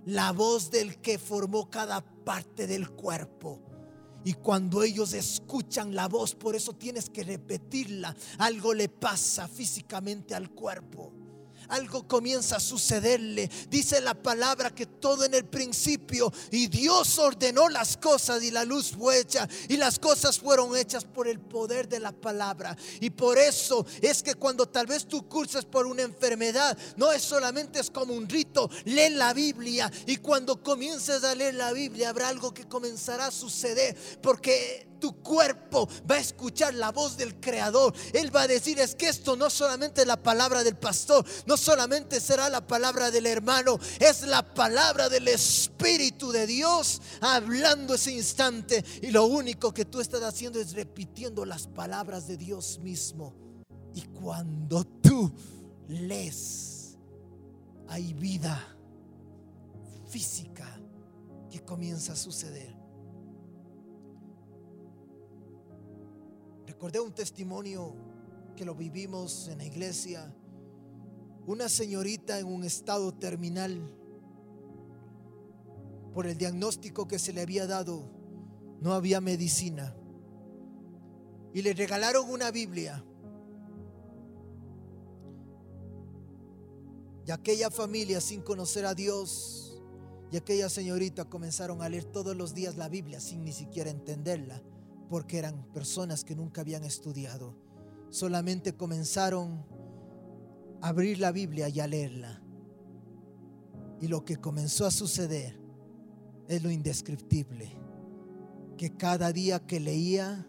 La 0.06 0.32
voz 0.32 0.72
del 0.72 1.02
que 1.02 1.20
formó 1.20 1.70
cada 1.70 2.00
parte 2.24 2.68
del 2.68 2.90
cuerpo 2.92 3.60
y 4.24 4.36
cuando 4.36 4.82
ellos 4.82 5.14
escuchan 5.14 5.94
la 5.94 6.08
voz, 6.08 6.34
por 6.34 6.56
eso 6.56 6.72
tienes 6.72 7.10
que 7.10 7.26
repetirla, 7.26 8.16
algo 8.38 8.74
le 8.74 8.88
pasa 8.88 9.48
físicamente 9.50 10.36
al 10.36 10.52
cuerpo. 10.52 11.12
Algo 11.72 12.08
comienza 12.08 12.58
a 12.58 12.60
sucederle. 12.60 13.50
Dice 13.70 14.02
la 14.02 14.14
palabra 14.14 14.70
que 14.70 14.86
todo 14.86 15.26
en 15.26 15.34
el 15.34 15.46
principio 15.46 16.32
y 16.52 16.68
Dios 16.68 17.18
ordenó 17.18 17.70
las 17.70 17.98
cosas 17.98 18.44
y 18.44 18.52
la 18.52 18.66
luz 18.66 18.92
fue 18.92 19.20
hecha 19.20 19.48
y 19.70 19.78
las 19.78 19.98
cosas 19.98 20.38
fueron 20.38 20.76
hechas 20.76 21.06
por 21.06 21.28
el 21.28 21.40
poder 21.40 21.88
de 21.88 22.00
la 22.00 22.12
palabra. 22.12 22.76
Y 23.00 23.10
por 23.10 23.38
eso 23.38 23.86
es 24.02 24.22
que 24.22 24.36
cuando 24.36 24.68
tal 24.68 24.86
vez 24.86 25.08
tú 25.08 25.28
curses 25.28 25.66
por 25.66 25.86
una 25.88 26.04
enfermedad, 26.04 26.78
no 26.98 27.12
es 27.12 27.22
solamente 27.22 27.80
es 27.80 27.90
como 27.90 28.14
un 28.14 28.28
rito, 28.28 28.70
lee 28.86 29.10
la 29.12 29.34
Biblia 29.34 29.92
y 30.06 30.18
cuando 30.18 30.62
comiences 30.62 31.24
a 31.24 31.34
leer 31.34 31.56
la 31.56 31.72
Biblia 31.72 32.10
habrá 32.10 32.28
algo 32.28 32.54
que 32.54 32.68
comenzará 32.68 33.28
a 33.28 33.32
suceder 33.32 33.96
porque 34.22 34.91
tu 35.02 35.22
cuerpo 35.22 35.90
va 36.10 36.16
a 36.16 36.20
escuchar 36.20 36.74
la 36.76 36.94
voz 36.94 37.18
del 37.18 37.42
Creador. 37.42 37.94
Él 38.14 38.34
va 38.34 38.44
a 38.44 38.48
decir, 38.48 38.80
es 38.80 38.96
que 38.96 39.10
esto 39.10 39.36
no 39.36 39.50
solamente 39.50 40.02
es 40.02 40.08
la 40.08 40.22
palabra 40.24 40.64
del 40.64 40.78
pastor, 40.78 41.26
no 41.46 41.58
solamente 41.58 42.22
será 42.22 42.48
la 42.48 42.66
palabra 42.66 43.12
del 43.12 43.26
hermano, 43.26 43.78
es 44.00 44.22
la 44.22 44.54
palabra 44.54 45.10
del 45.10 45.28
Espíritu 45.28 46.32
de 46.32 46.48
Dios 46.48 47.02
hablando 47.20 47.96
ese 47.96 48.14
instante. 48.14 48.86
Y 49.02 49.12
lo 49.12 49.26
único 49.26 49.74
que 49.74 49.84
tú 49.84 50.00
estás 50.00 50.24
haciendo 50.24 50.62
es 50.62 50.72
repitiendo 50.72 51.44
las 51.44 51.68
palabras 51.68 52.28
de 52.28 52.38
Dios 52.38 52.80
mismo. 52.80 53.34
Y 53.94 54.04
cuando 54.04 54.86
tú 54.86 55.34
lees, 55.90 56.96
hay 57.90 58.14
vida 58.14 58.78
física 60.08 60.80
que 61.50 61.60
comienza 61.62 62.14
a 62.14 62.16
suceder. 62.16 62.81
Recordé 66.82 67.00
un 67.00 67.14
testimonio 67.14 67.94
que 68.56 68.66
lo 68.66 68.74
vivimos 68.74 69.48
en 69.50 69.60
la 69.60 69.66
iglesia. 69.66 70.34
Una 71.46 71.70
señorita 71.70 72.40
en 72.40 72.48
un 72.48 72.64
estado 72.64 73.14
terminal 73.14 73.96
por 76.12 76.26
el 76.26 76.40
diagnóstico 76.40 77.08
que 77.08 77.20
se 77.20 77.34
le 77.34 77.42
había 77.42 77.68
dado, 77.68 78.10
no 78.82 78.94
había 78.94 79.22
medicina. 79.22 79.96
Y 81.54 81.62
le 81.62 81.76
regalaron 81.76 82.28
una 82.28 82.50
Biblia. 82.50 83.06
Y 87.28 87.30
aquella 87.30 87.70
familia, 87.70 88.20
sin 88.22 88.42
conocer 88.42 88.88
a 88.88 88.96
Dios, 88.96 89.84
y 90.32 90.38
aquella 90.38 90.68
señorita 90.68 91.26
comenzaron 91.26 91.84
a 91.84 91.90
leer 91.90 92.06
todos 92.06 92.36
los 92.36 92.56
días 92.56 92.76
la 92.76 92.90
Biblia 92.90 93.20
sin 93.20 93.44
ni 93.44 93.52
siquiera 93.52 93.92
entenderla 93.92 94.64
porque 95.12 95.38
eran 95.38 95.66
personas 95.74 96.24
que 96.24 96.38
nunca 96.38 96.62
habían 96.62 96.86
estudiado. 96.86 97.54
Solamente 98.12 98.78
comenzaron 98.78 99.62
a 100.80 100.88
abrir 100.88 101.20
la 101.20 101.34
Biblia 101.34 101.68
y 101.68 101.82
a 101.82 101.88
leerla. 101.88 102.42
Y 104.00 104.08
lo 104.08 104.24
que 104.24 104.38
comenzó 104.38 104.86
a 104.86 104.92
suceder 104.92 105.60
es 106.48 106.64
lo 106.64 106.72
indescriptible. 106.72 107.78
Que 108.78 108.96
cada 108.96 109.34
día 109.34 109.60
que 109.60 109.82
leía, 109.82 110.48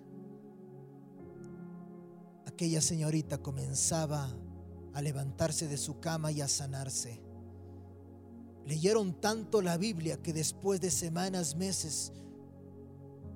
aquella 2.47 2.81
señorita 2.81 3.39
comenzaba 3.39 4.31
a 4.95 5.03
levantarse 5.03 5.67
de 5.67 5.77
su 5.77 5.99
cama 5.99 6.31
y 6.31 6.41
a 6.41 6.47
sanarse. 6.47 7.21
Leyeron 8.65 9.21
tanto 9.21 9.61
la 9.61 9.77
Biblia 9.77 10.23
que 10.23 10.33
después 10.33 10.81
de 10.81 10.93
semanas, 10.93 11.57
meses, 11.57 12.13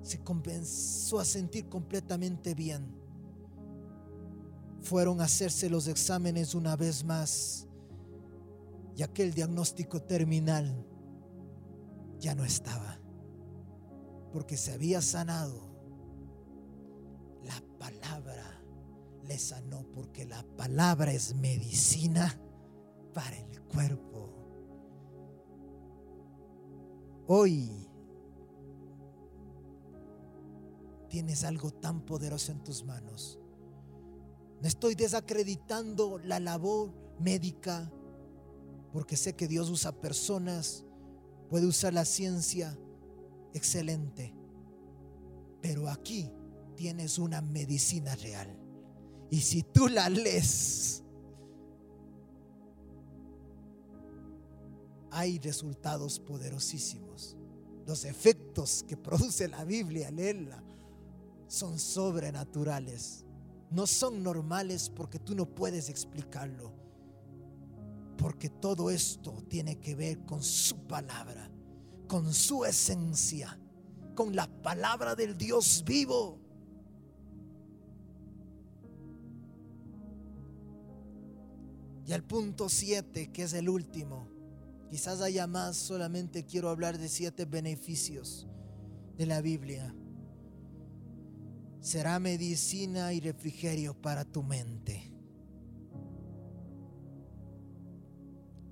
se 0.07 0.23
comenzó 0.23 1.19
a 1.19 1.25
sentir 1.25 1.67
completamente 1.67 2.55
bien. 2.55 2.95
Fueron 4.79 5.19
a 5.19 5.25
hacerse 5.25 5.69
los 5.69 5.87
exámenes 5.87 6.55
una 6.55 6.77
vez 6.77 7.03
más 7.03 7.67
y 8.95 9.03
aquel 9.03 9.33
diagnóstico 9.33 10.01
terminal 10.01 10.85
ya 12.19 12.33
no 12.35 12.45
estaba, 12.45 12.97
porque 14.31 14.55
se 14.55 14.71
había 14.71 15.01
sanado. 15.01 15.67
La 17.43 17.61
palabra 17.77 18.63
le 19.25 19.37
sanó, 19.37 19.85
porque 19.93 20.25
la 20.25 20.41
palabra 20.55 21.11
es 21.11 21.35
medicina 21.35 22.39
para 23.13 23.37
el 23.37 23.61
cuerpo. 23.63 24.33
Hoy 27.27 27.86
tienes 31.09 31.43
algo 31.43 31.71
tan 31.71 32.01
poderoso 32.01 32.51
en 32.51 32.63
tus 32.63 32.83
manos. 32.83 33.39
No 34.61 34.67
estoy 34.67 34.95
desacreditando 34.95 36.19
la 36.19 36.39
labor 36.39 36.91
médica 37.19 37.91
porque 38.91 39.17
sé 39.17 39.35
que 39.35 39.47
Dios 39.47 39.69
usa 39.69 39.91
personas, 39.91 40.83
puede 41.49 41.67
usar 41.67 41.93
la 41.93 42.05
ciencia, 42.05 42.77
excelente. 43.53 44.33
Pero 45.61 45.89
aquí 45.89 46.31
tienes 46.75 47.19
una 47.19 47.41
medicina 47.41 48.15
real. 48.15 48.57
Y 49.29 49.41
si 49.41 49.61
tú 49.63 49.87
la 49.87 50.09
lees, 50.09 51.03
hay 55.11 55.39
resultados 55.39 56.19
poderosísimos. 56.19 57.35
Los 57.85 58.05
efectos 58.05 58.83
que 58.87 58.97
produce 58.97 59.47
la 59.47 59.63
Biblia, 59.63 60.11
leerla, 60.11 60.63
son 61.47 61.79
sobrenaturales. 61.79 63.25
No 63.69 63.87
son 63.87 64.23
normales 64.23 64.89
porque 64.89 65.19
tú 65.19 65.35
no 65.35 65.45
puedes 65.45 65.89
explicarlo. 65.89 66.73
Porque 68.17 68.49
todo 68.49 68.89
esto 68.89 69.43
tiene 69.47 69.79
que 69.79 69.95
ver 69.95 70.25
con 70.25 70.41
su 70.41 70.87
palabra, 70.87 71.51
con 72.07 72.33
su 72.33 72.65
esencia, 72.65 73.59
con 74.15 74.35
la 74.35 74.47
palabra 74.61 75.15
del 75.15 75.37
Dios 75.37 75.83
vivo. 75.85 76.39
Y 82.05 82.13
al 82.13 82.23
punto 82.23 82.69
7, 82.69 83.31
que 83.31 83.43
es 83.43 83.53
el 83.53 83.67
último, 83.67 84.29
quizás 84.89 85.21
haya 85.21 85.45
más, 85.45 85.75
solamente 85.75 86.45
quiero 86.45 86.69
hablar 86.69 86.97
de 86.97 87.09
siete 87.09 87.43
beneficios 87.43 88.47
de 89.17 89.25
la 89.25 89.41
Biblia 89.41 89.93
será 91.81 92.19
medicina 92.19 93.13
y 93.13 93.19
refrigerio 93.19 93.93
para 93.93 94.25
tu 94.25 94.43
mente. 94.43 95.11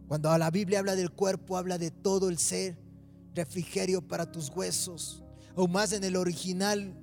Cuando 0.07 0.37
la 0.37 0.51
Biblia 0.51 0.79
habla 0.79 0.95
del 0.95 1.11
cuerpo, 1.11 1.57
habla 1.57 1.77
de 1.77 1.91
todo 1.91 2.29
el 2.29 2.37
ser, 2.37 2.77
refrigerio 3.33 4.01
para 4.01 4.31
tus 4.31 4.49
huesos. 4.49 5.23
O 5.55 5.67
más 5.67 5.93
en 5.93 6.03
el 6.03 6.15
original, 6.15 6.93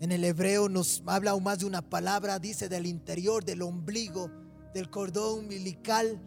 en 0.00 0.10
el 0.10 0.24
hebreo 0.24 0.68
nos 0.68 1.02
habla 1.06 1.32
aún 1.32 1.44
más 1.44 1.60
de 1.60 1.66
una 1.66 1.82
palabra, 1.82 2.38
dice 2.38 2.68
del 2.68 2.86
interior, 2.86 3.44
del 3.44 3.62
ombligo, 3.62 4.30
del 4.72 4.90
cordón 4.90 5.40
umbilical. 5.40 6.20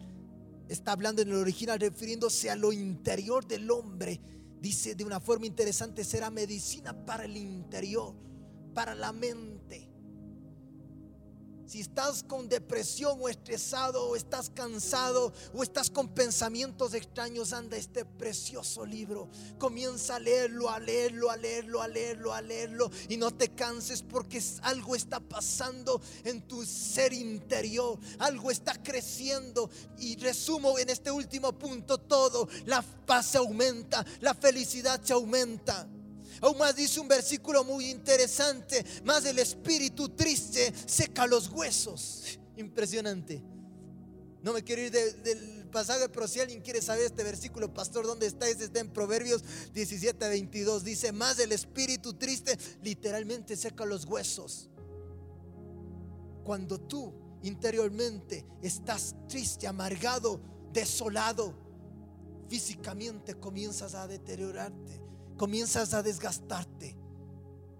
Está 0.68 0.92
hablando 0.92 1.22
en 1.22 1.28
el 1.28 1.34
original 1.34 1.78
refiriéndose 1.78 2.50
a 2.50 2.56
lo 2.56 2.72
interior 2.72 3.46
del 3.46 3.70
hombre. 3.70 4.20
Dice 4.60 4.94
de 4.94 5.04
una 5.04 5.20
forma 5.20 5.46
interesante, 5.46 6.02
será 6.02 6.30
medicina 6.30 6.94
para 7.04 7.24
el 7.24 7.36
interior 7.36 8.14
para 8.78 8.94
la 8.94 9.12
mente. 9.12 9.90
Si 11.66 11.80
estás 11.80 12.22
con 12.22 12.48
depresión 12.48 13.18
o 13.20 13.28
estresado 13.28 14.06
o 14.06 14.14
estás 14.14 14.50
cansado 14.50 15.32
o 15.52 15.64
estás 15.64 15.90
con 15.90 16.14
pensamientos 16.14 16.94
extraños, 16.94 17.52
anda 17.52 17.76
este 17.76 18.04
precioso 18.04 18.86
libro. 18.86 19.30
Comienza 19.58 20.14
a 20.14 20.20
leerlo, 20.20 20.70
a 20.70 20.78
leerlo, 20.78 21.28
a 21.28 21.36
leerlo, 21.36 21.82
a 21.82 21.88
leerlo, 21.88 22.32
a 22.32 22.40
leerlo. 22.40 22.88
Y 23.08 23.16
no 23.16 23.32
te 23.32 23.48
canses 23.48 24.00
porque 24.00 24.40
algo 24.62 24.94
está 24.94 25.18
pasando 25.18 26.00
en 26.22 26.42
tu 26.42 26.64
ser 26.64 27.12
interior. 27.12 27.98
Algo 28.20 28.52
está 28.52 28.80
creciendo. 28.80 29.68
Y 29.98 30.14
resumo 30.18 30.78
en 30.78 30.88
este 30.88 31.10
último 31.10 31.52
punto 31.52 31.98
todo. 31.98 32.48
La 32.66 32.80
paz 32.80 33.26
se 33.26 33.38
aumenta, 33.38 34.06
la 34.20 34.34
felicidad 34.34 35.00
se 35.02 35.14
aumenta. 35.14 35.88
Aún 36.40 36.58
más 36.58 36.76
dice 36.76 37.00
un 37.00 37.08
versículo 37.08 37.64
muy 37.64 37.90
interesante, 37.90 38.84
más 39.04 39.24
el 39.24 39.38
espíritu 39.38 40.08
triste 40.10 40.72
seca 40.86 41.26
los 41.26 41.48
huesos. 41.48 42.38
Impresionante. 42.56 43.42
No 44.42 44.52
me 44.52 44.62
quiero 44.62 44.82
ir 44.82 44.92
del 44.92 45.68
pasaje, 45.70 46.08
pero 46.08 46.28
si 46.28 46.40
alguien 46.40 46.60
quiere 46.60 46.80
saber 46.80 47.06
este 47.06 47.24
versículo, 47.24 47.72
pastor, 47.74 48.06
¿dónde 48.06 48.26
está? 48.26 48.48
Este 48.48 48.64
está 48.64 48.80
en 48.80 48.90
Proverbios 48.90 49.42
17, 49.72 50.28
22. 50.28 50.84
Dice, 50.84 51.12
más 51.12 51.38
el 51.40 51.52
espíritu 51.52 52.14
triste 52.14 52.56
literalmente 52.82 53.56
seca 53.56 53.84
los 53.84 54.04
huesos. 54.04 54.70
Cuando 56.44 56.80
tú 56.80 57.12
interiormente 57.42 58.46
estás 58.62 59.14
triste, 59.28 59.66
amargado, 59.66 60.40
desolado, 60.72 61.54
físicamente 62.48 63.34
comienzas 63.34 63.94
a 63.94 64.06
deteriorarte 64.06 65.07
comienzas 65.38 65.94
a 65.94 66.02
desgastarte. 66.02 66.98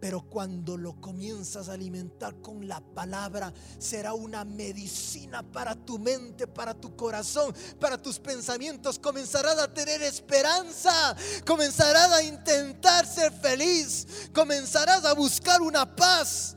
Pero 0.01 0.23
cuando 0.23 0.77
lo 0.77 1.01
comienzas 1.01 1.69
a 1.69 1.73
alimentar 1.73 2.41
con 2.41 2.69
la 2.69 2.81
palabra, 2.81 3.53
será 3.79 4.15
una 4.15 4.45
medicina 4.45 5.43
para 5.43 5.75
tu 5.75 5.99
mente, 5.99 6.47
para 6.47 6.73
tu 6.73 6.95
corazón, 6.95 7.53
para 7.81 8.01
tus 8.01 8.21
pensamientos. 8.21 8.97
Comenzarás 8.97 9.59
a 9.59 9.75
tener 9.75 10.01
esperanza, 10.03 11.17
comenzarás 11.45 12.13
a 12.13 12.23
intentar 12.23 13.07
ser 13.07 13.33
feliz, 13.33 14.31
comenzarás 14.33 15.05
a 15.05 15.15
buscar 15.15 15.61
una 15.61 15.97
paz 15.97 16.55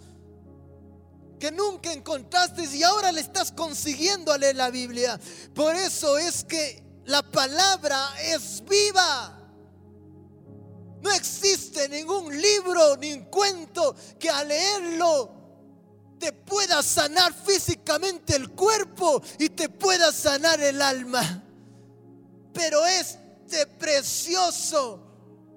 que 1.40 1.52
nunca 1.52 1.92
encontraste 1.92 2.64
y 2.66 2.84
ahora 2.84 3.12
le 3.12 3.22
estás 3.22 3.52
consiguiendo 3.52 4.32
a 4.32 4.38
leer 4.38 4.56
la 4.56 4.70
Biblia. 4.70 5.20
Por 5.56 5.76
eso 5.76 6.20
es 6.20 6.44
que 6.44 6.84
la 7.06 7.24
palabra 7.24 8.08
es 8.22 8.64
viva. 8.70 9.41
No 11.02 11.12
existe 11.12 11.90
ningún 11.90 12.40
libro 12.40 12.96
ni 12.98 13.20
cuento 13.26 13.96
que 14.20 14.30
al 14.30 14.48
leerlo 14.48 15.32
te 16.20 16.32
pueda 16.32 16.84
sanar 16.84 17.34
físicamente 17.34 18.36
el 18.36 18.52
cuerpo 18.52 19.22
y 19.40 19.50
te 19.50 19.70
pueda 19.70 20.12
sanar 20.12 20.62
el 20.62 20.82
alma. 20.82 21.44
Pero 22.54 22.86
este 22.86 23.66
precioso 23.66 25.12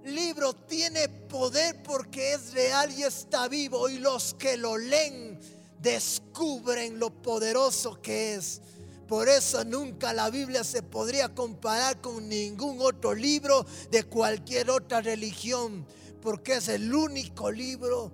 libro 0.05 0.55
tiene 0.55 1.09
poder 1.09 1.83
porque 1.83 2.33
es 2.33 2.53
real 2.53 2.91
y 2.97 3.03
está 3.03 3.49
vivo 3.49 3.89
y 3.91 3.99
los 3.99 4.35
que 4.35 4.57
lo 4.57 4.79
leen 4.79 5.39
descubren 5.81 6.99
lo 6.99 7.11
poderoso 7.11 8.01
que 8.01 8.37
es. 8.37 8.63
Por 9.07 9.29
eso 9.29 9.65
nunca 9.65 10.13
la 10.13 10.31
Biblia 10.31 10.65
se 10.65 10.83
podría 10.83 11.35
comparar 11.35 12.01
con 12.01 12.29
ningún 12.29 12.79
otro 12.81 13.15
libro 13.15 13.67
de 13.91 14.05
cualquier 14.05 14.71
otra 14.71 15.01
religión, 15.01 15.87
porque 16.23 16.55
es 16.55 16.69
el 16.69 16.93
único 16.95 17.51
libro 17.51 18.13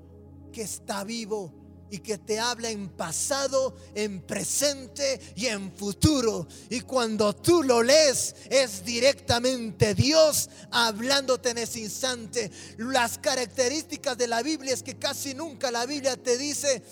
que 0.52 0.62
está 0.62 1.04
vivo 1.04 1.54
y 1.90 1.98
que 1.98 2.18
te 2.18 2.38
habla 2.38 2.70
en 2.70 2.88
pasado, 2.88 3.74
en 3.94 4.20
presente 4.22 5.20
y 5.34 5.46
en 5.46 5.72
futuro. 5.72 6.46
Y 6.68 6.80
cuando 6.80 7.34
tú 7.34 7.62
lo 7.62 7.82
lees, 7.82 8.34
es 8.48 8.84
directamente 8.84 9.94
Dios 9.94 10.48
hablándote 10.70 11.50
en 11.50 11.58
ese 11.58 11.80
instante. 11.80 12.50
Las 12.78 13.18
características 13.18 14.16
de 14.16 14.28
la 14.28 14.42
Biblia 14.42 14.72
es 14.72 14.82
que 14.82 14.98
casi 14.98 15.34
nunca 15.34 15.70
la 15.70 15.86
Biblia 15.86 16.16
te 16.16 16.38
dice, 16.38 16.82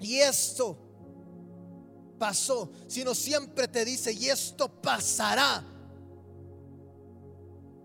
y 0.00 0.16
esto 0.18 0.87
pasó, 2.18 2.70
sino 2.86 3.14
siempre 3.14 3.68
te 3.68 3.84
dice, 3.84 4.12
y 4.12 4.28
esto 4.28 4.68
pasará. 4.68 5.64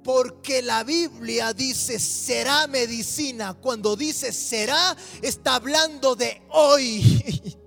Porque 0.03 0.61
la 0.61 0.83
Biblia 0.83 1.53
dice 1.53 1.97
será 1.97 2.67
medicina. 2.67 3.53
Cuando 3.53 3.95
dice 3.95 4.33
será, 4.33 4.97
está 5.21 5.55
hablando 5.55 6.15
de 6.15 6.41
hoy. 6.49 7.57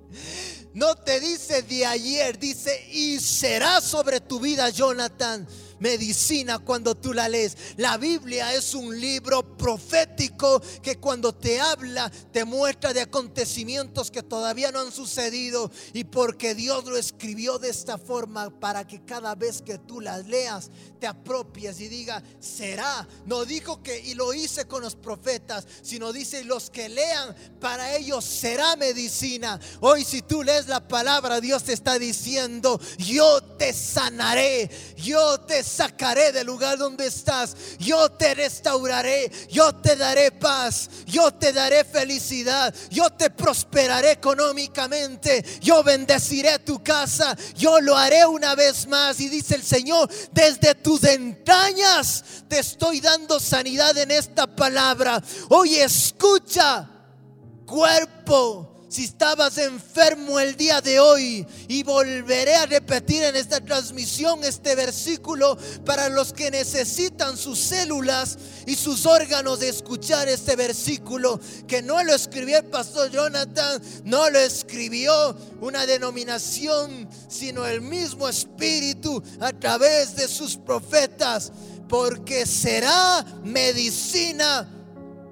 No 0.74 0.94
te 0.94 1.20
dice 1.20 1.62
de 1.62 1.86
ayer, 1.86 2.38
dice 2.38 2.86
y 2.92 3.18
será 3.18 3.80
sobre 3.80 4.20
tu 4.20 4.38
vida, 4.38 4.68
Jonathan 4.68 5.48
medicina 5.78 6.58
cuando 6.58 6.94
tú 6.94 7.12
la 7.12 7.28
lees. 7.28 7.56
La 7.76 7.96
Biblia 7.96 8.54
es 8.54 8.74
un 8.74 8.98
libro 8.98 9.56
profético 9.56 10.60
que 10.82 10.96
cuando 10.96 11.34
te 11.34 11.60
habla 11.60 12.10
te 12.32 12.44
muestra 12.44 12.92
de 12.92 13.00
acontecimientos 13.00 14.10
que 14.10 14.22
todavía 14.22 14.72
no 14.72 14.80
han 14.80 14.92
sucedido 14.92 15.70
y 15.92 16.04
porque 16.04 16.54
Dios 16.54 16.84
lo 16.84 16.96
escribió 16.96 17.58
de 17.58 17.70
esta 17.70 17.98
forma 17.98 18.50
para 18.50 18.86
que 18.86 19.04
cada 19.04 19.34
vez 19.34 19.62
que 19.62 19.78
tú 19.78 20.00
las 20.00 20.26
leas 20.26 20.70
te 20.98 21.06
apropies 21.06 21.80
y 21.80 21.88
diga, 21.88 22.22
será. 22.40 23.06
No 23.26 23.44
dijo 23.44 23.82
que 23.82 24.00
y 24.00 24.14
lo 24.14 24.32
hice 24.32 24.66
con 24.66 24.82
los 24.82 24.96
profetas, 24.96 25.66
sino 25.82 26.12
dice, 26.12 26.44
los 26.44 26.70
que 26.70 26.88
lean, 26.88 27.34
para 27.60 27.96
ellos 27.96 28.24
será 28.24 28.76
medicina. 28.76 29.60
Hoy 29.80 30.04
si 30.04 30.22
tú 30.22 30.42
lees 30.42 30.68
la 30.68 30.86
palabra, 30.86 31.40
Dios 31.40 31.64
te 31.64 31.72
está 31.72 31.98
diciendo, 31.98 32.80
yo 32.98 33.42
te 33.58 33.72
sanaré, 33.72 34.70
yo 34.96 35.40
te 35.40 35.62
sacaré 35.66 36.32
del 36.32 36.46
lugar 36.46 36.78
donde 36.78 37.06
estás, 37.06 37.56
yo 37.78 38.10
te 38.10 38.34
restauraré, 38.34 39.30
yo 39.50 39.74
te 39.74 39.96
daré 39.96 40.30
paz, 40.30 40.88
yo 41.06 41.32
te 41.32 41.52
daré 41.52 41.84
felicidad, 41.84 42.74
yo 42.90 43.10
te 43.10 43.30
prosperaré 43.30 44.12
económicamente, 44.12 45.44
yo 45.60 45.82
bendeciré 45.82 46.58
tu 46.60 46.82
casa, 46.82 47.36
yo 47.56 47.80
lo 47.80 47.96
haré 47.96 48.24
una 48.26 48.54
vez 48.54 48.86
más. 48.86 49.20
Y 49.20 49.28
dice 49.28 49.56
el 49.56 49.62
Señor, 49.62 50.08
desde 50.32 50.74
tus 50.74 51.02
entrañas 51.04 52.24
te 52.48 52.60
estoy 52.60 53.00
dando 53.00 53.40
sanidad 53.40 53.96
en 53.98 54.10
esta 54.10 54.46
palabra. 54.46 55.22
Hoy 55.48 55.76
escucha, 55.76 56.88
cuerpo 57.66 58.75
si 58.88 59.04
estabas 59.04 59.58
enfermo 59.58 60.38
el 60.38 60.56
día 60.56 60.80
de 60.80 61.00
hoy, 61.00 61.46
y 61.68 61.82
volveré 61.82 62.54
a 62.54 62.66
repetir 62.66 63.22
en 63.22 63.36
esta 63.36 63.60
transmisión 63.60 64.44
este 64.44 64.74
versículo 64.74 65.58
para 65.84 66.08
los 66.08 66.32
que 66.32 66.50
necesitan 66.50 67.36
sus 67.36 67.58
células 67.58 68.38
y 68.66 68.76
sus 68.76 69.06
órganos 69.06 69.60
de 69.60 69.68
escuchar 69.68 70.28
este 70.28 70.56
versículo, 70.56 71.40
que 71.66 71.82
no 71.82 72.02
lo 72.04 72.14
escribió 72.14 72.58
el 72.58 72.66
pastor 72.66 73.10
Jonathan, 73.10 73.82
no 74.04 74.30
lo 74.30 74.38
escribió 74.38 75.36
una 75.60 75.86
denominación, 75.86 77.08
sino 77.28 77.66
el 77.66 77.80
mismo 77.80 78.28
Espíritu 78.28 79.22
a 79.40 79.52
través 79.52 80.16
de 80.16 80.28
sus 80.28 80.56
profetas, 80.56 81.52
porque 81.88 82.46
será 82.46 83.24
medicina 83.44 84.75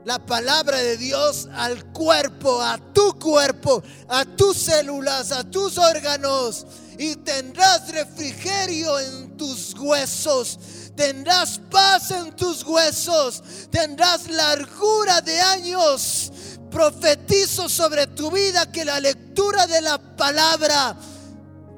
la 0.05 0.19
palabra 0.19 0.79
de 0.79 0.97
Dios 0.97 1.49
al 1.55 1.85
cuerpo, 1.93 2.61
a 2.61 2.79
tu 2.93 3.19
cuerpo, 3.19 3.83
a 4.09 4.25
tus 4.25 4.57
células, 4.57 5.33
a 5.33 5.45
tus 5.45 5.79
órganos. 5.79 6.67
Y 6.99 7.17
tendrás 7.17 7.89
refrigerio 7.91 9.01
en 9.01 9.37
tus 9.37 9.75
huesos. 9.75 10.59
Tendrás 10.95 11.59
paz 11.71 12.11
en 12.11 12.37
tus 12.37 12.63
huesos. 12.65 13.43
Tendrás 13.71 14.29
largura 14.29 15.21
de 15.21 15.41
años. 15.41 16.33
Profetizo 16.71 17.69
sobre 17.69 18.07
tu 18.07 18.31
vida 18.31 18.71
que 18.71 18.85
la 18.85 19.01
lectura 19.01 19.67
de 19.67 19.81
la 19.81 19.99
palabra 20.17 20.97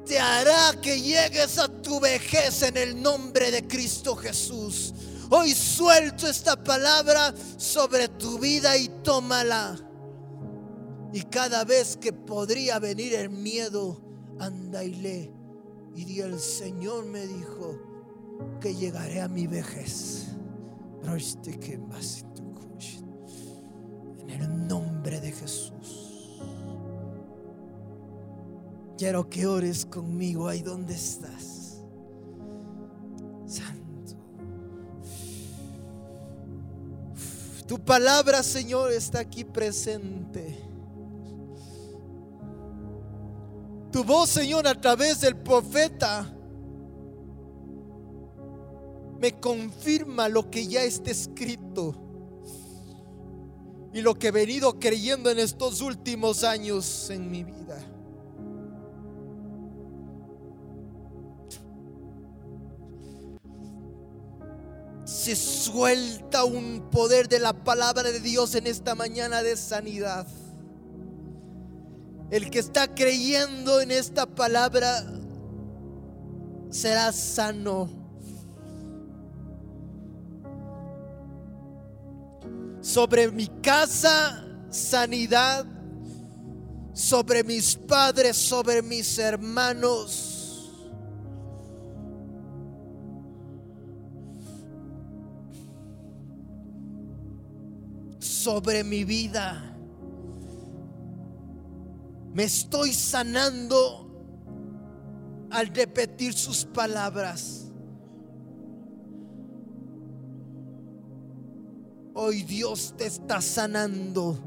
te 0.05 0.19
hará 0.19 0.73
que 0.81 1.01
llegues 1.01 1.57
a 1.57 1.67
tu 1.67 1.99
vejez 1.99 2.61
en 2.61 2.77
el 2.77 3.01
nombre 3.01 3.51
de 3.51 3.67
Cristo 3.67 4.15
Jesús. 4.15 4.93
Hoy 5.29 5.51
suelto 5.53 6.27
esta 6.27 6.61
palabra 6.61 7.33
sobre 7.57 8.07
tu 8.07 8.39
vida 8.39 8.77
y 8.77 8.87
tómala. 9.03 9.77
Y 11.13 11.21
cada 11.23 11.63
vez 11.63 11.97
que 11.97 12.13
podría 12.13 12.79
venir 12.79 13.13
el 13.13 13.29
miedo, 13.29 14.01
anda 14.39 14.83
y 14.83 14.93
lee. 14.93 15.31
Y 15.95 16.05
di 16.05 16.21
el 16.21 16.39
Señor 16.39 17.05
me 17.05 17.25
dijo 17.25 17.79
que 18.61 18.75
llegaré 18.75 19.21
a 19.21 19.27
mi 19.27 19.47
vejez. 19.47 20.27
Este 21.15 21.57
en 24.27 24.29
el 24.29 24.67
nombre 24.67 25.21
de 25.21 25.31
Jesús. 25.31 26.41
Quiero 28.97 29.29
que 29.29 29.47
ores 29.47 29.85
conmigo 29.85 30.47
ahí 30.47 30.61
donde 30.61 30.95
estás. 30.95 31.81
Santo. 33.45 33.86
Tu 37.67 37.77
palabra, 37.77 38.43
Señor, 38.43 38.93
está 38.93 39.19
aquí 39.19 39.43
presente. 39.43 40.57
Tu 43.91 44.03
voz, 44.03 44.29
Señor, 44.29 44.65
a 44.67 44.79
través 44.79 45.19
del 45.19 45.35
profeta, 45.35 46.33
me 49.19 49.37
confirma 49.39 50.29
lo 50.29 50.49
que 50.49 50.67
ya 50.67 50.83
está 50.83 51.11
escrito 51.11 51.95
y 53.93 54.01
lo 54.01 54.15
que 54.15 54.27
he 54.27 54.31
venido 54.31 54.79
creyendo 54.79 55.29
en 55.29 55.39
estos 55.39 55.81
últimos 55.81 56.43
años 56.43 57.09
en 57.09 57.29
mi 57.29 57.43
vida. 57.43 57.96
Se 65.17 65.35
suelta 65.35 66.43
un 66.43 66.91
poder 66.91 67.27
de 67.27 67.39
la 67.39 67.51
palabra 67.51 68.03
de 68.03 68.19
Dios 68.19 68.53
en 68.53 68.67
esta 68.67 68.93
mañana 68.93 69.41
de 69.41 69.57
sanidad. 69.57 70.27
El 72.29 72.51
que 72.51 72.59
está 72.59 72.93
creyendo 72.93 73.81
en 73.81 73.89
esta 73.89 74.27
palabra 74.27 75.03
será 76.69 77.11
sano. 77.11 77.89
Sobre 82.81 83.31
mi 83.31 83.47
casa, 83.63 84.45
sanidad. 84.69 85.65
Sobre 86.93 87.43
mis 87.43 87.75
padres, 87.75 88.37
sobre 88.37 88.83
mis 88.83 89.17
hermanos 89.17 90.36
sobre 98.47 98.81
mi 98.81 99.03
vida. 99.03 99.61
Me 102.33 102.45
estoy 102.45 102.93
sanando 102.93 104.09
al 105.51 105.67
repetir 105.67 106.31
sus 106.33 106.63
palabras. 106.63 107.69
Hoy 112.13 112.43
Dios 112.43 112.93
te 112.97 113.07
está 113.07 113.41
sanando 113.41 114.39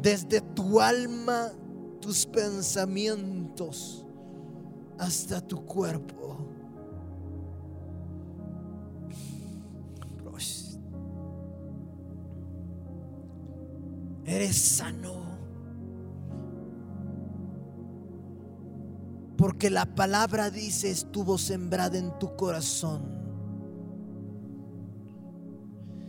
desde 0.00 0.40
tu 0.40 0.80
alma, 0.80 1.50
tus 2.00 2.24
pensamientos, 2.24 4.06
hasta 4.96 5.40
tu 5.40 5.66
cuerpo. 5.66 6.25
Eres 14.26 14.56
sano. 14.56 15.24
Porque 19.36 19.70
la 19.70 19.86
palabra 19.86 20.50
dice 20.50 20.90
estuvo 20.90 21.38
sembrada 21.38 21.98
en 21.98 22.18
tu 22.18 22.34
corazón. 22.36 23.16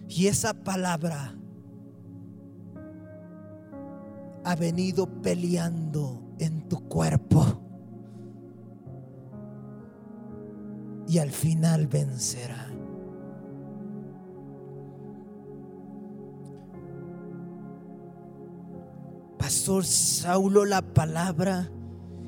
Y 0.10 0.28
esa 0.28 0.54
palabra 0.54 1.36
ha 4.46 4.56
venido 4.56 5.22
peleando 5.22 6.36
en 6.40 6.68
tu 6.70 6.88
cuerpo. 6.88 7.62
Y 11.08 11.20
al 11.20 11.32
final 11.32 11.88
vencerá. 11.88 12.67
Saulo, 19.68 20.64
la 20.64 20.82
palabra 20.82 21.70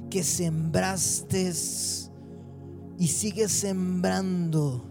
que 0.09 0.23
sembraste 0.23 1.53
y 2.97 3.07
sigues 3.07 3.51
sembrando 3.53 4.83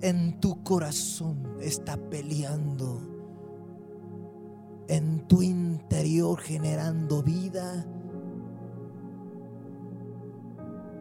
en 0.00 0.40
tu 0.40 0.64
corazón 0.64 1.56
está 1.60 1.96
peleando, 1.96 3.00
en 4.88 5.24
tu 5.28 5.40
interior 5.40 6.40
generando 6.40 7.22
vida 7.22 7.86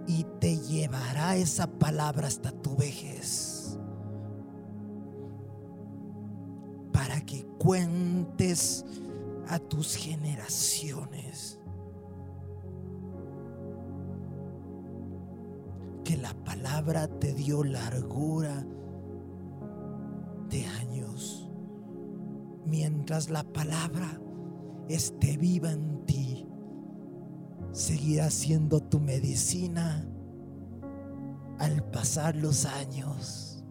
y 0.06 0.26
te 0.40 0.60
llevará 0.60 1.38
esa 1.38 1.66
palabra 1.66 2.28
hasta 2.28 2.52
tu 2.52 2.76
vejez 2.76 3.53
cuentes 7.64 8.86
a 9.48 9.58
tus 9.58 9.96
generaciones. 9.96 11.60
Que 16.04 16.18
la 16.18 16.34
palabra 16.44 17.08
te 17.08 17.34
dio 17.34 17.64
largura 17.64 18.66
de 20.50 20.66
años. 20.66 21.50
Mientras 22.66 23.30
la 23.30 23.44
palabra 23.44 24.20
esté 24.90 25.38
viva 25.38 25.72
en 25.72 26.06
ti, 26.06 26.46
seguirá 27.72 28.30
siendo 28.30 28.82
tu 28.82 29.00
medicina 29.00 30.06
al 31.60 31.82
pasar 31.92 32.36
los 32.36 32.66
años. 32.66 33.64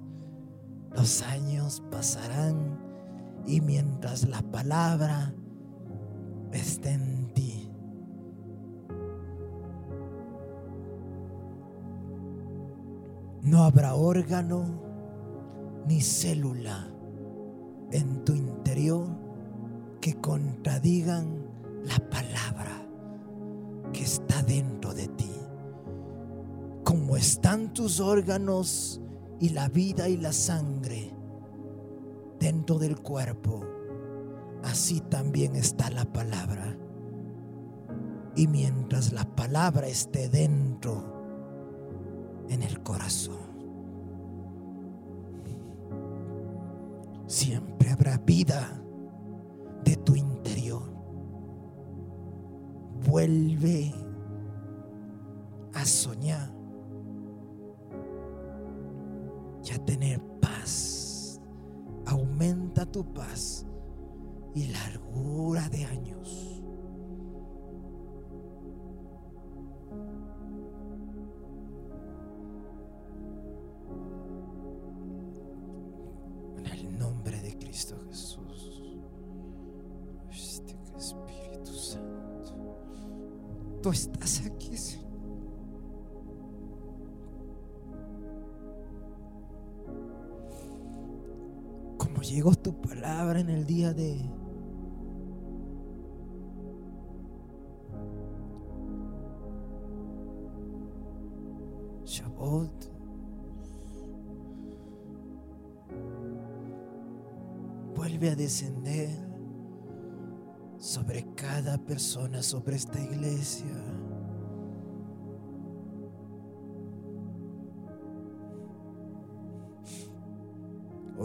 Los 0.95 1.20
años 1.22 1.82
pasarán 1.90 2.91
y 3.47 3.61
mientras 3.61 4.28
la 4.28 4.43
palabra 4.43 5.34
esté 6.53 6.90
en 6.90 7.32
ti. 7.34 7.70
No 13.43 13.64
habrá 13.64 13.95
órgano 13.95 14.64
ni 15.86 16.01
célula 16.01 16.88
en 17.90 18.24
tu 18.24 18.34
interior 18.34 19.09
que 20.01 20.14
contradigan 20.20 21.47
la 21.84 21.99
palabra 22.09 22.86
que 23.93 24.05
está 24.05 24.43
dentro 24.43 24.95
de 24.95 25.09
ti. 25.09 25.30
Como 26.84 27.16
están 27.16 27.72
tus 27.72 28.01
órganos 28.01 29.01
y 29.40 29.51
la 29.51 29.68
vida 29.68 30.09
y 30.09 30.16
la 30.16 30.32
sangre 30.32 31.12
dentro 32.43 32.76
del 32.80 32.99
cuerpo, 32.99 33.64
así 34.64 35.01
también 35.01 35.55
está 35.55 35.90
la 35.90 36.05
palabra. 36.05 36.76
Y 38.34 38.49
mientras 38.49 39.12
la 39.12 39.24
palabra 39.24 39.86
esté 39.86 40.28
dentro, 40.28 41.05
en 42.49 42.62
el 42.62 42.82
corazón, 42.82 43.38
siempre 47.26 47.90
habrá 47.90 48.18
vida 48.18 48.82
de 49.84 49.95
tu 49.99 50.16
interior. 50.16 50.82
Vuelve 53.09 53.95
a 55.74 55.84
soñar 55.84 56.53
y 59.64 59.72
a 59.72 59.84
tener 59.84 60.20
paz. 60.40 61.01
Aumenta 62.13 62.85
tu 62.85 63.11
paz 63.15 63.65
y 64.55 64.67
largura 64.67 65.67
de 65.71 65.87
años. 65.87 66.63
En 76.59 76.67
el 76.67 76.99
nombre 76.99 77.41
de 77.41 77.57
Cristo 77.57 77.97
Jesús. 78.11 78.83
Este 80.31 80.77
Espíritu 80.99 81.73
Santo. 81.73 82.77
Tú 83.83 83.91
estás 83.91 84.43
aquí, 84.45 84.77
Señor. 84.77 85.12
En 93.43 93.51
el 93.51 93.66
día 93.66 93.93
de 93.93 94.30
Shabbat. 102.05 102.70
Vuelve 107.97 108.30
a 108.30 108.36
descender 108.36 109.11
sobre 110.78 111.24
cada 111.34 111.78
persona, 111.78 112.43
sobre 112.43 112.76
esta 112.76 113.01
iglesia. 113.01 114.01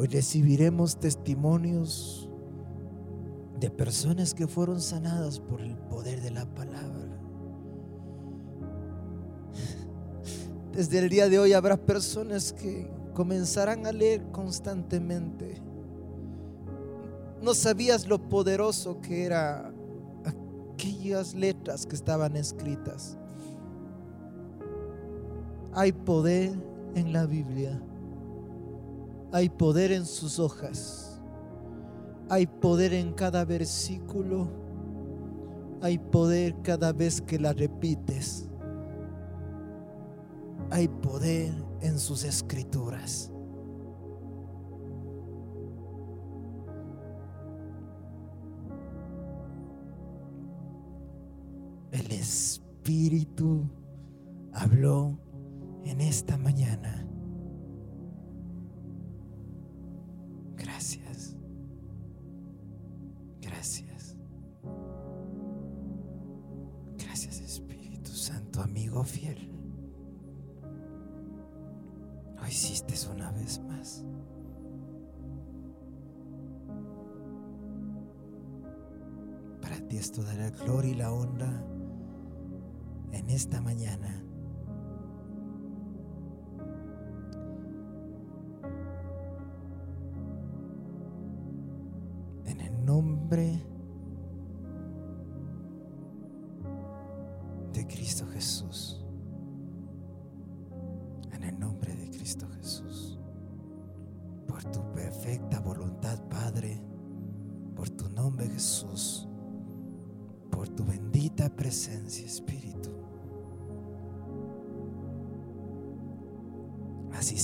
Hoy 0.07 0.13
recibiremos 0.13 0.97
testimonios 0.97 2.29
de 3.59 3.69
personas 3.69 4.33
que 4.33 4.47
fueron 4.47 4.79
sanadas 4.79 5.37
por 5.41 5.59
el 5.59 5.75
poder 5.75 6.21
de 6.21 6.31
la 6.31 6.45
palabra. 6.45 7.19
Desde 10.71 10.99
el 10.99 11.09
día 11.09 11.27
de 11.27 11.39
hoy 11.39 11.51
habrá 11.51 11.75
personas 11.75 12.53
que 12.53 12.89
comenzarán 13.13 13.85
a 13.85 13.91
leer 13.91 14.23
constantemente. 14.31 15.61
No 17.41 17.53
sabías 17.53 18.07
lo 18.07 18.17
poderoso 18.29 19.01
que 19.01 19.25
era 19.25 19.73
aquellas 20.23 21.35
letras 21.35 21.85
que 21.85 21.95
estaban 21.97 22.37
escritas. 22.37 23.17
Hay 25.73 25.91
poder 25.91 26.57
en 26.95 27.11
la 27.11 27.25
Biblia. 27.25 27.81
Hay 29.31 29.49
poder 29.49 29.91
en 29.91 30.05
sus 30.05 30.39
hojas. 30.39 31.21
Hay 32.29 32.47
poder 32.47 32.93
en 32.93 33.13
cada 33.13 33.45
versículo. 33.45 34.47
Hay 35.81 35.97
poder 35.97 36.55
cada 36.61 36.93
vez 36.93 37.21
que 37.21 37.37
la 37.39 37.53
repites. 37.53 38.49
Hay 40.69 40.87
poder 40.87 41.53
en 41.81 41.99
sus 41.99 42.23
escrituras. 42.23 43.31
El 51.91 52.11
Espíritu 52.11 53.69
habló 54.53 55.17
en 55.83 56.01
esta 56.01 56.37
mañana. 56.37 57.06
Esta 83.37 83.61
mañana. 83.61 84.23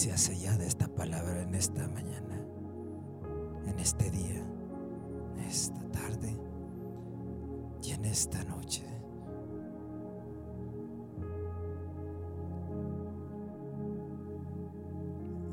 Sea 0.04 0.18
sellada 0.18 0.66
esta 0.66 0.90
palabra 0.90 1.44
en 1.44 1.56
esta 1.56 1.88
mañana, 1.88 2.46
en 3.66 3.80
este 3.80 4.12
día, 4.12 4.46
en 5.34 5.40
esta 5.48 5.80
tarde 5.92 6.38
y 7.82 7.92
en 7.92 8.04
esta 8.04 8.44
noche. 8.44 8.84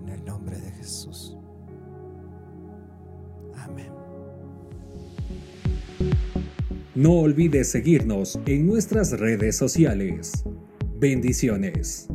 En 0.02 0.08
el 0.08 0.24
nombre 0.24 0.58
de 0.58 0.72
Jesús. 0.72 1.36
Amén. 3.54 3.92
No 6.96 7.20
olvides 7.20 7.70
seguirnos 7.70 8.40
en 8.46 8.66
nuestras 8.66 9.12
redes 9.12 9.56
sociales. 9.56 10.42
Bendiciones. 10.98 12.09